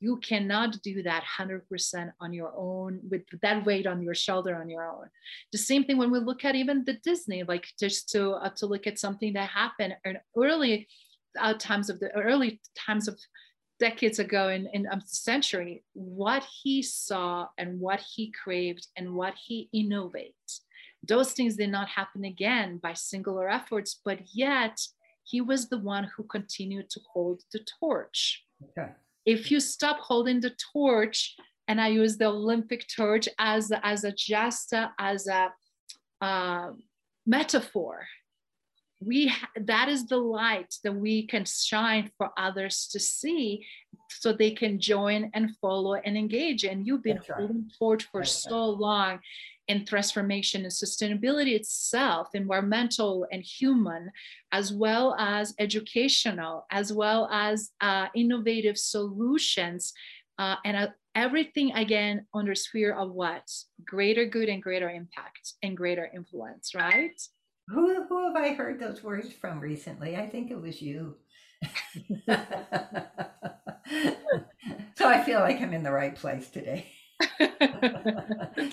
you 0.00 0.16
cannot 0.16 0.80
do 0.82 1.02
that 1.02 1.22
100% 1.38 2.12
on 2.20 2.32
your 2.32 2.52
own 2.56 3.00
with 3.08 3.22
that 3.42 3.64
weight 3.66 3.86
on 3.86 4.02
your 4.02 4.14
shoulder 4.14 4.56
on 4.56 4.68
your 4.68 4.88
own. 4.88 5.08
The 5.52 5.58
same 5.58 5.84
thing 5.84 5.98
when 5.98 6.10
we 6.10 6.18
look 6.18 6.44
at 6.44 6.54
even 6.54 6.84
the 6.84 6.94
disney 7.04 7.42
like 7.42 7.66
just 7.78 8.08
to 8.10 8.32
uh, 8.32 8.50
to 8.56 8.66
look 8.66 8.86
at 8.86 8.98
something 8.98 9.34
that 9.34 9.48
happened 9.50 9.94
in 10.04 10.18
early 10.36 10.88
uh, 11.38 11.54
times 11.54 11.90
of 11.90 12.00
the 12.00 12.10
early 12.16 12.60
times 12.74 13.06
of 13.08 13.18
decades 13.78 14.18
ago 14.18 14.48
in, 14.48 14.68
in 14.74 14.86
a 14.86 15.00
century 15.06 15.82
what 15.94 16.44
he 16.62 16.82
saw 16.82 17.46
and 17.56 17.80
what 17.80 18.00
he 18.14 18.32
craved 18.42 18.86
and 18.96 19.14
what 19.14 19.34
he 19.46 19.70
innovates 19.74 20.60
those 21.06 21.32
things 21.32 21.56
did 21.56 21.70
not 21.70 21.88
happen 21.88 22.24
again 22.24 22.76
by 22.76 22.92
singular 22.92 23.48
efforts 23.48 24.00
but 24.04 24.18
yet 24.34 24.78
he 25.24 25.40
was 25.40 25.68
the 25.68 25.78
one 25.78 26.10
who 26.16 26.24
continued 26.24 26.90
to 26.90 27.00
hold 27.12 27.42
the 27.52 27.60
torch. 27.80 28.44
Okay 28.70 28.90
if 29.26 29.50
you 29.50 29.60
stop 29.60 29.98
holding 30.00 30.40
the 30.40 30.52
torch 30.72 31.36
and 31.68 31.80
i 31.80 31.88
use 31.88 32.16
the 32.16 32.26
olympic 32.26 32.86
torch 32.94 33.28
as 33.38 33.72
as 33.82 34.04
a 34.04 34.12
just 34.12 34.72
as 34.98 35.26
a 35.26 35.52
uh, 36.20 36.70
metaphor 37.26 38.06
we 39.02 39.28
ha- 39.28 39.48
that 39.56 39.88
is 39.88 40.06
the 40.06 40.16
light 40.16 40.74
that 40.84 40.94
we 40.94 41.26
can 41.26 41.44
shine 41.46 42.10
for 42.18 42.30
others 42.36 42.86
to 42.92 43.00
see 43.00 43.64
so 44.10 44.32
they 44.32 44.50
can 44.50 44.78
join 44.78 45.30
and 45.32 45.56
follow 45.56 45.94
and 45.94 46.16
engage 46.18 46.64
and 46.64 46.86
you've 46.86 47.02
been 47.02 47.16
That's 47.16 47.30
holding 47.30 47.62
right. 47.62 47.72
torch 47.78 48.04
for 48.12 48.20
That's 48.20 48.42
so 48.42 48.72
right. 48.72 48.80
long 48.80 49.18
and 49.70 49.86
transformation 49.86 50.62
and 50.62 50.72
sustainability 50.72 51.54
itself, 51.54 52.28
environmental 52.34 53.24
and 53.30 53.40
human, 53.40 54.10
as 54.50 54.72
well 54.72 55.14
as 55.16 55.54
educational, 55.60 56.66
as 56.72 56.92
well 56.92 57.28
as 57.30 57.70
uh, 57.80 58.08
innovative 58.16 58.76
solutions, 58.76 59.92
uh, 60.40 60.56
and 60.64 60.76
uh, 60.76 60.88
everything 61.14 61.72
again 61.72 62.26
under 62.34 62.54
sphere 62.54 62.92
of 62.92 63.12
what 63.12 63.48
greater 63.84 64.24
good 64.24 64.48
and 64.48 64.60
greater 64.60 64.90
impact 64.90 65.54
and 65.62 65.76
greater 65.76 66.10
influence, 66.12 66.74
right? 66.74 67.20
Who, 67.68 68.04
who 68.08 68.26
have 68.26 68.36
I 68.36 68.54
heard 68.54 68.80
those 68.80 69.04
words 69.04 69.32
from 69.32 69.60
recently? 69.60 70.16
I 70.16 70.26
think 70.26 70.50
it 70.50 70.60
was 70.60 70.82
you. 70.82 71.14
so 74.96 75.08
I 75.08 75.22
feel 75.22 75.38
like 75.38 75.60
I'm 75.60 75.74
in 75.74 75.84
the 75.84 75.92
right 75.92 76.16
place 76.16 76.48
today. 76.48 76.90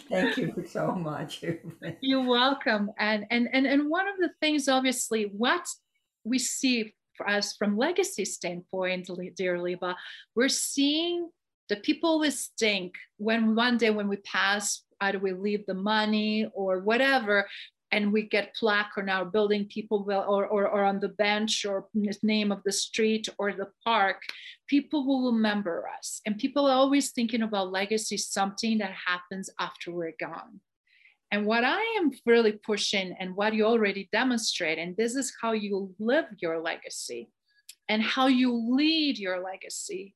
Thank 0.10 0.38
you 0.38 0.66
so 0.68 0.94
much. 0.94 1.44
You're 2.02 2.26
welcome. 2.26 2.92
And, 2.98 3.26
and 3.30 3.50
and 3.52 3.66
and 3.66 3.90
one 3.90 4.08
of 4.08 4.16
the 4.20 4.30
things, 4.42 4.68
obviously, 4.68 5.24
what 5.26 5.68
we 6.24 6.40
see 6.40 6.94
for 7.16 7.28
us 7.30 7.56
from 7.58 7.78
legacy 7.78 8.26
standpoint, 8.26 9.10
dear 9.36 9.58
Libba, 9.58 9.96
we're 10.36 10.50
seeing 10.50 11.30
the 11.70 11.78
people 11.78 12.10
always 12.10 12.52
think 12.58 12.96
when 13.18 13.56
one 13.56 13.78
day 13.78 13.90
when 13.90 14.08
we 14.08 14.18
pass, 14.18 14.84
either 15.02 15.20
we 15.20 15.34
leave 15.34 15.66
the 15.66 15.74
money 15.74 16.50
or 16.54 16.80
whatever, 16.80 17.48
and 17.92 18.12
we 18.12 18.24
get 18.24 18.56
plaque 18.56 18.92
on 18.98 19.10
our 19.10 19.26
building 19.26 19.66
people 19.66 20.04
will 20.04 20.26
or, 20.28 20.46
or, 20.46 20.68
or 20.68 20.84
on 20.84 21.00
the 21.00 21.10
bench 21.10 21.66
or 21.66 21.88
name 22.22 22.52
of 22.52 22.62
the 22.64 22.72
street 22.72 23.30
or 23.38 23.54
the 23.54 23.70
park 23.84 24.22
people 24.68 25.06
will 25.06 25.32
remember 25.32 25.86
us. 25.98 26.22
And 26.26 26.38
people 26.38 26.68
are 26.68 26.76
always 26.76 27.12
thinking 27.12 27.42
about 27.42 27.72
legacy 27.72 28.18
something 28.18 28.78
that 28.80 28.92
happens 28.92 29.50
after 29.60 29.92
we're 29.92 30.14
gone. 30.20 30.60
And 31.32 31.46
what 31.46 31.66
i 31.66 31.82
am 32.00 32.12
really 32.26 32.54
pushing 32.54 33.14
and 33.20 33.36
what 33.36 33.54
you 33.54 33.66
already 33.66 34.08
demonstrate 34.14 34.80
and 34.80 34.96
this 34.96 35.16
is 35.16 35.34
how 35.42 35.52
you 35.52 35.94
live 36.00 36.26
your 36.40 36.62
legacy 36.62 37.30
and 37.90 38.02
how 38.02 38.28
you 38.28 38.54
lead 38.54 39.18
your 39.20 39.44
legacy 39.44 40.16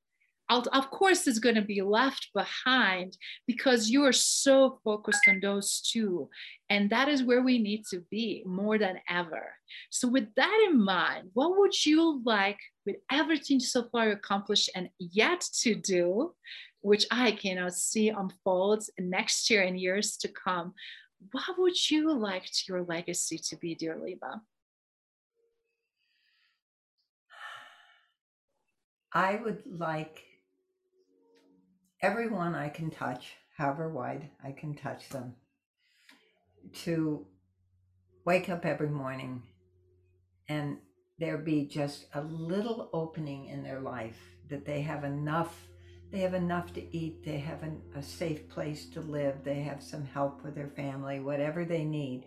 of 0.60 0.92
course 0.92 1.28
is 1.28 1.40
going 1.40 1.56
to 1.56 1.62
be 1.62 1.82
left 1.82 2.30
behind 2.34 3.18
because 3.48 3.90
you 3.90 4.04
are 4.04 4.14
so 4.14 4.80
focused 4.84 5.28
on 5.28 5.40
those 5.40 5.82
two 5.82 6.30
and 6.70 6.90
that 6.90 7.08
is 7.08 7.24
where 7.24 7.42
we 7.42 7.58
need 7.58 7.86
to 7.90 8.02
be 8.10 8.44
more 8.46 8.78
than 8.78 9.00
ever. 9.10 9.54
So 9.90 10.08
with 10.08 10.34
that 10.36 10.68
in 10.70 10.84
mind 10.84 11.30
what 11.34 11.58
would 11.58 11.86
you 11.86 12.22
like 12.26 12.60
with 12.86 12.98
everything 13.12 13.60
so 13.60 13.88
far 13.92 14.10
accomplished 14.10 14.70
and 14.76 14.90
yet 15.00 15.42
to 15.62 15.76
do 15.76 16.34
which 16.84 17.06
i 17.12 17.32
cannot 17.32 17.74
see 17.74 18.10
unfolds 18.10 18.90
next 19.00 19.50
year 19.50 19.62
and 19.62 19.80
years 19.80 20.18
to 20.18 20.28
come 20.28 20.74
what 21.32 21.58
would 21.60 21.92
you 21.92 22.12
like 22.12 22.46
your 22.68 22.82
legacy 22.82 23.38
to 23.38 23.56
be 23.58 23.76
dear 23.76 23.96
libba 23.96 24.42
I 29.14 29.36
would 29.44 29.64
like 29.66 30.24
everyone 32.02 32.56
I 32.56 32.70
can 32.70 32.90
touch, 32.90 33.36
however 33.58 33.90
wide 33.90 34.30
I 34.44 34.52
can 34.52 34.76
touch 34.76 35.10
them, 35.10 35.36
to 36.84 37.26
wake 38.26 38.50
up 38.50 38.66
every 38.66 38.90
morning 38.90 39.44
and 40.48 40.78
there 41.20 41.38
be 41.38 41.66
just 41.66 42.06
a 42.14 42.22
little 42.22 42.90
opening 42.94 43.46
in 43.46 43.64
their 43.64 43.80
life 43.80 44.20
that 44.50 44.66
they 44.66 44.82
have 44.82 45.04
enough 45.04 45.68
they 46.12 46.20
have 46.20 46.34
enough 46.34 46.74
to 46.74 46.96
eat 46.96 47.24
they 47.24 47.38
have 47.38 47.64
an, 47.64 47.82
a 47.96 48.04
safe 48.04 48.48
place 48.50 48.86
to 48.88 49.02
live 49.02 49.44
they 49.44 49.62
have 49.62 49.82
some 49.82 50.06
help 50.06 50.44
with 50.44 50.54
their 50.54 50.70
family 50.70 51.20
whatever 51.20 51.66
they 51.66 51.84
need 51.84 52.26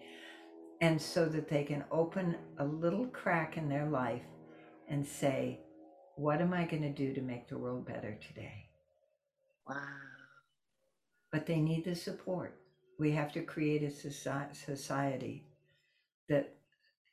and 0.80 1.00
so 1.00 1.26
that 1.26 1.48
they 1.48 1.62
can 1.62 1.84
open 1.92 2.36
a 2.58 2.64
little 2.64 3.06
crack 3.06 3.56
in 3.56 3.68
their 3.68 3.86
life 3.86 4.24
and 4.88 5.06
say 5.06 5.60
what 6.16 6.40
am 6.40 6.52
i 6.52 6.64
going 6.64 6.82
to 6.82 6.90
do 6.90 7.12
to 7.12 7.20
make 7.20 7.48
the 7.48 7.58
world 7.58 7.86
better 7.86 8.18
today 8.26 8.63
Wow. 9.68 9.76
But 11.32 11.46
they 11.46 11.60
need 11.60 11.84
the 11.84 11.94
support. 11.94 12.54
We 12.98 13.10
have 13.12 13.32
to 13.32 13.42
create 13.42 13.82
a 13.82 13.90
society 13.90 15.46
that 16.28 16.54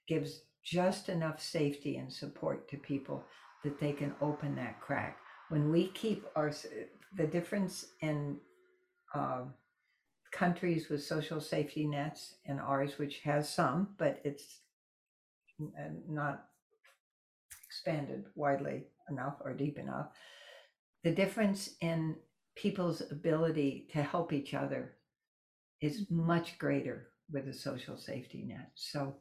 gives 0.07 0.41
just 0.63 1.09
enough 1.09 1.41
safety 1.41 1.97
and 1.97 2.11
support 2.11 2.69
to 2.69 2.77
people 2.77 3.23
that 3.63 3.79
they 3.79 3.93
can 3.93 4.13
open 4.21 4.55
that 4.55 4.79
crack. 4.79 5.17
When 5.49 5.71
we 5.71 5.87
keep 5.87 6.25
our, 6.35 6.51
the 7.17 7.25
difference 7.25 7.85
in 8.01 8.37
uh, 9.13 9.43
countries 10.31 10.89
with 10.89 11.03
social 11.03 11.41
safety 11.41 11.85
nets 11.85 12.35
and 12.45 12.59
ours, 12.59 12.97
which 12.97 13.19
has 13.19 13.51
some, 13.51 13.89
but 13.97 14.21
it's 14.23 14.59
not 16.07 16.45
expanded 17.65 18.25
widely 18.35 18.83
enough 19.09 19.35
or 19.43 19.53
deep 19.53 19.77
enough. 19.77 20.07
The 21.03 21.11
difference 21.11 21.75
in 21.81 22.15
people's 22.55 23.01
ability 23.11 23.87
to 23.93 24.03
help 24.03 24.33
each 24.33 24.53
other 24.53 24.93
is 25.81 26.01
mm-hmm. 26.01 26.27
much 26.27 26.57
greater 26.57 27.07
with 27.31 27.47
a 27.47 27.53
social 27.53 27.97
safety 27.97 28.43
net. 28.45 28.71
So 28.75 29.15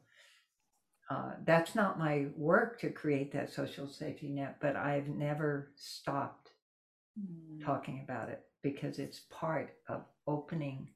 uh, 1.11 1.33
that's 1.45 1.75
not 1.75 1.99
my 1.99 2.27
work 2.37 2.81
to 2.81 2.91
create 2.91 3.33
that 3.33 3.53
social 3.53 3.89
safety 3.89 4.29
net, 4.29 4.57
but 4.61 4.77
I've 4.77 5.09
never 5.09 5.73
stopped 5.77 6.51
mm. 7.19 7.65
talking 7.65 8.01
about 8.05 8.29
it 8.29 8.43
because 8.63 8.99
it's 8.99 9.23
part 9.31 9.71
of 9.89 10.05
opening 10.27 10.89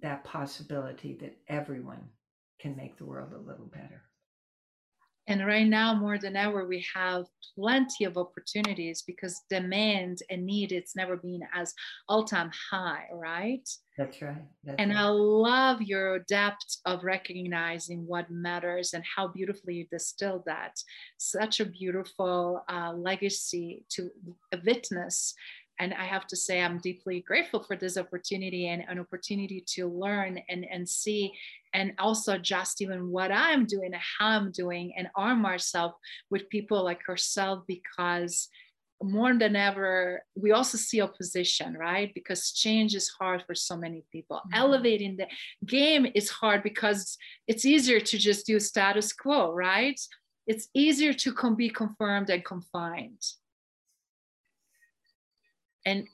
that 0.00 0.24
possibility 0.24 1.18
that 1.20 1.36
everyone 1.48 2.08
can 2.58 2.76
make 2.76 2.96
the 2.96 3.04
world 3.04 3.32
a 3.34 3.38
little 3.38 3.66
better. 3.66 4.02
And 5.26 5.46
right 5.46 5.66
now, 5.66 5.94
more 5.94 6.18
than 6.18 6.36
ever, 6.36 6.66
we 6.66 6.84
have 6.94 7.24
plenty 7.56 8.04
of 8.04 8.18
opportunities 8.18 9.02
because 9.06 9.42
demand 9.48 10.18
and 10.30 10.44
need 10.44 10.70
it's 10.70 10.94
never 10.94 11.16
been 11.16 11.40
as 11.54 11.72
all-time 12.08 12.50
high, 12.70 13.06
right? 13.12 13.66
That's 13.96 14.20
right. 14.20 14.42
That's 14.64 14.76
and 14.78 14.90
right. 14.90 15.00
I 15.00 15.08
love 15.08 15.80
your 15.80 16.18
depth 16.20 16.78
of 16.84 17.04
recognizing 17.04 18.06
what 18.06 18.30
matters 18.30 18.92
and 18.92 19.04
how 19.16 19.28
beautifully 19.28 19.74
you 19.74 19.86
distilled 19.90 20.42
that. 20.46 20.72
Such 21.16 21.60
a 21.60 21.64
beautiful 21.64 22.62
uh, 22.68 22.92
legacy 22.92 23.84
to 23.90 24.10
witness 24.64 25.34
and 25.80 25.92
I 25.94 26.04
have 26.04 26.26
to 26.28 26.36
say, 26.36 26.62
I'm 26.62 26.78
deeply 26.78 27.20
grateful 27.20 27.62
for 27.62 27.76
this 27.76 27.96
opportunity 27.96 28.68
and 28.68 28.84
an 28.88 29.00
opportunity 29.00 29.64
to 29.74 29.88
learn 29.88 30.40
and, 30.48 30.64
and 30.70 30.88
see 30.88 31.32
and 31.72 31.92
also 31.98 32.34
adjust 32.34 32.80
even 32.80 33.10
what 33.10 33.32
I'm 33.32 33.66
doing 33.66 33.92
and 33.92 34.02
how 34.18 34.28
I'm 34.28 34.52
doing 34.52 34.92
and 34.96 35.08
arm 35.16 35.40
myself 35.42 35.94
with 36.30 36.48
people 36.48 36.84
like 36.84 37.00
yourself 37.08 37.64
because 37.66 38.48
more 39.02 39.34
than 39.36 39.56
ever, 39.56 40.22
we 40.36 40.52
also 40.52 40.78
see 40.78 41.02
opposition, 41.02 41.76
right? 41.76 42.14
Because 42.14 42.52
change 42.52 42.94
is 42.94 43.08
hard 43.08 43.42
for 43.44 43.54
so 43.54 43.76
many 43.76 44.04
people. 44.12 44.36
Mm-hmm. 44.36 44.54
Elevating 44.54 45.16
the 45.16 45.26
game 45.66 46.06
is 46.14 46.30
hard 46.30 46.62
because 46.62 47.18
it's 47.48 47.64
easier 47.64 47.98
to 47.98 48.18
just 48.18 48.46
do 48.46 48.60
status 48.60 49.12
quo, 49.12 49.52
right? 49.52 50.00
It's 50.46 50.68
easier 50.74 51.12
to 51.12 51.56
be 51.56 51.68
confirmed 51.68 52.30
and 52.30 52.44
confined 52.44 53.20
and 55.84 56.06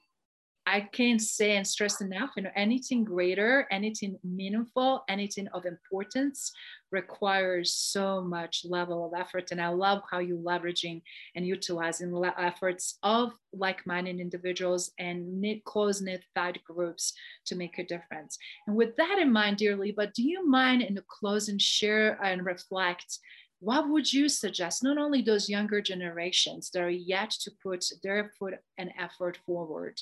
I 0.66 0.82
can't 0.82 1.20
say 1.20 1.56
and 1.56 1.66
stress 1.66 2.00
enough, 2.00 2.30
you 2.36 2.44
know, 2.44 2.50
anything 2.54 3.02
greater, 3.02 3.66
anything 3.72 4.18
meaningful, 4.22 5.02
anything 5.08 5.48
of 5.48 5.64
importance 5.64 6.52
requires 6.92 7.72
so 7.72 8.20
much 8.20 8.64
level 8.68 9.04
of 9.04 9.18
effort. 9.18 9.50
And 9.50 9.60
I 9.60 9.68
love 9.68 10.02
how 10.08 10.18
you 10.18 10.36
leveraging 10.36 11.02
and 11.34 11.46
utilizing 11.46 12.14
le- 12.14 12.34
efforts 12.38 12.98
of 13.02 13.32
like-minded 13.52 14.20
individuals 14.20 14.92
and 14.98 15.40
knit, 15.40 15.64
close-knit 15.64 16.24
tight 16.36 16.62
groups 16.62 17.14
to 17.46 17.56
make 17.56 17.78
a 17.78 17.84
difference. 17.84 18.38
And 18.66 18.76
with 18.76 18.94
that 18.96 19.18
in 19.20 19.32
mind, 19.32 19.56
dearly, 19.56 19.92
but 19.92 20.14
do 20.14 20.22
you 20.22 20.46
mind 20.46 20.82
in 20.82 20.94
the 20.94 21.04
close 21.08 21.48
and 21.48 21.60
share 21.60 22.22
and 22.22 22.44
reflect 22.44 23.18
what 23.60 23.88
would 23.90 24.10
you 24.10 24.28
suggest 24.28 24.82
not 24.82 24.98
only 24.98 25.20
those 25.20 25.48
younger 25.48 25.80
generations 25.82 26.70
that 26.70 26.82
are 26.82 26.90
yet 26.90 27.30
to 27.30 27.50
put 27.62 27.84
their 28.02 28.32
foot 28.38 28.54
and 28.78 28.90
effort 28.98 29.38
forward 29.46 30.00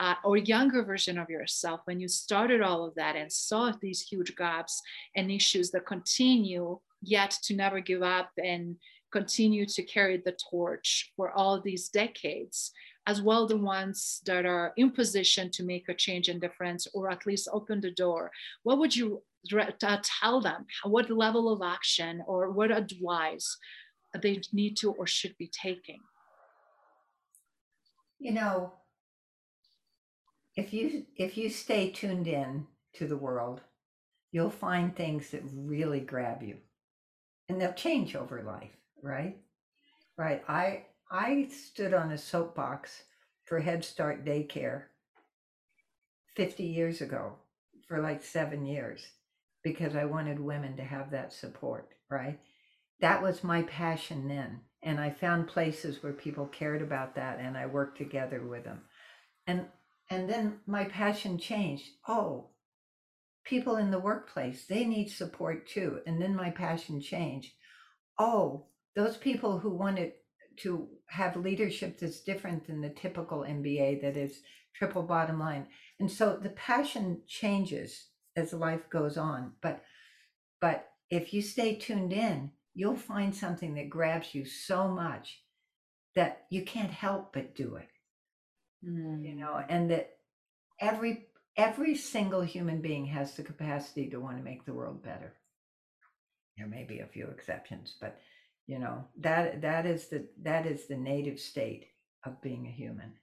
uh, 0.00 0.14
or 0.24 0.36
younger 0.36 0.82
version 0.82 1.18
of 1.18 1.28
yourself 1.28 1.80
when 1.84 2.00
you 2.00 2.08
started 2.08 2.62
all 2.62 2.84
of 2.84 2.94
that 2.94 3.16
and 3.16 3.30
saw 3.30 3.72
these 3.80 4.00
huge 4.00 4.34
gaps 4.36 4.80
and 5.16 5.30
issues 5.30 5.70
that 5.70 5.86
continue 5.86 6.78
yet 7.02 7.30
to 7.42 7.54
never 7.54 7.80
give 7.80 8.02
up 8.02 8.30
and 8.42 8.76
continue 9.12 9.66
to 9.66 9.82
carry 9.82 10.16
the 10.18 10.36
torch 10.50 11.12
for 11.16 11.30
all 11.32 11.60
these 11.60 11.88
decades 11.88 12.72
as 13.06 13.22
well 13.22 13.46
the 13.46 13.56
ones 13.56 14.20
that 14.26 14.44
are 14.44 14.72
in 14.76 14.90
position 14.90 15.50
to 15.50 15.64
make 15.64 15.88
a 15.88 15.94
change 15.94 16.28
and 16.28 16.40
difference 16.40 16.86
or 16.92 17.10
at 17.10 17.26
least 17.26 17.48
open 17.52 17.80
the 17.80 17.90
door 17.90 18.30
what 18.64 18.78
would 18.78 18.94
you 18.94 19.22
tell 20.20 20.40
them 20.40 20.66
what 20.84 21.10
level 21.10 21.52
of 21.52 21.62
action 21.62 22.22
or 22.26 22.50
what 22.50 22.70
advice 22.70 23.56
they 24.22 24.40
need 24.52 24.76
to 24.76 24.92
or 24.92 25.06
should 25.06 25.36
be 25.38 25.50
taking 25.62 26.00
you 28.18 28.32
know 28.32 28.72
if 30.58 30.72
you 30.72 31.04
if 31.16 31.38
you 31.38 31.48
stay 31.48 31.90
tuned 31.90 32.26
in 32.26 32.66
to 32.94 33.06
the 33.06 33.16
world, 33.16 33.60
you'll 34.32 34.50
find 34.50 34.94
things 34.94 35.30
that 35.30 35.42
really 35.54 36.00
grab 36.00 36.42
you. 36.42 36.56
And 37.48 37.60
they'll 37.60 37.72
change 37.72 38.16
over 38.16 38.42
life, 38.42 38.76
right? 39.00 39.36
Right. 40.16 40.42
I 40.48 40.86
I 41.12 41.48
stood 41.48 41.94
on 41.94 42.10
a 42.10 42.18
soapbox 42.18 43.04
for 43.44 43.60
Head 43.60 43.84
Start 43.84 44.24
daycare 44.24 44.82
50 46.34 46.64
years 46.64 47.00
ago 47.02 47.34
for 47.86 48.02
like 48.02 48.24
7 48.24 48.66
years 48.66 49.06
because 49.62 49.96
I 49.96 50.04
wanted 50.04 50.40
women 50.40 50.76
to 50.76 50.84
have 50.84 51.10
that 51.10 51.32
support, 51.32 51.88
right? 52.10 52.38
That 53.00 53.22
was 53.22 53.44
my 53.44 53.62
passion 53.62 54.28
then. 54.28 54.60
And 54.82 55.00
I 55.00 55.10
found 55.10 55.48
places 55.48 56.02
where 56.02 56.12
people 56.12 56.46
cared 56.46 56.82
about 56.82 57.14
that 57.16 57.40
and 57.40 57.56
I 57.56 57.66
worked 57.66 57.98
together 57.98 58.46
with 58.46 58.64
them. 58.64 58.82
And 59.46 59.66
and 60.10 60.28
then 60.28 60.60
my 60.66 60.84
passion 60.84 61.38
changed. 61.38 61.90
Oh, 62.08 62.50
people 63.44 63.76
in 63.76 63.90
the 63.90 63.98
workplace, 63.98 64.66
they 64.66 64.84
need 64.84 65.10
support 65.10 65.68
too. 65.68 66.00
And 66.06 66.20
then 66.20 66.34
my 66.34 66.50
passion 66.50 67.00
changed. 67.00 67.52
Oh, 68.18 68.66
those 68.96 69.16
people 69.16 69.58
who 69.58 69.70
wanted 69.70 70.12
to 70.60 70.88
have 71.08 71.36
leadership 71.36 71.98
that's 71.98 72.20
different 72.20 72.66
than 72.66 72.80
the 72.80 72.90
typical 72.90 73.40
MBA 73.40 74.02
that 74.02 74.16
is 74.16 74.40
triple 74.74 75.02
bottom 75.02 75.38
line. 75.38 75.66
And 76.00 76.10
so 76.10 76.36
the 76.36 76.50
passion 76.50 77.22
changes 77.26 78.08
as 78.36 78.52
life 78.52 78.88
goes 78.90 79.16
on. 79.16 79.52
But 79.60 79.82
but 80.60 80.88
if 81.10 81.32
you 81.32 81.42
stay 81.42 81.76
tuned 81.76 82.12
in, 82.12 82.50
you'll 82.74 82.96
find 82.96 83.34
something 83.34 83.74
that 83.74 83.90
grabs 83.90 84.34
you 84.34 84.44
so 84.44 84.88
much 84.88 85.40
that 86.14 86.46
you 86.50 86.64
can't 86.64 86.90
help 86.90 87.32
but 87.32 87.54
do 87.54 87.76
it. 87.76 87.88
Mm. 88.84 89.24
You 89.24 89.34
know, 89.34 89.62
and 89.68 89.90
that 89.90 90.16
every 90.80 91.26
every 91.56 91.94
single 91.96 92.42
human 92.42 92.80
being 92.80 93.06
has 93.06 93.34
the 93.34 93.42
capacity 93.42 94.08
to 94.10 94.20
want 94.20 94.36
to 94.38 94.44
make 94.44 94.64
the 94.64 94.74
world 94.74 95.02
better. 95.02 95.34
There 96.56 96.66
may 96.66 96.84
be 96.84 97.00
a 97.00 97.06
few 97.06 97.26
exceptions, 97.26 97.94
but 98.00 98.20
you 98.68 98.78
know 98.78 99.04
that 99.18 99.62
that 99.62 99.86
is 99.86 100.08
the 100.08 100.28
that 100.42 100.66
is 100.66 100.86
the 100.86 100.96
native 100.96 101.40
state 101.40 101.86
of 102.24 102.40
being 102.40 102.66
a 102.66 102.70
human 102.70 103.14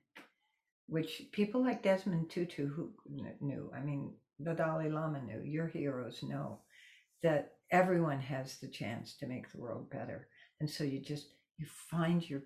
which 0.88 1.24
people 1.32 1.62
like 1.62 1.84
desmond 1.84 2.30
tutu 2.30 2.68
who 2.68 2.92
knew 3.40 3.72
i 3.74 3.80
mean 3.80 4.12
the 4.40 4.54
dalai 4.54 4.90
lama 4.90 5.22
knew 5.22 5.42
your 5.44 5.68
heroes 5.68 6.24
know 6.24 6.60
that 7.24 7.54
everyone 7.72 8.20
has 8.20 8.58
the 8.58 8.68
chance 8.68 9.16
to 9.16 9.28
make 9.28 9.52
the 9.52 9.60
world 9.60 9.90
better 9.90 10.28
and 10.60 10.70
so 10.70 10.84
you 10.84 11.00
just 11.00 11.28
you 11.58 11.66
find 11.90 12.30
your 12.30 12.44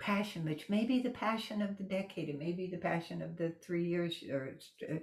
passion 0.00 0.44
which 0.44 0.68
may 0.68 0.84
be 0.84 1.00
the 1.00 1.10
passion 1.10 1.62
of 1.62 1.76
the 1.78 1.84
decade 1.84 2.28
it 2.28 2.38
may 2.38 2.52
be 2.52 2.68
the 2.68 2.78
passion 2.78 3.22
of 3.22 3.36
the 3.36 3.52
three 3.62 3.84
years 3.84 4.22
or 4.30 4.56
uh, 4.90 4.96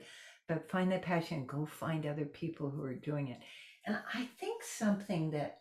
but 0.47 0.69
find 0.69 0.91
that 0.91 1.01
passion 1.01 1.45
go 1.45 1.65
find 1.65 2.05
other 2.05 2.25
people 2.25 2.69
who 2.69 2.83
are 2.83 2.95
doing 2.95 3.29
it 3.29 3.39
and 3.85 3.97
i 4.13 4.27
think 4.39 4.61
something 4.63 5.31
that 5.31 5.59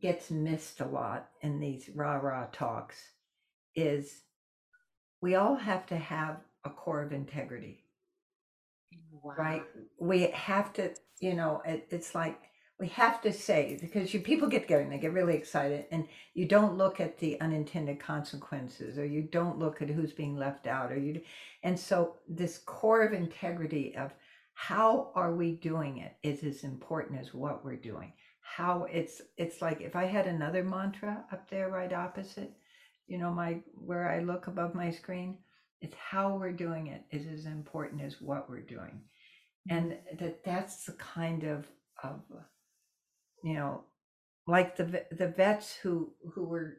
gets 0.00 0.30
missed 0.30 0.80
a 0.80 0.86
lot 0.86 1.30
in 1.42 1.58
these 1.58 1.90
rah 1.94 2.16
rah 2.16 2.46
talks 2.52 2.96
is 3.74 4.22
we 5.20 5.34
all 5.34 5.56
have 5.56 5.86
to 5.86 5.96
have 5.96 6.38
a 6.64 6.70
core 6.70 7.02
of 7.02 7.12
integrity. 7.12 7.84
Wow. 9.22 9.34
Right? 9.36 9.62
We 9.98 10.22
have 10.28 10.72
to, 10.74 10.94
you 11.20 11.34
know, 11.34 11.62
it, 11.64 11.86
it's 11.90 12.14
like 12.14 12.38
we 12.80 12.88
have 12.88 13.20
to 13.22 13.32
say 13.32 13.76
because 13.80 14.14
you 14.14 14.20
people 14.20 14.48
get 14.48 14.68
going, 14.68 14.88
they 14.88 14.98
get 14.98 15.12
really 15.12 15.34
excited 15.34 15.86
and 15.90 16.06
you 16.34 16.46
don't 16.46 16.78
look 16.78 17.00
at 17.00 17.18
the 17.18 17.40
unintended 17.40 17.98
consequences 18.00 18.98
or 18.98 19.04
you 19.04 19.22
don't 19.22 19.58
look 19.58 19.82
at 19.82 19.90
who's 19.90 20.12
being 20.12 20.36
left 20.36 20.66
out 20.66 20.92
or 20.92 20.98
you 20.98 21.20
and 21.64 21.78
so 21.78 22.16
this 22.28 22.58
core 22.58 23.02
of 23.02 23.12
integrity 23.12 23.96
of 23.96 24.12
how 24.54 25.10
are 25.14 25.34
we 25.34 25.52
doing 25.52 25.98
it 25.98 26.16
is 26.22 26.42
as 26.44 26.62
important 26.64 27.20
as 27.20 27.34
what 27.34 27.64
we're 27.64 27.76
doing 27.76 28.12
how 28.40 28.84
it's 28.90 29.20
it's 29.36 29.60
like 29.60 29.80
if 29.80 29.94
I 29.96 30.04
had 30.06 30.26
another 30.26 30.64
mantra 30.64 31.24
up 31.32 31.50
there 31.50 31.68
right 31.68 31.92
opposite, 31.92 32.52
you 33.06 33.18
know, 33.18 33.30
my 33.30 33.60
where 33.74 34.08
I 34.10 34.20
look 34.20 34.46
above 34.46 34.74
my 34.74 34.90
screen, 34.90 35.38
it's 35.80 35.96
how 35.96 36.36
we're 36.36 36.52
doing 36.52 36.88
it 36.88 37.04
is 37.10 37.26
as 37.26 37.46
important 37.46 38.02
as 38.02 38.20
what 38.20 38.48
we're 38.48 38.60
doing. 38.60 39.02
Mm-hmm. 39.70 39.76
And 39.76 39.96
that 40.18 40.44
that's 40.44 40.84
the 40.84 40.92
kind 40.92 41.44
of 41.44 41.66
of 42.02 42.20
you 43.42 43.54
know, 43.54 43.84
like 44.46 44.76
the 44.76 45.06
the 45.12 45.28
vets 45.28 45.76
who 45.76 46.12
who 46.32 46.44
were 46.44 46.78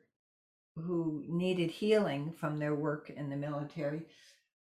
who 0.76 1.24
needed 1.28 1.72
healing 1.72 2.34
from 2.39 2.58
their 2.58 2.76
work 2.76 3.10
in 3.10 3.30
the 3.30 3.36
military 3.36 4.02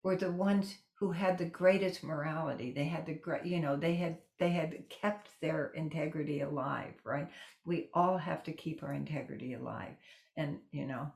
were 0.03 0.17
the 0.17 0.31
ones 0.31 0.77
who 0.99 1.11
had 1.13 1.39
the 1.39 1.45
greatest 1.45 2.05
morality. 2.05 2.73
They 2.73 2.85
had 2.85 3.07
the 3.07 3.15
great 3.15 3.45
you 3.45 3.61
know 3.61 3.77
they 3.77 3.95
had 3.95 4.19
they 4.39 4.51
had 4.51 4.89
kept 4.89 5.29
their 5.41 5.73
integrity 5.75 6.41
alive 6.41 6.95
right? 7.05 7.29
We 7.65 7.91
all 7.95 8.19
have 8.19 8.43
to 8.45 8.53
keep 8.53 8.83
our 8.83 8.93
integrity 8.93 9.55
alive. 9.55 9.95
And 10.37 10.59
you 10.73 10.87
know 10.87 11.13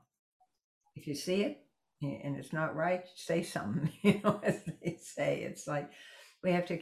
if 0.95 1.07
you 1.07 1.15
see 1.15 1.43
it 1.43 1.65
and 2.01 2.35
it's 2.37 2.53
not 2.53 2.75
right 2.75 3.05
say 3.15 3.43
something 3.43 3.91
you 4.01 4.19
know 4.23 4.39
as 4.43 4.63
they 4.81 4.97
say 5.01 5.41
it's 5.41 5.67
like 5.67 5.89
we 6.43 6.51
have 6.51 6.65
to 6.65 6.79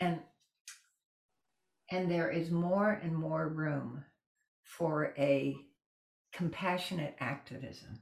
and 0.00 0.20
and 1.90 2.10
there 2.10 2.30
is 2.30 2.50
more 2.50 2.90
and 2.90 3.14
more 3.14 3.46
room 3.48 4.04
for 4.62 5.14
a 5.18 5.56
compassionate 6.32 7.16
activism 7.20 8.00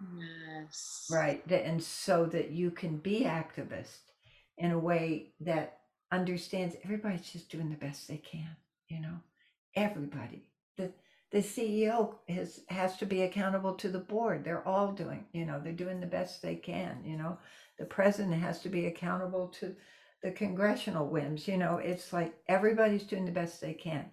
Yes. 0.00 1.06
Right. 1.10 1.46
And 1.50 1.82
so 1.82 2.26
that 2.26 2.50
you 2.50 2.70
can 2.70 2.98
be 2.98 3.22
activist 3.24 4.00
in 4.58 4.72
a 4.72 4.78
way 4.78 5.32
that 5.40 5.78
understands 6.12 6.76
everybody's 6.84 7.30
just 7.30 7.50
doing 7.50 7.70
the 7.70 7.76
best 7.76 8.08
they 8.08 8.18
can, 8.18 8.56
you 8.88 9.00
know, 9.00 9.18
everybody. 9.74 10.48
The 10.76 10.92
the 11.32 11.38
CEO 11.38 12.14
has 12.28 12.60
has 12.68 12.96
to 12.98 13.06
be 13.06 13.22
accountable 13.22 13.74
to 13.74 13.88
the 13.88 13.98
board. 13.98 14.44
They're 14.44 14.66
all 14.66 14.92
doing, 14.92 15.24
you 15.32 15.44
know, 15.44 15.60
they're 15.62 15.72
doing 15.72 16.00
the 16.00 16.06
best 16.06 16.40
they 16.40 16.56
can, 16.56 17.02
you 17.04 17.16
know. 17.16 17.38
The 17.78 17.84
president 17.84 18.34
has 18.34 18.60
to 18.60 18.68
be 18.68 18.86
accountable 18.86 19.48
to 19.60 19.74
the 20.22 20.30
congressional 20.30 21.08
whims, 21.08 21.48
you 21.48 21.56
know. 21.56 21.78
It's 21.78 22.12
like 22.12 22.34
everybody's 22.48 23.04
doing 23.04 23.24
the 23.24 23.32
best 23.32 23.60
they 23.60 23.74
can. 23.74 24.06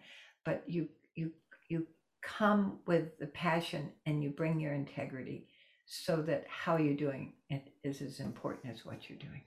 But 0.43 0.63
you 0.67 0.89
you 1.15 1.31
you 1.69 1.87
come 2.21 2.79
with 2.87 3.17
the 3.19 3.27
passion 3.27 3.91
and 4.05 4.23
you 4.23 4.29
bring 4.31 4.59
your 4.59 4.73
integrity 4.73 5.47
so 5.85 6.21
that 6.23 6.45
how 6.47 6.77
you're 6.77 6.95
doing 6.95 7.33
it 7.49 7.71
is 7.83 8.01
as 8.01 8.19
important 8.19 8.73
as 8.73 8.85
what 8.85 9.09
you're 9.09 9.19
doing. 9.19 9.41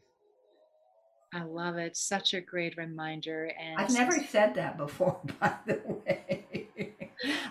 I 1.35 1.43
love 1.43 1.77
it. 1.77 1.97
Such 1.97 2.35
a 2.35 2.41
great 2.41 2.77
reminder. 2.77 3.51
And 3.61 3.79
I've 3.79 3.93
never 3.93 4.19
said 4.31 4.55
that 4.55 4.79
before, 4.79 5.21
by 5.41 5.55
the 5.67 5.81
way. 5.87 6.56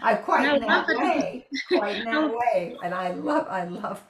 I 0.05 0.13
quite 0.13 0.55
in 0.55 0.61
that 0.61 0.87
way, 0.87 1.47
quite 1.67 1.95
in 1.97 2.05
that 2.05 2.31
way, 2.31 2.77
and 2.83 2.93
I 2.93 3.11
love, 3.11 3.47
I 3.49 3.65
love. 3.65 4.03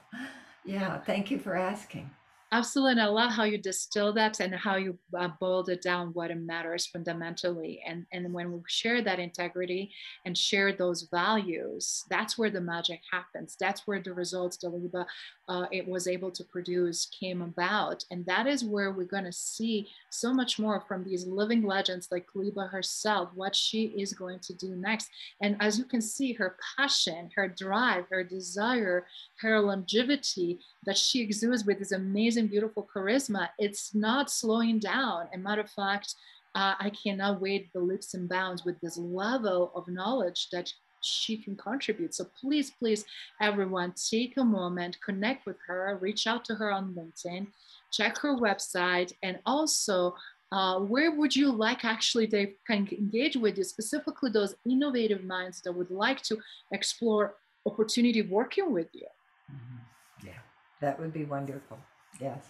Yeah, 0.64 0.98
thank 0.98 1.30
you 1.30 1.38
for 1.38 1.56
asking. 1.56 2.10
Absolutely. 2.52 3.02
I 3.02 3.06
love 3.06 3.32
how 3.32 3.42
you 3.42 3.58
distill 3.58 4.12
that 4.12 4.38
and 4.38 4.54
how 4.54 4.76
you 4.76 4.96
uh, 5.18 5.28
boiled 5.40 5.68
it 5.68 5.82
down 5.82 6.10
what 6.14 6.36
matters 6.38 6.86
fundamentally. 6.86 7.82
And, 7.84 8.06
and 8.12 8.32
when 8.32 8.52
we 8.52 8.60
share 8.68 9.02
that 9.02 9.18
integrity 9.18 9.90
and 10.24 10.38
share 10.38 10.72
those 10.72 11.08
values, 11.10 12.04
that's 12.08 12.38
where 12.38 12.50
the 12.50 12.60
magic 12.60 13.00
happens. 13.10 13.56
That's 13.58 13.84
where 13.86 14.00
the 14.00 14.14
results 14.14 14.58
Daliba 14.58 15.06
uh, 15.48 15.66
it 15.70 15.86
was 15.86 16.08
able 16.08 16.30
to 16.30 16.44
produce 16.44 17.06
came 17.06 17.40
about. 17.42 18.04
And 18.10 18.26
that 18.26 18.46
is 18.46 18.64
where 18.64 18.90
we're 18.90 19.04
going 19.04 19.24
to 19.24 19.32
see 19.32 19.88
so 20.10 20.32
much 20.32 20.58
more 20.58 20.82
from 20.88 21.04
these 21.04 21.26
living 21.26 21.62
legends 21.62 22.08
like 22.10 22.26
Libba 22.34 22.68
herself, 22.68 23.30
what 23.34 23.54
she 23.54 23.86
is 23.86 24.12
going 24.12 24.40
to 24.40 24.54
do 24.54 24.74
next. 24.74 25.08
And 25.40 25.56
as 25.60 25.78
you 25.78 25.84
can 25.84 26.00
see, 26.00 26.32
her 26.32 26.56
passion, 26.76 27.30
her 27.36 27.48
drive, 27.48 28.06
her 28.10 28.24
desire, 28.24 29.06
her 29.40 29.60
longevity 29.60 30.58
that 30.84 30.98
she 30.98 31.22
exudes 31.22 31.64
with 31.64 31.78
this 31.78 31.92
amazing, 31.92 32.35
beautiful 32.44 32.88
charisma, 32.94 33.48
it's 33.58 33.94
not 33.94 34.30
slowing 34.30 34.78
down. 34.78 35.28
And 35.32 35.42
matter 35.42 35.62
of 35.62 35.70
fact, 35.70 36.14
uh, 36.54 36.74
I 36.78 36.90
cannot 36.90 37.40
wait 37.40 37.72
the 37.72 37.80
leaps 37.80 38.14
and 38.14 38.28
bounds 38.28 38.64
with 38.64 38.80
this 38.80 38.96
level 38.96 39.72
of 39.74 39.88
knowledge 39.88 40.48
that 40.52 40.72
she 41.02 41.36
can 41.36 41.56
contribute. 41.56 42.14
So 42.14 42.26
please, 42.40 42.70
please, 42.78 43.04
everyone, 43.40 43.94
take 44.10 44.36
a 44.36 44.44
moment, 44.44 44.98
connect 45.04 45.46
with 45.46 45.56
her, 45.66 45.98
reach 46.00 46.26
out 46.26 46.44
to 46.46 46.54
her 46.54 46.72
on 46.72 46.94
LinkedIn, 46.94 47.46
check 47.92 48.18
her 48.18 48.36
website, 48.36 49.12
and 49.22 49.38
also 49.46 50.14
uh, 50.52 50.78
where 50.78 51.10
would 51.10 51.34
you 51.34 51.50
like 51.50 51.84
actually 51.84 52.26
they 52.26 52.54
can 52.66 52.88
engage 52.92 53.36
with 53.36 53.58
you, 53.58 53.64
specifically 53.64 54.30
those 54.30 54.54
innovative 54.64 55.24
minds 55.24 55.60
that 55.62 55.72
would 55.72 55.90
like 55.90 56.22
to 56.22 56.38
explore 56.72 57.34
opportunity 57.66 58.22
working 58.22 58.72
with 58.72 58.88
you? 58.92 59.08
Mm-hmm. 59.52 60.26
Yeah, 60.26 60.38
that 60.80 60.98
would 61.00 61.12
be 61.12 61.24
wonderful. 61.24 61.78
Yes. 62.20 62.44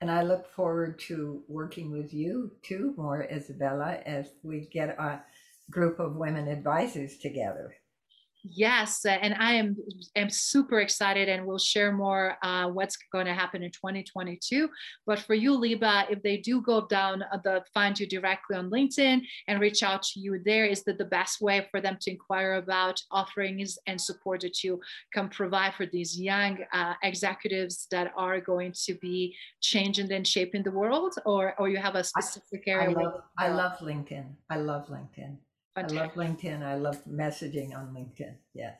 And 0.00 0.10
I 0.10 0.22
look 0.22 0.48
forward 0.52 0.98
to 1.08 1.42
working 1.48 1.92
with 1.92 2.12
you 2.12 2.52
too 2.62 2.94
more, 2.96 3.22
Isabella, 3.22 4.00
as 4.04 4.32
we 4.42 4.68
get 4.72 4.90
a 4.98 5.22
group 5.70 6.00
of 6.00 6.16
women 6.16 6.48
advisors 6.48 7.16
together. 7.18 7.74
Yes, 8.44 9.04
and 9.04 9.34
I 9.38 9.52
am 9.52 9.76
am 10.16 10.28
super 10.28 10.80
excited, 10.80 11.28
and 11.28 11.46
we'll 11.46 11.58
share 11.58 11.92
more 11.92 12.36
uh, 12.42 12.68
what's 12.68 12.96
going 13.12 13.26
to 13.26 13.34
happen 13.34 13.62
in 13.62 13.70
2022. 13.70 14.68
But 15.06 15.20
for 15.20 15.34
you, 15.34 15.52
Libba, 15.52 16.10
if 16.10 16.22
they 16.22 16.38
do 16.38 16.60
go 16.60 16.86
down 16.86 17.22
uh, 17.22 17.38
the 17.44 17.62
find 17.72 17.98
you 17.98 18.06
directly 18.06 18.56
on 18.56 18.68
LinkedIn 18.68 19.22
and 19.46 19.60
reach 19.60 19.84
out 19.84 20.02
to 20.02 20.20
you 20.20 20.40
there, 20.44 20.66
is 20.66 20.82
that 20.84 20.98
the 20.98 21.04
best 21.04 21.40
way 21.40 21.68
for 21.70 21.80
them 21.80 21.96
to 22.00 22.10
inquire 22.10 22.54
about 22.54 23.00
offerings 23.12 23.78
and 23.86 24.00
support 24.00 24.40
that 24.40 24.64
you 24.64 24.80
can 25.14 25.28
provide 25.28 25.74
for 25.74 25.86
these 25.86 26.18
young 26.18 26.58
uh, 26.72 26.94
executives 27.04 27.86
that 27.92 28.12
are 28.16 28.40
going 28.40 28.72
to 28.86 28.94
be 28.94 29.36
changing 29.60 30.10
and 30.10 30.26
shaping 30.26 30.64
the 30.64 30.72
world, 30.72 31.14
or 31.24 31.54
or 31.60 31.68
you 31.68 31.78
have 31.78 31.94
a 31.94 32.02
specific 32.02 32.64
area? 32.66 32.90
I 32.90 33.02
love, 33.02 33.22
I 33.38 33.48
love 33.48 33.78
LinkedIn. 33.78 34.26
I 34.50 34.56
love 34.56 34.88
LinkedIn. 34.88 35.36
I 35.76 35.82
love 35.82 36.12
LinkedIn. 36.14 36.62
I 36.62 36.74
love 36.74 37.02
messaging 37.06 37.74
on 37.76 37.94
LinkedIn. 37.94 38.34
Yes. 38.54 38.78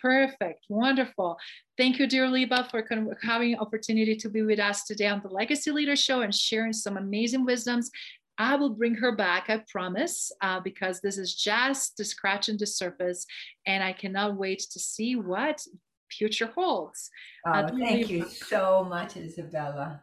Perfect. 0.00 0.64
Wonderful. 0.68 1.36
Thank 1.76 1.98
you, 1.98 2.06
dear 2.06 2.26
Libba, 2.26 2.70
for 2.70 2.86
having 3.22 3.58
opportunity 3.58 4.16
to 4.16 4.28
be 4.28 4.42
with 4.42 4.60
us 4.60 4.84
today 4.84 5.08
on 5.08 5.20
the 5.22 5.28
Legacy 5.28 5.70
Leader 5.70 5.96
Show 5.96 6.22
and 6.22 6.34
sharing 6.34 6.72
some 6.72 6.96
amazing 6.96 7.44
wisdoms. 7.44 7.90
I 8.38 8.54
will 8.54 8.70
bring 8.70 8.94
her 8.94 9.16
back, 9.16 9.50
I 9.50 9.64
promise, 9.68 10.30
uh, 10.40 10.60
because 10.60 11.00
this 11.00 11.18
is 11.18 11.34
just 11.34 11.96
the 11.96 12.04
scratch 12.04 12.48
on 12.48 12.56
the 12.56 12.66
surface, 12.66 13.26
and 13.66 13.82
I 13.82 13.92
cannot 13.92 14.36
wait 14.36 14.60
to 14.70 14.78
see 14.78 15.16
what 15.16 15.60
future 16.08 16.46
holds. 16.54 17.10
Oh, 17.44 17.50
uh, 17.50 17.68
thank 17.68 18.08
you 18.08 18.24
so 18.28 18.86
much, 18.88 19.16
Isabella. 19.16 20.02